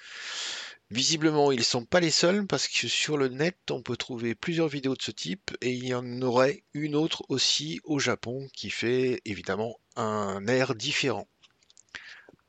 Visiblement, 0.90 1.52
ils 1.52 1.66
sont 1.66 1.84
pas 1.84 2.00
les 2.00 2.12
seuls 2.12 2.48
parce 2.48 2.68
que 2.70 2.88
sur 2.88 3.18
le 3.18 3.28
net, 3.28 3.58
on 3.72 3.82
peut 3.82 3.98
trouver 3.98 4.36
plusieurs 4.36 4.70
vidéos 4.70 4.96
de 4.96 5.02
ce 5.02 5.12
type 5.12 5.52
et 5.60 5.74
il 5.74 5.86
y 5.86 5.94
en 5.94 6.22
aurait 6.22 6.64
une 6.74 6.96
autre 6.96 7.26
aussi 7.28 7.82
au 7.84 8.00
Japon 8.00 8.48
qui 8.54 8.70
fait 8.70 9.22
évidemment 9.26 9.78
un 9.98 10.48
air 10.48 10.76
différent. 10.76 11.28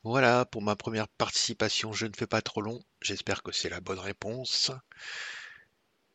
Voilà 0.05 0.45
pour 0.45 0.63
ma 0.63 0.77
première 0.77 1.09
participation, 1.09 1.93
je 1.93 2.07
ne 2.07 2.13
fais 2.17 2.29
pas 2.29 2.41
trop 2.41 2.61
long, 2.61 2.81
j'espère 3.03 3.43
que 3.43 3.51
c'est 3.51 3.69
la 3.69 3.81
bonne 3.81 3.99
réponse. 3.99 4.71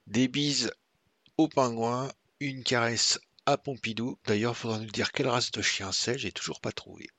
Des 0.08 0.30
bises 0.30 0.72
au 1.38 1.50
pingouin, 1.50 2.10
une 2.40 2.64
caresse 2.64 3.20
à 3.46 3.58
Pompidou. 3.58 4.18
D'ailleurs, 4.26 4.56
faudra 4.56 4.80
nous 4.80 4.90
dire 4.90 5.12
quelle 5.12 5.28
race 5.28 5.52
de 5.52 5.62
chien 5.62 5.92
c'est, 5.92 6.18
j'ai 6.18 6.32
toujours 6.32 6.62
pas 6.62 6.72
trouvé. 6.72 7.10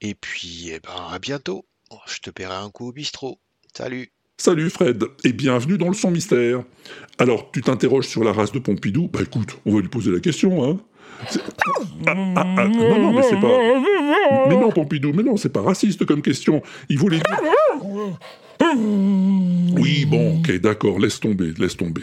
Et 0.00 0.16
puis, 0.16 0.70
eh 0.70 0.80
ben, 0.80 1.08
à 1.10 1.18
bientôt. 1.20 1.66
Je 2.06 2.18
te 2.18 2.30
paierai 2.30 2.56
un 2.56 2.70
coup 2.70 2.88
au 2.88 2.92
bistrot. 2.92 3.38
Salut. 3.76 4.12
Salut 4.36 4.68
Fred, 4.68 5.04
et 5.22 5.32
bienvenue 5.32 5.78
dans 5.78 5.86
le 5.86 5.94
son 5.94 6.10
mystère. 6.10 6.64
Alors, 7.18 7.52
tu 7.52 7.62
t'interroges 7.62 8.08
sur 8.08 8.24
la 8.24 8.32
race 8.32 8.50
de 8.50 8.58
Pompidou? 8.58 9.08
Bah 9.08 9.20
écoute, 9.22 9.56
on 9.64 9.72
va 9.72 9.80
lui 9.80 9.88
poser 9.88 10.10
la 10.10 10.18
question, 10.18 10.64
hein. 10.64 10.80
Ah, 12.04 12.14
ah, 12.34 12.44
ah, 12.58 12.68
non, 12.68 12.98
non, 12.98 13.12
mais 13.12 13.22
c'est 13.22 13.40
pas... 13.40 14.48
Mais 14.48 14.56
non, 14.56 14.70
Pompidou, 14.70 15.12
mais 15.14 15.22
non, 15.22 15.36
c'est 15.36 15.52
pas 15.52 15.62
raciste 15.62 16.04
comme 16.04 16.20
question. 16.20 16.62
Il 16.88 16.98
voulait 16.98 17.18
dire... 17.18 17.38
Oui, 19.76 20.04
bon, 20.04 20.38
ok, 20.38 20.60
d'accord, 20.60 20.98
laisse 20.98 21.20
tomber, 21.20 21.52
laisse 21.58 21.76
tomber. 21.76 22.02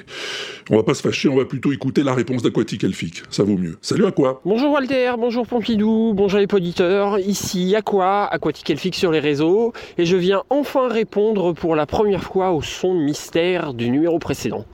On 0.70 0.76
va 0.76 0.84
pas 0.84 0.94
se 0.94 1.02
fâcher, 1.02 1.30
on 1.30 1.38
va 1.38 1.46
plutôt 1.46 1.72
écouter 1.72 2.04
la 2.04 2.14
réponse 2.14 2.44
d'Aquatique 2.44 2.84
Elfique. 2.84 3.24
Ça 3.30 3.44
vaut 3.44 3.58
mieux. 3.58 3.78
Salut 3.82 4.06
à 4.06 4.12
quoi 4.12 4.42
Bonjour 4.46 4.72
Walter, 4.72 5.14
bonjour 5.18 5.48
Pompidou, 5.48 6.14
bonjour 6.14 6.40
les 6.40 6.48
auditeurs, 6.52 7.20
ici 7.20 7.76
Aqua, 7.76 8.26
Aquatique 8.26 8.70
Elfique 8.70 8.96
sur 8.96 9.12
les 9.12 9.20
réseaux, 9.20 9.74
et 9.98 10.06
je 10.06 10.18
viens 10.18 10.44
enfin 10.50 10.88
répondre 10.88 11.54
pour 11.54 11.76
la 11.76 11.86
première 11.86 12.24
fois 12.24 12.52
au 12.52 12.62
son 12.62 12.94
mystère 12.94 13.74
du 13.74 13.90
numéro 13.90 14.20
précédent. 14.20 14.66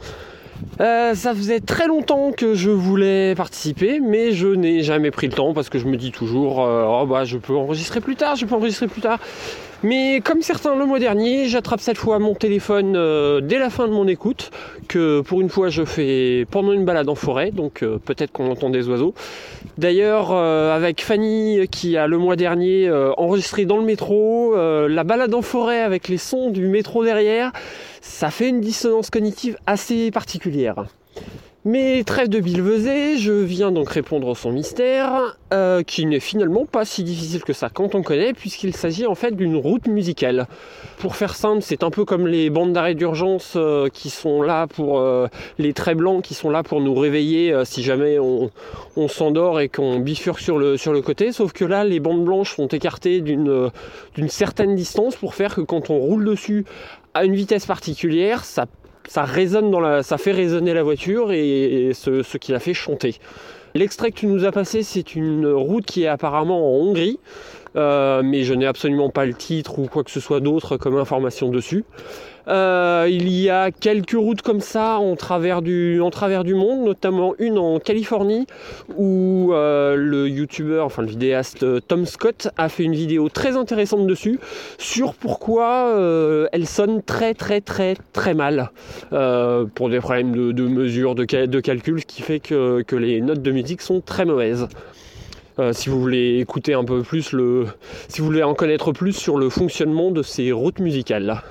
Euh, 0.82 1.14
ça 1.16 1.34
faisait 1.34 1.60
très 1.60 1.88
longtemps 1.88 2.32
que 2.32 2.54
je 2.54 2.70
voulais 2.70 3.36
participer, 3.36 4.00
mais 4.00 4.32
je 4.32 4.48
n'ai 4.48 4.82
jamais 4.84 5.12
pris 5.12 5.28
le 5.28 5.34
temps 5.34 5.54
parce 5.54 5.70
que 5.70 5.80
je 5.80 5.86
me 5.86 5.98
dis 5.98 6.12
toujours, 6.12 6.64
euh, 6.64 6.86
oh 6.88 7.06
bah 7.06 7.26
je 7.26 7.38
peux 7.38 7.56
enregistrer 7.56 8.02
plus 8.02 8.16
tard, 8.16 8.36
je 8.36 8.46
peux 8.46 8.56
enregistrer 8.56 8.88
plus 8.88 9.02
tard. 9.02 9.20
Mais 9.84 10.22
comme 10.24 10.42
certains 10.42 10.76
le 10.76 10.86
mois 10.86 10.98
dernier, 10.98 11.48
j'attrape 11.48 11.82
cette 11.82 11.98
fois 11.98 12.18
mon 12.18 12.34
téléphone 12.34 12.96
euh, 12.96 13.42
dès 13.42 13.60
la 13.60 13.70
fin 13.70 13.88
de 13.88 13.94
mon 13.94 14.08
écoute, 14.08 14.50
que 14.88 15.22
pour 15.22 15.40
une 15.40 15.50
fois 15.50 15.70
je 15.70 15.86
fais 15.86 16.48
pendant 16.50 16.72
une 16.72 16.84
balade 16.84 17.08
en 17.10 17.16
forêt, 17.16 17.52
donc 17.52 17.84
euh, 17.84 18.00
peut-être 18.04 18.32
qu'on 18.32 18.50
entend 18.50 18.72
des 18.72 18.90
oiseaux. 18.90 19.14
D'ailleurs, 19.78 20.32
euh, 20.32 20.76
avec 20.76 21.02
Fanny 21.02 21.68
qui 21.70 21.96
a 21.96 22.08
le 22.08 22.18
mois 22.18 22.36
dernier 22.36 22.90
enregistré 23.18 23.66
dans 23.66 23.78
le 23.78 23.84
métro, 23.84 24.56
la 24.56 25.04
balade 25.04 25.34
en 25.34 25.44
forêt 25.44 25.82
avec 25.82 26.08
les 26.08 26.18
sons 26.18 26.50
du 26.50 26.68
métro 26.68 27.04
derrière, 27.04 27.52
ça 28.02 28.32
fait 28.32 28.50
une 28.50 28.62
dissonance 28.62 29.12
cognitive 29.12 29.58
assez 29.68 30.10
particulière. 30.10 30.86
Mais 31.70 32.06
trêve 32.06 32.30
de 32.30 32.40
bilvesée, 32.40 33.18
je 33.18 33.34
viens 33.34 33.74
donc 33.74 33.90
répondre 33.90 34.30
au 34.30 34.36
son 34.36 34.54
mystère, 34.54 35.38
euh, 35.54 35.84
qui 35.84 36.06
n'est 36.06 36.22
finalement 36.22 36.66
pas 36.66 36.86
si 36.86 37.04
difficile 37.04 37.44
que 37.44 37.52
ça 37.52 37.68
quand 37.68 37.94
on 37.94 38.04
connaît, 38.04 38.32
puisqu'il 38.32 38.74
s'agit 38.74 39.06
en 39.06 39.16
fait 39.16 39.36
d'une 39.36 39.58
route 39.58 39.86
musicale. 39.88 40.48
Pour 40.98 41.18
faire 41.18 41.36
simple, 41.36 41.62
c'est 41.62 41.84
un 41.84 41.90
peu 41.90 42.06
comme 42.06 42.26
les 42.26 42.50
bandes 42.50 42.72
d'arrêt 42.72 42.96
d'urgence 42.96 43.56
euh, 43.58 43.90
qui 43.90 44.10
sont 44.10 44.42
là 44.42 44.66
pour 44.68 45.00
euh, 45.00 45.28
les 45.58 45.74
traits 45.74 45.98
blancs 45.98 46.24
qui 46.24 46.36
sont 46.36 46.50
là 46.50 46.64
pour 46.64 46.80
nous 46.80 46.96
réveiller 46.96 47.54
si 47.66 47.84
jamais 47.84 48.18
on, 48.18 48.50
s'endort 49.10 49.60
et 49.60 49.68
qu'on 49.68 50.00
bifurque 50.00 50.40
sur 50.40 50.58
le, 50.58 50.78
sur 50.78 50.94
le 50.94 51.02
côté, 51.02 51.34
sauf 51.34 51.52
que 51.52 51.66
là 51.66 51.84
les 51.84 52.00
bandes 52.00 52.24
blanches 52.24 52.56
sont 52.56 52.68
écartées 52.68 53.20
d'une 53.20 53.72
certaine 54.30 54.74
distance 54.74 55.18
pour 55.18 55.36
faire 55.36 55.54
que 55.54 55.62
quand 55.62 55.90
on 55.90 55.98
roule 55.98 56.24
dessus 56.24 56.64
à 57.14 57.26
une 57.26 57.36
vitesse 57.36 57.66
particulière, 57.66 58.46
ça 58.46 58.68
ça 59.08 59.24
résonne 59.24 59.72
dans 59.72 59.80
la, 59.80 60.04
ça 60.04 60.18
fait 60.18 60.32
résonner 60.32 60.74
la 60.74 60.84
voiture 60.84 61.32
et, 61.32 61.92
ce 61.94 62.38
qui 62.38 62.52
la 62.52 62.60
fait 62.60 62.74
chanter. 62.74 63.16
L'extrait 63.74 64.12
que 64.12 64.18
tu 64.18 64.28
nous 64.28 64.46
as 64.46 64.52
passé, 64.52 64.84
c'est 64.84 65.16
une 65.16 65.48
route 65.48 65.86
qui 65.86 66.04
est 66.04 66.08
apparemment 66.08 66.74
en 66.74 66.84
Hongrie, 66.84 67.20
euh, 67.76 68.22
mais 68.24 68.44
je 68.44 68.54
n'ai 68.54 68.66
absolument 68.66 69.10
pas 69.10 69.26
le 69.26 69.34
titre 69.34 69.80
ou 69.80 69.86
quoi 69.86 70.04
que 70.04 70.12
ce 70.12 70.20
soit 70.20 70.40
d'autre 70.40 70.78
comme 70.78 70.98
information 70.98 71.50
dessus. 71.50 71.84
Euh, 72.48 73.08
il 73.10 73.30
y 73.30 73.50
a 73.50 73.72
quelques 73.72 74.12
routes 74.12 74.42
comme 74.42 74.62
ça 74.62 75.00
en 75.00 75.16
travers 75.16 75.62
du, 75.62 76.00
monde, 76.00 76.86
notamment 76.86 77.34
une 77.40 77.58
en 77.58 77.80
Californie 77.80 78.48
où 78.96 79.52
euh, 79.52 79.96
le 79.96 80.30
youtubeur, 80.30 80.86
enfin 80.86 81.04
vidéaste 81.04 81.64
euh, 81.64 81.82
Tom 81.86 82.06
Scott 82.06 82.48
a 82.58 82.70
fait 82.70 82.84
une 82.84 82.94
vidéo 82.94 83.28
très 83.28 83.58
intéressante 83.58 84.08
dessus 84.08 84.40
sur 84.78 85.14
pourquoi 85.14 85.88
euh, 85.88 86.48
elle 86.54 86.68
sonne 86.68 87.02
très 87.02 87.34
très 87.34 87.60
très 87.60 87.96
très 88.14 88.34
mal 88.34 88.72
pour 89.76 89.90
des 89.90 90.00
problèmes 90.00 90.54
de, 90.54 90.68
mesure, 90.68 91.16
de, 91.16 91.26
cal- 91.26 91.50
de 91.50 91.60
calcul, 91.60 92.02
ce 92.02 92.06
qui 92.06 92.22
fait 92.22 92.40
que, 92.40 92.84
les 92.96 93.22
notes 93.22 93.42
de 93.42 93.52
musique 93.52 93.82
sont 93.82 94.02
très 94.02 94.26
mauvaises. 94.26 94.68
Si 95.72 95.90
vous 95.90 96.00
voulez 96.00 96.40
écouter 96.40 96.76
un 96.76 96.84
peu 96.84 97.02
plus 97.02 97.32
le, 97.32 97.66
si 98.08 98.22
vous 98.22 98.28
voulez 98.28 98.44
en 98.44 98.54
connaître 98.54 98.92
plus 98.92 99.14
sur 99.14 99.38
le 99.38 99.50
fonctionnement 99.50 100.12
de 100.12 100.22
ces 100.22 100.52
routes 100.52 100.80
musicales. 100.80 101.42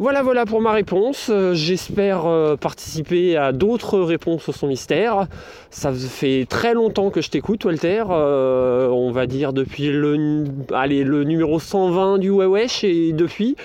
Voilà, 0.00 0.22
voilà 0.22 0.46
pour 0.46 0.60
ma 0.60 0.70
réponse. 0.70 1.28
Euh, 1.28 1.54
J'espère 1.54 2.26
euh, 2.26 2.54
participer 2.54 3.36
à 3.36 3.50
d'autres 3.50 3.98
réponses 3.98 4.48
au 4.48 4.52
son 4.52 4.68
mystère. 4.68 5.26
Ça 5.70 5.92
fait 5.92 6.46
très 6.48 6.72
longtemps 6.72 7.10
que 7.10 7.20
je 7.20 7.30
t'écoute, 7.30 7.64
Walter. 7.64 8.04
Euh, 8.08 8.88
on 8.90 9.10
va 9.10 9.26
dire 9.26 9.52
depuis 9.52 9.88
le, 9.88 11.24
numéro 11.24 11.58
120 11.58 12.18
du 12.18 12.30
Wewesh 12.30 12.84
et 12.84 13.12
depuis. 13.12 13.56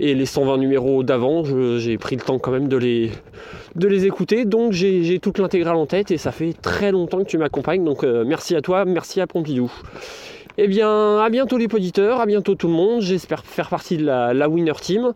Et 0.00 0.14
les 0.14 0.24
120 0.24 0.56
numéros 0.56 1.02
d'avant, 1.02 1.44
j'ai 1.44 1.98
pris 1.98 2.16
le 2.16 2.22
temps 2.22 2.38
quand 2.38 2.52
même 2.52 2.68
de 2.68 2.78
les, 2.78 4.06
écouter. 4.06 4.46
Donc 4.46 4.72
j'ai 4.72 5.18
toute 5.18 5.38
l'intégrale 5.38 5.76
en 5.76 5.84
tête 5.86 6.10
et 6.10 6.16
ça 6.16 6.32
fait 6.32 6.54
très 6.54 6.90
longtemps 6.90 7.18
que 7.18 7.28
tu 7.28 7.36
m'accompagnes. 7.36 7.84
Donc 7.84 8.02
merci 8.02 8.56
à 8.56 8.62
toi, 8.62 8.86
merci 8.86 9.20
à 9.20 9.26
Pompidou. 9.26 9.70
Eh 10.58 10.68
bien, 10.68 11.18
à 11.18 11.30
bientôt 11.30 11.56
les 11.56 11.66
auditeurs, 11.72 12.20
à 12.20 12.26
bientôt 12.26 12.54
tout 12.54 12.66
le 12.66 12.74
monde. 12.74 13.00
J'espère 13.00 13.44
faire 13.44 13.68
partie 13.68 13.96
de 13.96 14.04
la, 14.04 14.34
la 14.34 14.48
winner 14.48 14.72
team. 14.80 15.12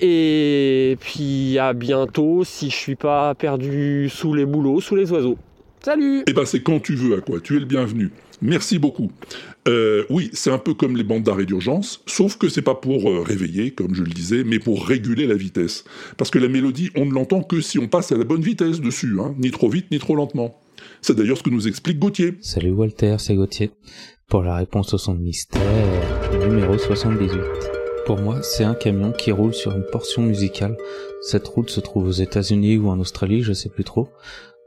Et 0.00 0.96
puis 1.00 1.58
à 1.58 1.72
bientôt 1.72 2.44
si 2.44 2.70
je 2.70 2.76
suis 2.76 2.96
pas 2.96 3.34
perdu 3.34 4.08
sous 4.08 4.34
les 4.34 4.44
bouleaux, 4.44 4.80
sous 4.80 4.96
les 4.96 5.10
oiseaux. 5.12 5.38
Salut 5.82 6.22
Eh 6.26 6.32
ben 6.32 6.44
c'est 6.46 6.62
quand 6.62 6.80
tu 6.80 6.94
veux 6.94 7.16
à 7.16 7.20
quoi, 7.20 7.40
tu 7.40 7.56
es 7.56 7.60
le 7.60 7.66
bienvenu. 7.66 8.10
Merci 8.40 8.78
beaucoup. 8.78 9.10
Euh, 9.68 10.04
oui, 10.10 10.30
c'est 10.32 10.50
un 10.50 10.58
peu 10.58 10.74
comme 10.74 10.96
les 10.96 11.04
bandes 11.04 11.22
d'arrêt 11.22 11.46
d'urgence, 11.46 12.02
sauf 12.06 12.36
que 12.36 12.48
c'est 12.48 12.62
pas 12.62 12.74
pour 12.74 13.10
euh, 13.10 13.22
réveiller, 13.22 13.70
comme 13.70 13.94
je 13.94 14.02
le 14.02 14.10
disais, 14.10 14.44
mais 14.44 14.58
pour 14.58 14.86
réguler 14.86 15.26
la 15.26 15.34
vitesse. 15.34 15.84
Parce 16.18 16.30
que 16.30 16.38
la 16.38 16.48
mélodie, 16.48 16.90
on 16.96 17.06
ne 17.06 17.12
l'entend 17.12 17.42
que 17.42 17.60
si 17.60 17.78
on 17.78 17.88
passe 17.88 18.12
à 18.12 18.16
la 18.16 18.24
bonne 18.24 18.42
vitesse 18.42 18.80
dessus, 18.80 19.16
hein, 19.20 19.34
ni 19.38 19.50
trop 19.50 19.68
vite, 19.68 19.90
ni 19.90 19.98
trop 19.98 20.14
lentement. 20.16 20.60
C'est 21.00 21.16
d'ailleurs 21.16 21.38
ce 21.38 21.42
que 21.42 21.50
nous 21.50 21.68
explique 21.68 21.98
Gauthier. 21.98 22.34
Salut 22.40 22.72
Walter, 22.72 23.16
c'est 23.18 23.34
Gauthier. 23.34 23.70
Pour 24.28 24.42
la 24.42 24.56
réponse 24.56 24.94
au 24.94 24.98
son 24.98 25.14
de 25.14 25.20
mystère, 25.20 25.62
numéro 26.48 26.76
78. 26.76 27.30
Pour 28.06 28.18
moi, 28.18 28.42
c'est 28.42 28.64
un 28.64 28.74
camion 28.74 29.12
qui 29.12 29.30
roule 29.30 29.54
sur 29.54 29.72
une 29.72 29.84
portion 29.84 30.22
musicale. 30.22 30.76
Cette 31.22 31.46
route 31.46 31.70
se 31.70 31.80
trouve 31.80 32.08
aux 32.08 32.12
États-Unis 32.12 32.78
ou 32.78 32.88
en 32.88 32.98
Australie, 33.00 33.42
je 33.42 33.52
sais 33.52 33.68
plus 33.68 33.84
trop. 33.84 34.08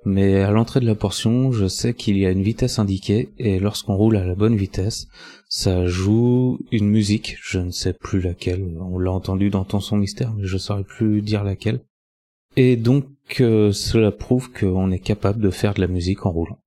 Mais 0.06 0.42
à 0.42 0.52
l'entrée 0.52 0.80
de 0.80 0.86
la 0.86 0.96
portion, 0.96 1.52
je 1.52 1.68
sais 1.68 1.94
qu'il 1.94 2.18
y 2.18 2.26
a 2.26 2.32
une 2.32 2.44
vitesse 2.44 2.80
indiquée, 2.80 3.30
et 3.40 3.60
lorsqu'on 3.60 3.96
roule 3.96 4.16
à 4.16 4.26
la 4.26 4.36
bonne 4.36 4.56
vitesse, 4.56 5.08
ça 5.50 5.86
joue 5.86 6.60
une 6.72 6.88
musique, 6.88 7.38
je 7.42 7.60
ne 7.60 7.72
sais 7.72 7.94
plus 7.94 8.22
laquelle, 8.22 8.64
on 8.80 9.00
l'a 9.00 9.12
entendu 9.12 9.50
dans 9.50 9.66
ton 9.66 9.80
son 9.80 9.98
mystère, 9.98 10.34
mais 10.34 10.46
je 10.46 10.58
saurais 10.58 10.84
plus 10.84 11.22
dire 11.22 11.44
laquelle. 11.44 11.82
Et 12.56 12.76
donc, 12.76 13.06
euh, 13.42 13.72
cela 13.72 14.12
prouve 14.12 14.52
qu'on 14.52 14.92
est 14.92 15.00
capable 15.00 15.42
de 15.42 15.50
faire 15.50 15.74
de 15.74 15.82
la 15.82 15.88
musique 15.88 16.26
en 16.26 16.32
roulant. 16.32 16.60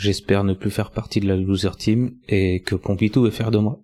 J'espère 0.00 0.44
ne 0.44 0.54
plus 0.54 0.70
faire 0.70 0.90
partie 0.92 1.18
de 1.20 1.26
la 1.26 1.36
loser 1.36 1.70
team 1.76 2.12
et 2.28 2.62
que 2.62 2.76
Pompidou 2.76 3.26
est 3.26 3.30
fier 3.32 3.50
de 3.50 3.58
moi. 3.58 3.80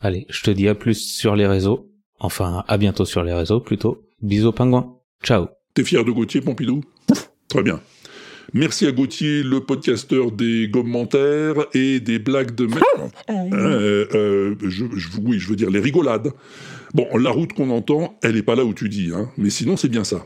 Allez, 0.00 0.26
je 0.30 0.42
te 0.42 0.50
dis 0.50 0.68
à 0.68 0.74
plus 0.74 0.94
sur 0.94 1.36
les 1.36 1.46
réseaux. 1.46 1.90
Enfin, 2.18 2.64
à 2.66 2.78
bientôt 2.78 3.04
sur 3.04 3.22
les 3.22 3.34
réseaux 3.34 3.60
plutôt. 3.60 4.02
Bisous 4.22 4.52
pingouin. 4.52 4.96
Ciao. 5.22 5.48
T'es 5.74 5.84
fier 5.84 6.02
de 6.04 6.10
Gauthier, 6.10 6.40
Pompidou? 6.40 6.82
Très 7.48 7.62
bien. 7.62 7.80
Merci 8.54 8.86
à 8.86 8.92
Gauthier, 8.92 9.42
le 9.42 9.60
podcasteur 9.60 10.30
des 10.30 10.70
commentaires 10.72 11.56
et 11.74 12.00
des 12.00 12.18
blagues 12.18 12.54
de... 12.54 12.68
Euh, 13.28 14.06
euh, 14.14 14.54
je, 14.62 14.86
je- 14.94 15.08
oui, 15.22 15.38
je 15.38 15.48
veux 15.48 15.56
dire 15.56 15.70
les 15.70 15.80
rigolades. 15.80 16.30
Bon, 16.94 17.06
la 17.18 17.30
route 17.30 17.52
qu'on 17.52 17.70
entend, 17.70 18.16
elle 18.22 18.36
est 18.36 18.42
pas 18.42 18.54
là 18.54 18.64
où 18.64 18.72
tu 18.72 18.88
dis, 18.88 19.10
hein, 19.14 19.28
mais 19.36 19.50
sinon 19.50 19.76
c'est 19.76 19.88
bien 19.88 20.04
ça. 20.04 20.24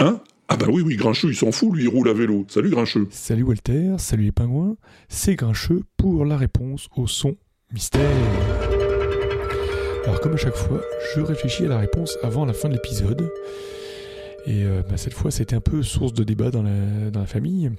Hein? 0.00 0.20
Ah 0.50 0.56
bah 0.56 0.66
oui, 0.70 0.80
oui, 0.80 0.96
Grincheux, 0.96 1.28
il 1.28 1.36
s'en 1.36 1.52
fout, 1.52 1.74
lui, 1.74 1.84
il 1.84 1.88
roule 1.88 2.08
à 2.08 2.14
vélo. 2.14 2.46
Salut 2.48 2.70
Grincheux. 2.70 3.06
Salut 3.10 3.42
Walter, 3.42 3.96
salut 3.98 4.24
les 4.24 4.32
pingouins, 4.32 4.76
c'est 5.10 5.34
Grincheux 5.34 5.82
pour 5.98 6.24
la 6.24 6.38
réponse 6.38 6.88
au 6.96 7.06
son 7.06 7.36
mystère. 7.70 8.08
Alors 10.04 10.20
comme 10.22 10.32
à 10.32 10.38
chaque 10.38 10.56
fois, 10.56 10.80
je 11.14 11.20
réfléchis 11.20 11.66
à 11.66 11.68
la 11.68 11.78
réponse 11.78 12.16
avant 12.22 12.46
la 12.46 12.54
fin 12.54 12.70
de 12.70 12.74
l'épisode. 12.74 13.30
Et 14.46 14.64
euh, 14.64 14.80
bah, 14.88 14.96
cette 14.96 15.12
fois, 15.12 15.30
c'était 15.30 15.54
un 15.54 15.60
peu 15.60 15.82
source 15.82 16.14
de 16.14 16.24
débat 16.24 16.50
dans 16.50 16.62
la, 16.62 17.10
dans 17.10 17.20
la 17.20 17.26
famille. 17.26 17.70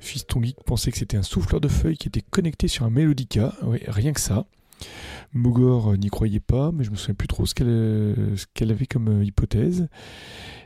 Fiston 0.00 0.42
Geek 0.42 0.56
pensait 0.64 0.90
que 0.92 0.96
c'était 0.96 1.18
un 1.18 1.22
souffleur 1.22 1.60
de 1.60 1.68
feuilles 1.68 1.98
qui 1.98 2.08
était 2.08 2.22
connecté 2.22 2.68
sur 2.68 2.86
un 2.86 2.90
Melodica, 2.90 3.52
ouais, 3.64 3.82
rien 3.86 4.14
que 4.14 4.20
ça. 4.20 4.46
Mogor 5.34 5.90
euh, 5.90 5.96
n'y 5.96 6.08
croyait 6.08 6.40
pas, 6.40 6.70
mais 6.72 6.84
je 6.84 6.90
me 6.90 6.96
souviens 6.96 7.14
plus 7.14 7.28
trop 7.28 7.44
ce 7.44 7.54
qu'elle 7.54 7.66
euh, 7.68 8.36
avait 8.62 8.86
comme 8.86 9.08
euh, 9.08 9.24
hypothèse. 9.24 9.88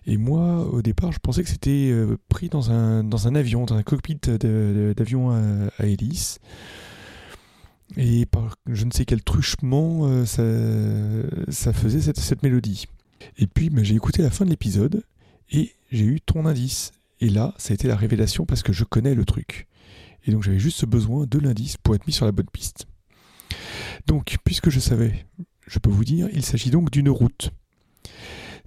Et 0.07 0.16
moi, 0.16 0.66
au 0.71 0.83
départ, 0.83 1.12
je 1.12 1.19
pensais 1.19 1.43
que 1.43 1.49
c'était 1.49 1.93
pris 2.31 2.49
dans 2.49 2.71
un, 2.71 3.35
avion, 3.35 3.66
dans 3.66 3.75
un 3.75 3.83
cockpit 3.83 4.16
d'avion 4.16 5.31
à, 5.79 5.87
hélice. 5.87 6.39
Et 7.99 8.25
par 8.25 8.57
je 8.66 8.87
ne 8.87 8.91
sais 8.91 9.05
quel 9.05 9.23
truchement, 9.23 10.25
ça, 10.25 10.43
faisait 11.75 12.01
cette, 12.01 12.43
mélodie. 12.43 12.87
Et 13.37 13.47
puis, 13.47 13.69
bah, 13.69 13.83
j'ai 13.83 13.97
écouté 13.97 14.23
la 14.23 14.31
fin 14.31 14.47
de 14.47 14.51
l'épisode 14.51 15.03
et 15.51 15.73
j'ai 15.93 16.07
eu 16.07 16.23
ton 16.23 16.47
indice. 16.47 16.93
Et 17.21 17.29
là, 17.29 17.53
ça 17.59 17.73
a 17.73 17.75
été 17.75 17.87
la 17.87 17.97
révélation 17.97 18.47
parce 18.47 18.62
que 18.62 18.73
je 18.73 18.85
connais 18.85 19.14
le 19.14 19.27
truc. 19.27 19.66
Et 20.25 20.31
donc, 20.31 20.43
j'avais 20.43 20.59
juste 20.59 20.87
besoin 20.87 21.27
de 21.27 21.39
l'indice 21.39 21.77
pour 21.77 21.95
être 21.95 22.07
mis 22.07 22.14
sur 22.14 22.25
la 22.25 22.33
bonne 22.33 22.49
piste. 22.51 22.87
Donc, 24.07 24.37
puisque 24.45 24.71
je 24.71 24.81
savais, 24.81 25.27
je 25.66 25.79
peux 25.79 25.91
vous 25.91 26.05
dire, 26.05 26.29
il 26.33 26.45
s'agit 26.45 26.71
donc 26.71 26.91
d'une 26.91 27.11
route. 27.11 27.51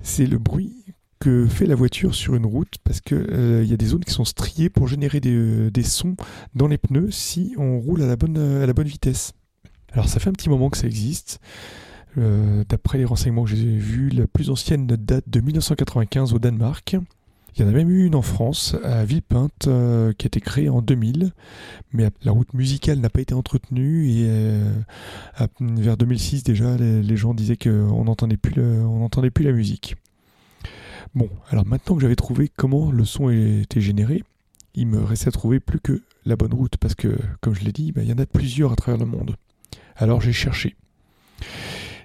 C'est 0.01 0.25
le 0.25 0.37
bruit 0.37 0.85
que 1.19 1.45
fait 1.45 1.67
la 1.67 1.75
voiture 1.75 2.15
sur 2.15 2.35
une 2.35 2.47
route 2.47 2.75
parce 2.83 2.99
que 2.99 3.13
euh, 3.13 3.63
y 3.63 3.73
a 3.73 3.77
des 3.77 3.85
zones 3.85 4.03
qui 4.03 4.11
sont 4.11 4.25
striées 4.25 4.69
pour 4.69 4.87
générer 4.87 5.19
des, 5.19 5.35
euh, 5.35 5.83
sons 5.83 6.15
dans 6.55 6.67
les 6.67 6.79
pneus 6.79 7.11
si 7.11 7.53
on 7.57 7.79
roule 7.79 8.01
à 8.01 8.07
la 8.07 8.15
bonne, 8.15 8.37
à 8.37 8.65
la 8.65 8.73
bonne 8.73 8.87
vitesse. 8.87 9.33
Alors 9.91 10.09
ça 10.09 10.19
fait 10.19 10.29
un 10.29 10.33
petit 10.33 10.49
moment 10.49 10.69
que 10.69 10.77
ça 10.77 10.87
existe. 10.87 11.39
Euh, 12.17 12.63
D'après 12.67 12.97
les 12.97 13.05
renseignements 13.05 13.43
que 13.43 13.51
j'ai 13.51 13.77
vus, 13.77 14.09
la 14.09 14.27
plus 14.27 14.49
ancienne 14.49 14.87
date 14.87 15.25
de 15.27 15.39
1995 15.39 16.33
au 16.33 16.39
Danemark. 16.39 16.97
Il 17.55 17.61
y 17.61 17.65
en 17.65 17.67
a 17.67 17.71
même 17.71 17.89
eu 17.89 18.05
une 18.05 18.15
en 18.15 18.21
France, 18.21 18.75
à 18.83 19.03
Villepinte, 19.03 19.67
euh, 19.67 20.13
qui 20.13 20.25
a 20.25 20.27
été 20.27 20.39
créée 20.39 20.69
en 20.69 20.81
2000, 20.81 21.31
mais 21.91 22.09
la 22.23 22.31
route 22.31 22.53
musicale 22.53 22.99
n'a 22.99 23.09
pas 23.09 23.19
été 23.19 23.33
entretenue 23.33 24.09
et 24.09 24.25
euh, 24.29 24.73
vers 25.59 25.97
2006 25.97 26.43
déjà, 26.43 26.77
les, 26.77 27.17
gens 27.17 27.33
disaient 27.33 27.57
qu'on 27.57 28.05
n'entendait 28.05 28.37
plus, 28.37 29.43
la 29.43 29.51
musique. 29.51 29.97
Bon, 31.13 31.29
alors 31.49 31.65
maintenant 31.65 31.95
que 31.95 32.01
j'avais 32.01 32.15
trouvé 32.15 32.49
comment 32.55 32.89
le 32.89 33.03
son 33.03 33.29
était 33.29 33.81
généré, 33.81 34.23
il 34.73 34.87
me 34.87 35.03
restait 35.03 35.27
à 35.27 35.31
trouver 35.31 35.59
plus 35.59 35.81
que 35.81 36.01
la 36.25 36.37
bonne 36.37 36.53
route, 36.53 36.77
parce 36.77 36.95
que, 36.95 37.17
comme 37.41 37.53
je 37.53 37.65
l'ai 37.65 37.73
dit, 37.73 37.91
bah, 37.91 38.01
il 38.03 38.09
y 38.09 38.13
en 38.13 38.17
a 38.17 38.25
plusieurs 38.25 38.71
à 38.71 38.75
travers 38.77 38.99
le 38.99 39.05
monde. 39.05 39.35
Alors 39.97 40.21
j'ai 40.21 40.31
cherché. 40.31 40.75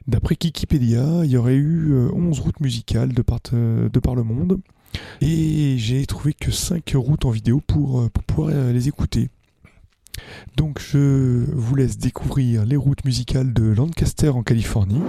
D'après 0.06 0.36
Wikipédia, 0.42 1.24
il 1.24 1.30
y 1.30 1.36
aurait 1.36 1.56
eu 1.56 1.92
euh, 1.92 2.10
11 2.12 2.40
routes 2.40 2.60
musicales 2.60 3.12
de 3.12 3.24
euh, 3.52 3.88
de 3.88 3.98
par 3.98 4.14
le 4.14 4.22
monde, 4.22 4.60
et 5.20 5.76
j'ai 5.78 6.06
trouvé 6.06 6.34
que 6.34 6.50
5 6.50 6.92
routes 6.94 7.24
en 7.24 7.30
vidéo 7.30 7.60
pour, 7.66 8.00
euh, 8.00 8.08
pour 8.08 8.24
pouvoir 8.24 8.50
euh, 8.52 8.72
les 8.72 8.88
écouter. 8.88 9.30
Donc 10.56 10.80
je 10.80 11.44
vous 11.52 11.74
laisse 11.74 11.98
découvrir 11.98 12.64
les 12.64 12.76
routes 12.76 13.04
musicales 13.04 13.52
de 13.52 13.64
Lancaster 13.64 14.30
en 14.30 14.42
Californie. 14.42 15.02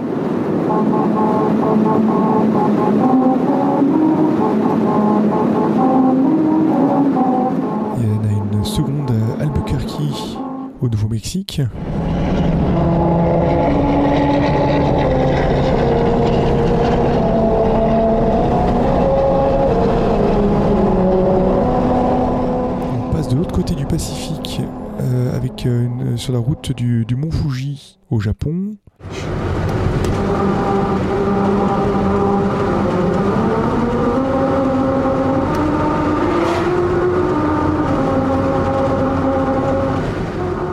Il 7.96 8.04
y 8.04 8.10
en 8.10 8.24
a 8.24 8.54
une 8.54 8.64
seconde 8.64 9.10
à 9.38 9.42
Albuquerque 9.42 9.88
au 10.80 10.88
Nouveau-Mexique. 10.88 11.60
On 22.92 23.12
passe 23.12 23.28
de 23.28 23.36
l'autre 23.36 23.47
côté 23.58 23.74
du 23.74 23.86
Pacifique 23.86 24.60
euh, 25.00 25.34
avec 25.36 25.66
euh, 25.66 25.84
une- 25.86 26.16
sur 26.16 26.32
la 26.32 26.38
route 26.38 26.70
du 26.70 27.04
mont 27.16 27.32
Fuji 27.32 27.98
au 28.08 28.20
Japon. 28.20 28.76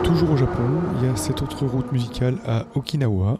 Toujours 0.03 0.31
au 0.31 0.37
Japon, 0.37 0.63
il 1.01 1.07
y 1.07 1.11
a 1.11 1.15
cette 1.15 1.41
autre 1.41 1.65
route 1.65 1.91
musicale 1.91 2.37
à 2.47 2.65
Okinawa. 2.75 3.39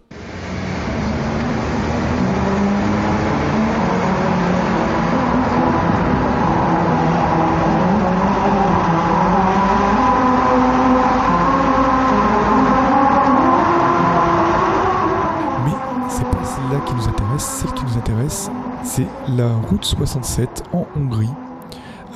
La 19.30 19.48
route 19.70 19.84
67 19.86 20.64
en 20.74 20.86
Hongrie, 20.96 21.30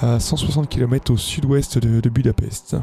à 0.02 0.20
160 0.20 0.70
km 0.70 1.14
au 1.14 1.18
sud-ouest 1.18 1.78
de, 1.78 2.10
Budapest. 2.10 2.76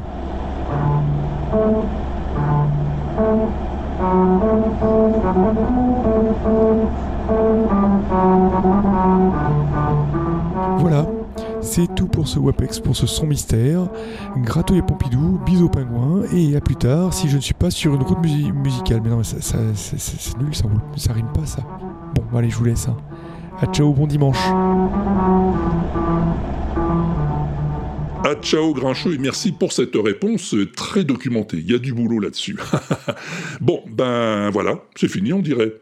Voilà, 10.79 11.05
c'est 11.61 11.93
tout 11.95 12.07
pour 12.07 12.27
ce 12.27 12.39
WAPEX, 12.39 12.79
pour 12.79 12.95
ce 12.95 13.05
son 13.07 13.25
mystère. 13.25 13.87
Gratouille 14.37 14.81
Pompidou, 14.81 15.39
bisous 15.45 15.69
aux 15.69 16.23
et 16.33 16.55
à 16.55 16.61
plus 16.61 16.75
tard 16.75 17.13
si 17.13 17.27
je 17.29 17.35
ne 17.35 17.41
suis 17.41 17.53
pas 17.53 17.71
sur 17.71 17.93
une 17.93 18.03
route 18.03 18.19
musi- 18.23 18.51
musicale. 18.51 19.01
Mais 19.03 19.09
non, 19.09 19.17
mais 19.17 19.23
ça, 19.23 19.57
c'est- 19.75 20.37
nul, 20.39 20.55
ça, 20.55 21.13
rime 21.13 21.27
pas 21.33 21.45
ça. 21.45 21.61
Bon, 22.15 22.37
allez, 22.37 22.49
je 22.49 22.57
vous 22.57 22.65
laisse. 22.65 22.87
hein. 22.87 22.95
À 23.59 23.65
ciao, 23.73 23.91
bon 23.91 24.05
dimanche. 24.05 24.37
Ah 28.23 28.35
ciao 28.39 28.71
Grincheux 28.71 29.15
et 29.15 29.17
merci 29.17 29.51
pour 29.51 29.73
cette 29.73 29.95
réponse 29.95 30.55
très 30.75 31.03
documentée. 31.03 31.57
Il 31.57 31.71
y 31.71 31.73
a 31.73 31.79
du 31.79 31.91
boulot 31.91 32.19
là-dessus. 32.19 32.55
bon, 33.61 33.81
ben 33.87 34.51
voilà, 34.51 34.83
c'est 34.95 35.07
fini 35.07 35.33
on 35.33 35.39
dirait. 35.39 35.73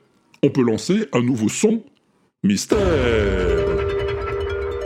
On 0.42 0.50
peut 0.50 0.62
lancer 0.62 1.10
un 1.12 1.22
nouveau 1.22 1.50
son 1.50 1.84
mystère. 2.44 2.80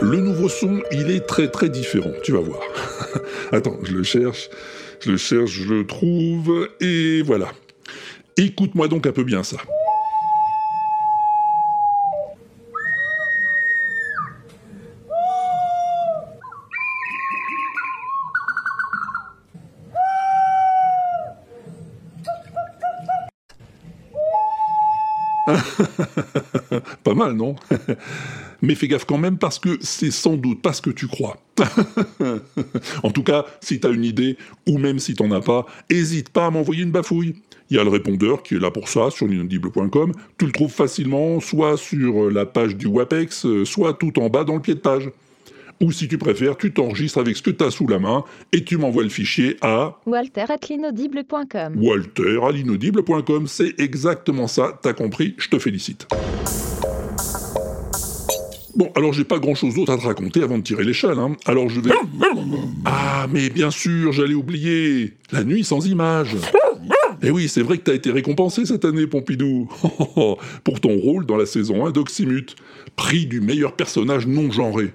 Le 0.02 0.16
nouveau 0.16 0.48
son, 0.48 0.82
il 0.90 1.12
est 1.12 1.26
très 1.26 1.48
très 1.48 1.68
différent, 1.68 2.10
tu 2.24 2.32
vas 2.32 2.40
voir. 2.40 2.60
Attends, 3.52 3.78
je 3.84 3.92
le 3.92 4.02
cherche, 4.02 4.50
je 4.98 5.12
le 5.12 5.16
cherche, 5.16 5.50
je 5.50 5.74
le 5.74 5.86
trouve, 5.86 6.68
et 6.80 7.22
voilà. 7.22 7.52
Écoute-moi 8.36 8.88
donc 8.88 9.06
un 9.06 9.12
peu 9.12 9.22
bien 9.22 9.44
ça. 9.44 9.58
Mal, 27.20 27.34
non 27.34 27.56
Mais 28.62 28.74
fais 28.74 28.88
gaffe 28.88 29.06
quand 29.06 29.18
même 29.18 29.38
parce 29.38 29.58
que 29.58 29.78
c'est 29.80 30.10
sans 30.10 30.36
doute 30.36 30.60
pas 30.60 30.74
ce 30.74 30.82
que 30.82 30.90
tu 30.90 31.06
crois. 31.06 31.38
en 33.02 33.10
tout 33.10 33.22
cas, 33.22 33.46
si 33.60 33.80
t'as 33.80 33.90
une 33.90 34.04
idée, 34.04 34.36
ou 34.66 34.76
même 34.76 34.98
si 34.98 35.14
t'en 35.14 35.30
as 35.30 35.40
pas, 35.40 35.64
hésite 35.88 36.28
pas 36.28 36.46
à 36.46 36.50
m'envoyer 36.50 36.82
une 36.82 36.90
bafouille. 36.90 37.36
Il 37.70 37.76
y 37.76 37.80
a 37.80 37.84
le 37.84 37.90
répondeur 37.90 38.42
qui 38.42 38.56
est 38.56 38.58
là 38.58 38.70
pour 38.70 38.88
ça 38.88 39.10
sur 39.10 39.28
l'inaudible.com. 39.28 40.12
Tu 40.38 40.44
le 40.44 40.52
trouves 40.52 40.72
facilement 40.72 41.40
soit 41.40 41.76
sur 41.76 42.30
la 42.30 42.44
page 42.44 42.76
du 42.76 42.86
WAPEX, 42.86 43.46
soit 43.64 43.94
tout 43.94 44.18
en 44.18 44.28
bas 44.28 44.44
dans 44.44 44.56
le 44.56 44.60
pied 44.60 44.74
de 44.74 44.80
page. 44.80 45.10
Ou 45.80 45.92
si 45.92 46.08
tu 46.08 46.18
préfères, 46.18 46.58
tu 46.58 46.72
t'enregistres 46.72 47.18
avec 47.18 47.36
ce 47.36 47.42
que 47.42 47.50
t'as 47.50 47.70
sous 47.70 47.86
la 47.86 47.98
main 47.98 48.24
et 48.52 48.64
tu 48.64 48.76
m'envoies 48.76 49.04
le 49.04 49.08
fichier 49.08 49.56
à 49.62 49.98
Walter 50.04 50.44
at 50.48 50.58
l'inaudible.com. 50.68 51.76
Walter 51.76 52.38
à 52.42 52.52
l'inaudible.com. 52.52 53.46
C'est 53.46 53.80
exactement 53.80 54.46
ça, 54.46 54.78
t'as 54.82 54.92
compris, 54.92 55.34
je 55.38 55.48
te 55.48 55.58
félicite. 55.58 56.06
Bon, 58.76 58.90
alors 58.94 59.12
j'ai 59.12 59.24
pas 59.24 59.38
grand 59.38 59.54
chose 59.54 59.74
d'autre 59.74 59.92
à 59.92 59.96
te 59.96 60.02
raconter 60.02 60.42
avant 60.42 60.58
de 60.58 60.62
tirer 60.62 60.84
l'échelle, 60.84 61.18
hein. 61.18 61.36
Alors 61.46 61.68
je 61.68 61.80
vais. 61.80 61.90
Ah, 62.84 63.26
mais 63.30 63.50
bien 63.50 63.70
sûr, 63.70 64.12
j'allais 64.12 64.34
oublier 64.34 65.14
La 65.32 65.44
nuit 65.44 65.64
sans 65.64 65.86
image 65.86 66.36
Eh 67.22 67.30
oui, 67.30 67.48
c'est 67.48 67.62
vrai 67.62 67.78
que 67.78 67.82
t'as 67.82 67.94
été 67.94 68.10
récompensé 68.10 68.66
cette 68.66 68.84
année, 68.84 69.06
Pompidou 69.06 69.68
Pour 70.64 70.80
ton 70.80 70.96
rôle 70.98 71.26
dans 71.26 71.36
la 71.36 71.46
saison 71.46 71.86
1 71.86 71.90
d'Oxymute. 71.90 72.56
Prix 72.96 73.26
du 73.26 73.40
meilleur 73.40 73.74
personnage 73.74 74.26
non 74.26 74.50
genré. 74.50 74.92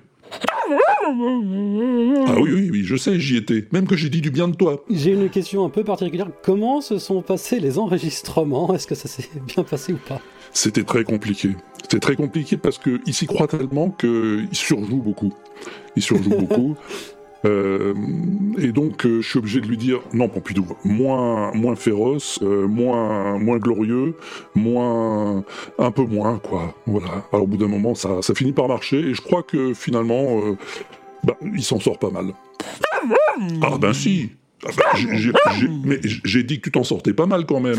Ah 2.28 2.36
oui, 2.39 2.51
oui, 2.53 2.69
oui, 2.71 2.84
je 2.84 2.95
sais, 2.95 3.19
j'y 3.19 3.38
étais. 3.38 3.65
Même 3.71 3.86
que 3.88 3.95
j'ai 3.95 4.09
dit 4.09 4.21
du 4.21 4.32
bien 4.32 4.47
de 4.47 4.55
toi. 4.55 4.84
J'ai 4.89 5.11
une 5.11 5.30
question 5.30 5.63
un 5.65 5.69
peu 5.69 5.84
particulière. 5.84 6.28
Comment 6.43 6.82
se 6.82 6.97
sont 6.97 7.21
passés 7.21 7.59
les 7.59 7.78
enregistrements? 7.78 8.73
Est-ce 8.73 8.88
que 8.88 8.95
ça 8.95 9.07
s'est 9.07 9.30
bien 9.47 9.63
passé 9.63 9.93
ou 9.93 9.99
pas? 10.07 10.21
C'était 10.55 10.83
très 10.83 11.03
compliqué. 11.03 11.49
C'était 11.81 11.99
très 11.99 12.15
compliqué 12.15 12.55
parce 12.57 12.77
qu'il 12.79 13.13
s'y 13.13 13.27
croit 13.27 13.47
tellement 13.47 13.89
qu'il 13.91 14.47
surjoue 14.53 15.01
beaucoup. 15.01 15.33
Il 15.95 16.01
surjoue 16.01 16.29
beaucoup. 16.39 16.75
Euh, 17.43 17.93
et 18.57 18.71
donc, 18.71 19.05
euh, 19.05 19.21
je 19.21 19.29
suis 19.29 19.37
obligé 19.37 19.61
de 19.61 19.67
lui 19.67 19.77
dire 19.77 19.99
non, 20.13 20.27
Pompidou, 20.29 20.65
moins, 20.83 21.51
moins 21.53 21.75
féroce, 21.75 22.39
euh, 22.41 22.65
moins, 22.67 23.37
moins 23.37 23.57
glorieux, 23.57 24.15
moins, 24.55 25.43
un 25.77 25.91
peu 25.91 26.03
moins, 26.03 26.39
quoi. 26.39 26.73
Voilà. 26.87 27.25
Alors, 27.31 27.43
au 27.43 27.47
bout 27.47 27.57
d'un 27.57 27.67
moment, 27.67 27.93
ça, 27.93 28.21
ça 28.23 28.33
finit 28.33 28.53
par 28.53 28.67
marcher, 28.67 28.97
et 28.97 29.13
je 29.13 29.21
crois 29.21 29.43
que 29.43 29.75
finalement, 29.75 30.41
bah, 31.23 31.35
il 31.53 31.61
s'en 31.63 31.79
sort 31.79 31.99
pas 31.99 32.09
mal. 32.09 32.33
Ah 33.61 33.77
ben 33.77 33.93
si. 33.93 34.31
Ah 34.65 34.69
ben, 34.75 34.83
j'ai- 34.95 35.17
j'ai- 35.17 35.31
j'ai- 35.59 35.69
mais 35.83 35.99
j'ai 36.03 36.41
dit 36.43 36.57
que 36.59 36.63
tu 36.63 36.71
t'en 36.71 36.83
sortais 36.83 37.13
pas 37.13 37.27
mal 37.27 37.45
quand 37.45 37.59
même. 37.59 37.77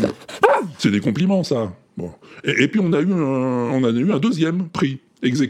C'est 0.77 0.91
des 0.91 1.01
compliments, 1.01 1.43
ça. 1.43 1.73
Bon. 1.97 2.11
Et, 2.43 2.67
puis 2.67 2.79
on 2.79 2.93
a 2.93 3.01
eu 3.01 3.11
un, 3.11 3.17
on 3.17 3.83
a 3.83 3.89
eu 3.89 4.11
un 4.11 4.19
deuxième 4.19 4.69
prix, 4.69 4.99
ex 5.23 5.41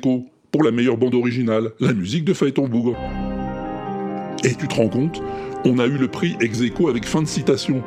pour 0.51 0.63
la 0.63 0.71
meilleure 0.71 0.97
bande 0.97 1.13
originale, 1.13 1.71
la 1.79 1.93
musique 1.93 2.23
de 2.23 2.33
Phaéton 2.33 2.67
Bougre. 2.67 2.95
Et 4.45 4.55
tu 4.55 4.67
te 4.67 4.75
rends 4.75 4.87
compte, 4.87 5.21
on 5.65 5.77
a 5.79 5.85
eu 5.85 5.97
le 5.97 6.07
prix 6.07 6.37
ex 6.39 6.61
avec 6.61 7.05
fin 7.05 7.21
de 7.21 7.27
citation, 7.27 7.83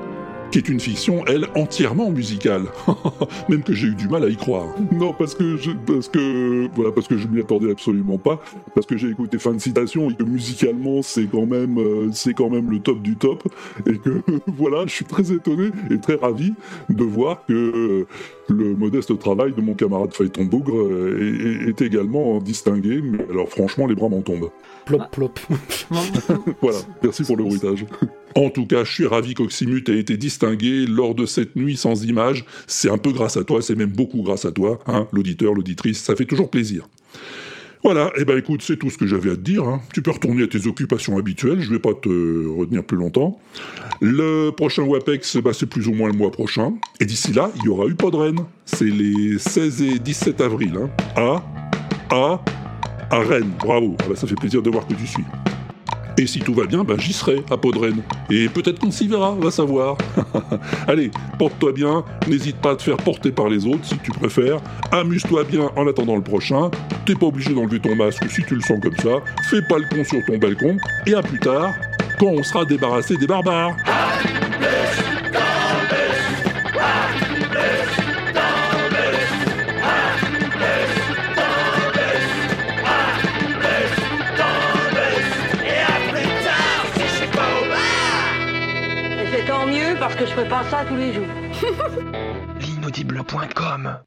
qui 0.51 0.59
est 0.59 0.69
une 0.69 0.81
fiction, 0.81 1.25
elle, 1.27 1.47
entièrement 1.55 2.11
musicale. 2.11 2.65
Même 3.49 3.63
que 3.63 3.73
j'ai 3.73 3.89
eu 3.89 3.95
du 3.95 4.09
mal 4.09 4.25
à 4.25 4.29
y 4.29 4.37
croire. 4.37 4.67
Non, 4.93 5.13
parce 5.13 5.35
que 5.35 5.57
je, 5.57 5.71
parce 5.71 6.09
que, 6.09 6.69
voilà, 6.75 6.93
parce 6.93 7.07
que 7.07 7.17
je 7.17 7.29
m'y 7.29 7.41
attendais 7.41 7.71
absolument 7.71 8.19
pas, 8.19 8.43
parce 8.75 8.87
que 8.87 8.97
j'ai 8.97 9.09
écouté 9.09 9.39
fin 9.39 9.53
de 9.53 9.61
citation 9.61 10.11
et 10.11 10.15
que 10.15 10.25
musicalement 10.25 11.03
c'est 11.03 11.27
quand 11.27 11.47
même, 11.47 11.79
euh, 11.79 12.11
c'est 12.13 12.35
quand 12.35 12.51
même 12.51 12.71
le 12.71 12.81
top 12.81 13.01
du 13.01 13.17
top, 13.17 13.43
et 13.87 13.97
que 13.99 14.23
voilà, 14.47 14.85
je 14.87 14.93
suis 14.93 15.05
très 15.05 15.33
étonné 15.33 15.71
et 15.91 15.99
très 15.99 16.17
ravi 16.17 16.53
de 16.89 17.05
voir 17.05 17.45
que 17.47 18.07
le 18.51 18.75
modeste 18.75 19.19
travail 19.19 19.53
de 19.57 19.61
mon 19.61 19.75
camarade 19.75 20.13
Phaéton 20.13 20.45
Bougre 20.45 20.77
euh, 20.81 21.65
est, 21.65 21.67
est- 21.67 21.69
est 21.69 21.83
également 21.83 22.39
distingué. 22.39 23.01
Mais 23.03 23.19
alors 23.31 23.49
franchement, 23.49 23.87
les 23.87 23.95
bras 23.95 24.09
m'en 24.09 24.21
tombent. 24.23 24.51
Plop, 24.87 25.03
plop. 25.13 25.39
Voilà, 26.63 26.79
merci 27.03 27.23
pour 27.25 27.37
le 27.37 27.45
bruitage. 27.45 27.85
En 28.35 28.51
tout 28.51 28.67
cas, 28.67 28.85
je 28.85 28.93
suis 28.93 29.07
ravi 29.07 29.35
qu'Oxymute 29.35 29.89
ait 29.89 29.99
été 29.99 30.17
distingué 30.17 30.87
lors 30.87 31.15
de 31.15 31.27
cette 31.27 31.57
nuit 31.57 31.77
sans 31.77 32.05
images. 32.05 32.45
C'est 32.67 32.91
un 32.91 32.99
peu 32.99 33.13
grâce 33.13 33.37
à 33.37 33.45
toi, 33.45 33.61
c'est 33.63 33.75
même 33.75 33.91
beaucoup 33.91 34.23
grâce 34.23 34.45
à 34.45 34.53
toi, 34.53 34.79
hein, 34.87 35.07
l'auditeur, 35.13 35.55
l'auditrice, 35.55 35.99
ça 36.03 36.15
fait 36.17 36.25
toujours 36.27 36.51
plaisir. 36.51 36.89
Voilà, 37.83 38.11
et 38.19 38.25
ben 38.27 38.37
écoute, 38.37 38.61
c'est 38.63 38.77
tout 38.77 38.91
ce 38.91 38.99
que 38.99 39.07
j'avais 39.07 39.31
à 39.31 39.35
te 39.37 39.41
dire. 39.41 39.65
hein. 39.65 39.81
Tu 39.95 40.03
peux 40.03 40.11
retourner 40.11 40.43
à 40.43 40.47
tes 40.47 40.67
occupations 40.67 41.17
habituelles, 41.17 41.61
je 41.61 41.71
vais 41.71 41.79
pas 41.79 41.95
te 41.95 42.47
retenir 42.49 42.85
plus 42.85 42.99
longtemps. 42.99 43.41
Le 44.03 44.51
prochain 44.51 44.83
WAPEX, 44.83 45.39
bah, 45.39 45.53
c'est 45.55 45.67
plus 45.67 45.89
ou 45.89 45.93
moins 45.95 46.09
le 46.11 46.17
mois 46.17 46.31
prochain. 46.31 46.75
Et 47.01 47.07
d'ici 47.07 47.33
là, 47.33 47.51
il 47.57 47.65
y 47.65 47.69
aura 47.69 47.87
eu 47.87 47.95
Podren. 47.95 48.37
C'est 48.67 48.85
les 48.85 49.39
16 49.39 49.83
et 49.83 49.99
17 49.99 50.41
avril. 50.43 50.79
Hein. 50.79 50.91
À, 51.17 52.15
à, 52.15 52.45
à 53.11 53.19
Rennes. 53.21 53.51
Bravo, 53.59 53.97
Ah 54.01 54.05
bah, 54.11 54.15
ça 54.17 54.27
fait 54.27 54.35
plaisir 54.35 54.61
de 54.63 54.69
voir 54.71 54.87
que 54.87 54.95
tu 54.95 55.07
suis. 55.07 55.25
Et 56.19 56.27
si 56.27 56.41
tout 56.41 56.55
va 56.55 56.67
bien, 56.67 56.85
ben 56.85 56.99
j'y 56.99 57.13
serai 57.13 57.43
à 57.51 57.57
Podren. 57.57 58.03
Et 58.31 58.49
peut-être 58.49 58.79
qu'on 58.79 58.91
s'y 58.91 59.09
verra, 59.09 59.35
va 59.35 59.51
savoir. 59.51 59.97
Allez, 60.89 61.11
porte-toi 61.39 61.73
bien, 61.73 62.05
n'hésite 62.29 62.57
pas 62.57 62.73
à 62.73 62.77
te 62.77 62.83
faire 62.83 62.97
porter 62.97 63.33
par 63.33 63.49
les 63.49 63.67
autres 63.67 63.85
si 63.85 63.99
tu 63.99 64.11
préfères. 64.11 64.61
Amuse-toi 64.93 65.45
bien 65.45 65.71
en 65.77 65.87
attendant 65.87 66.17
le 66.17 66.23
prochain. 66.23 66.71
T'es 67.07 67.15
pas 67.15 67.27
obligé 67.27 67.55
d'enlever 67.55 67.81
ton 67.81 67.95
masque 67.95 68.29
si 68.31 68.43
tu 68.45 68.55
le 68.55 68.61
sens 68.61 68.81
comme 68.81 68.97
ça. 68.97 69.23
Fais 69.49 69.63
pas 69.63 69.79
le 69.79 69.85
con 69.89 70.05
sur 70.05 70.25
ton 70.27 70.39
balcon. 70.39 70.77
Et 71.07 71.15
à 71.15 71.23
plus 71.23 71.41
tard, 71.41 71.73
quand 72.19 72.27
on 72.27 72.43
sera 72.43 72.65
débarrassé 72.65 73.17
des 73.17 73.27
barbares. 73.27 73.77
Que 90.21 90.27
je 90.27 90.35
fais 90.35 90.49
pas 90.49 90.63
ça 90.65 90.85
tous 90.85 90.97
les 90.97 91.15
jours. 91.15 91.27
L'inaudible.com 92.61 94.01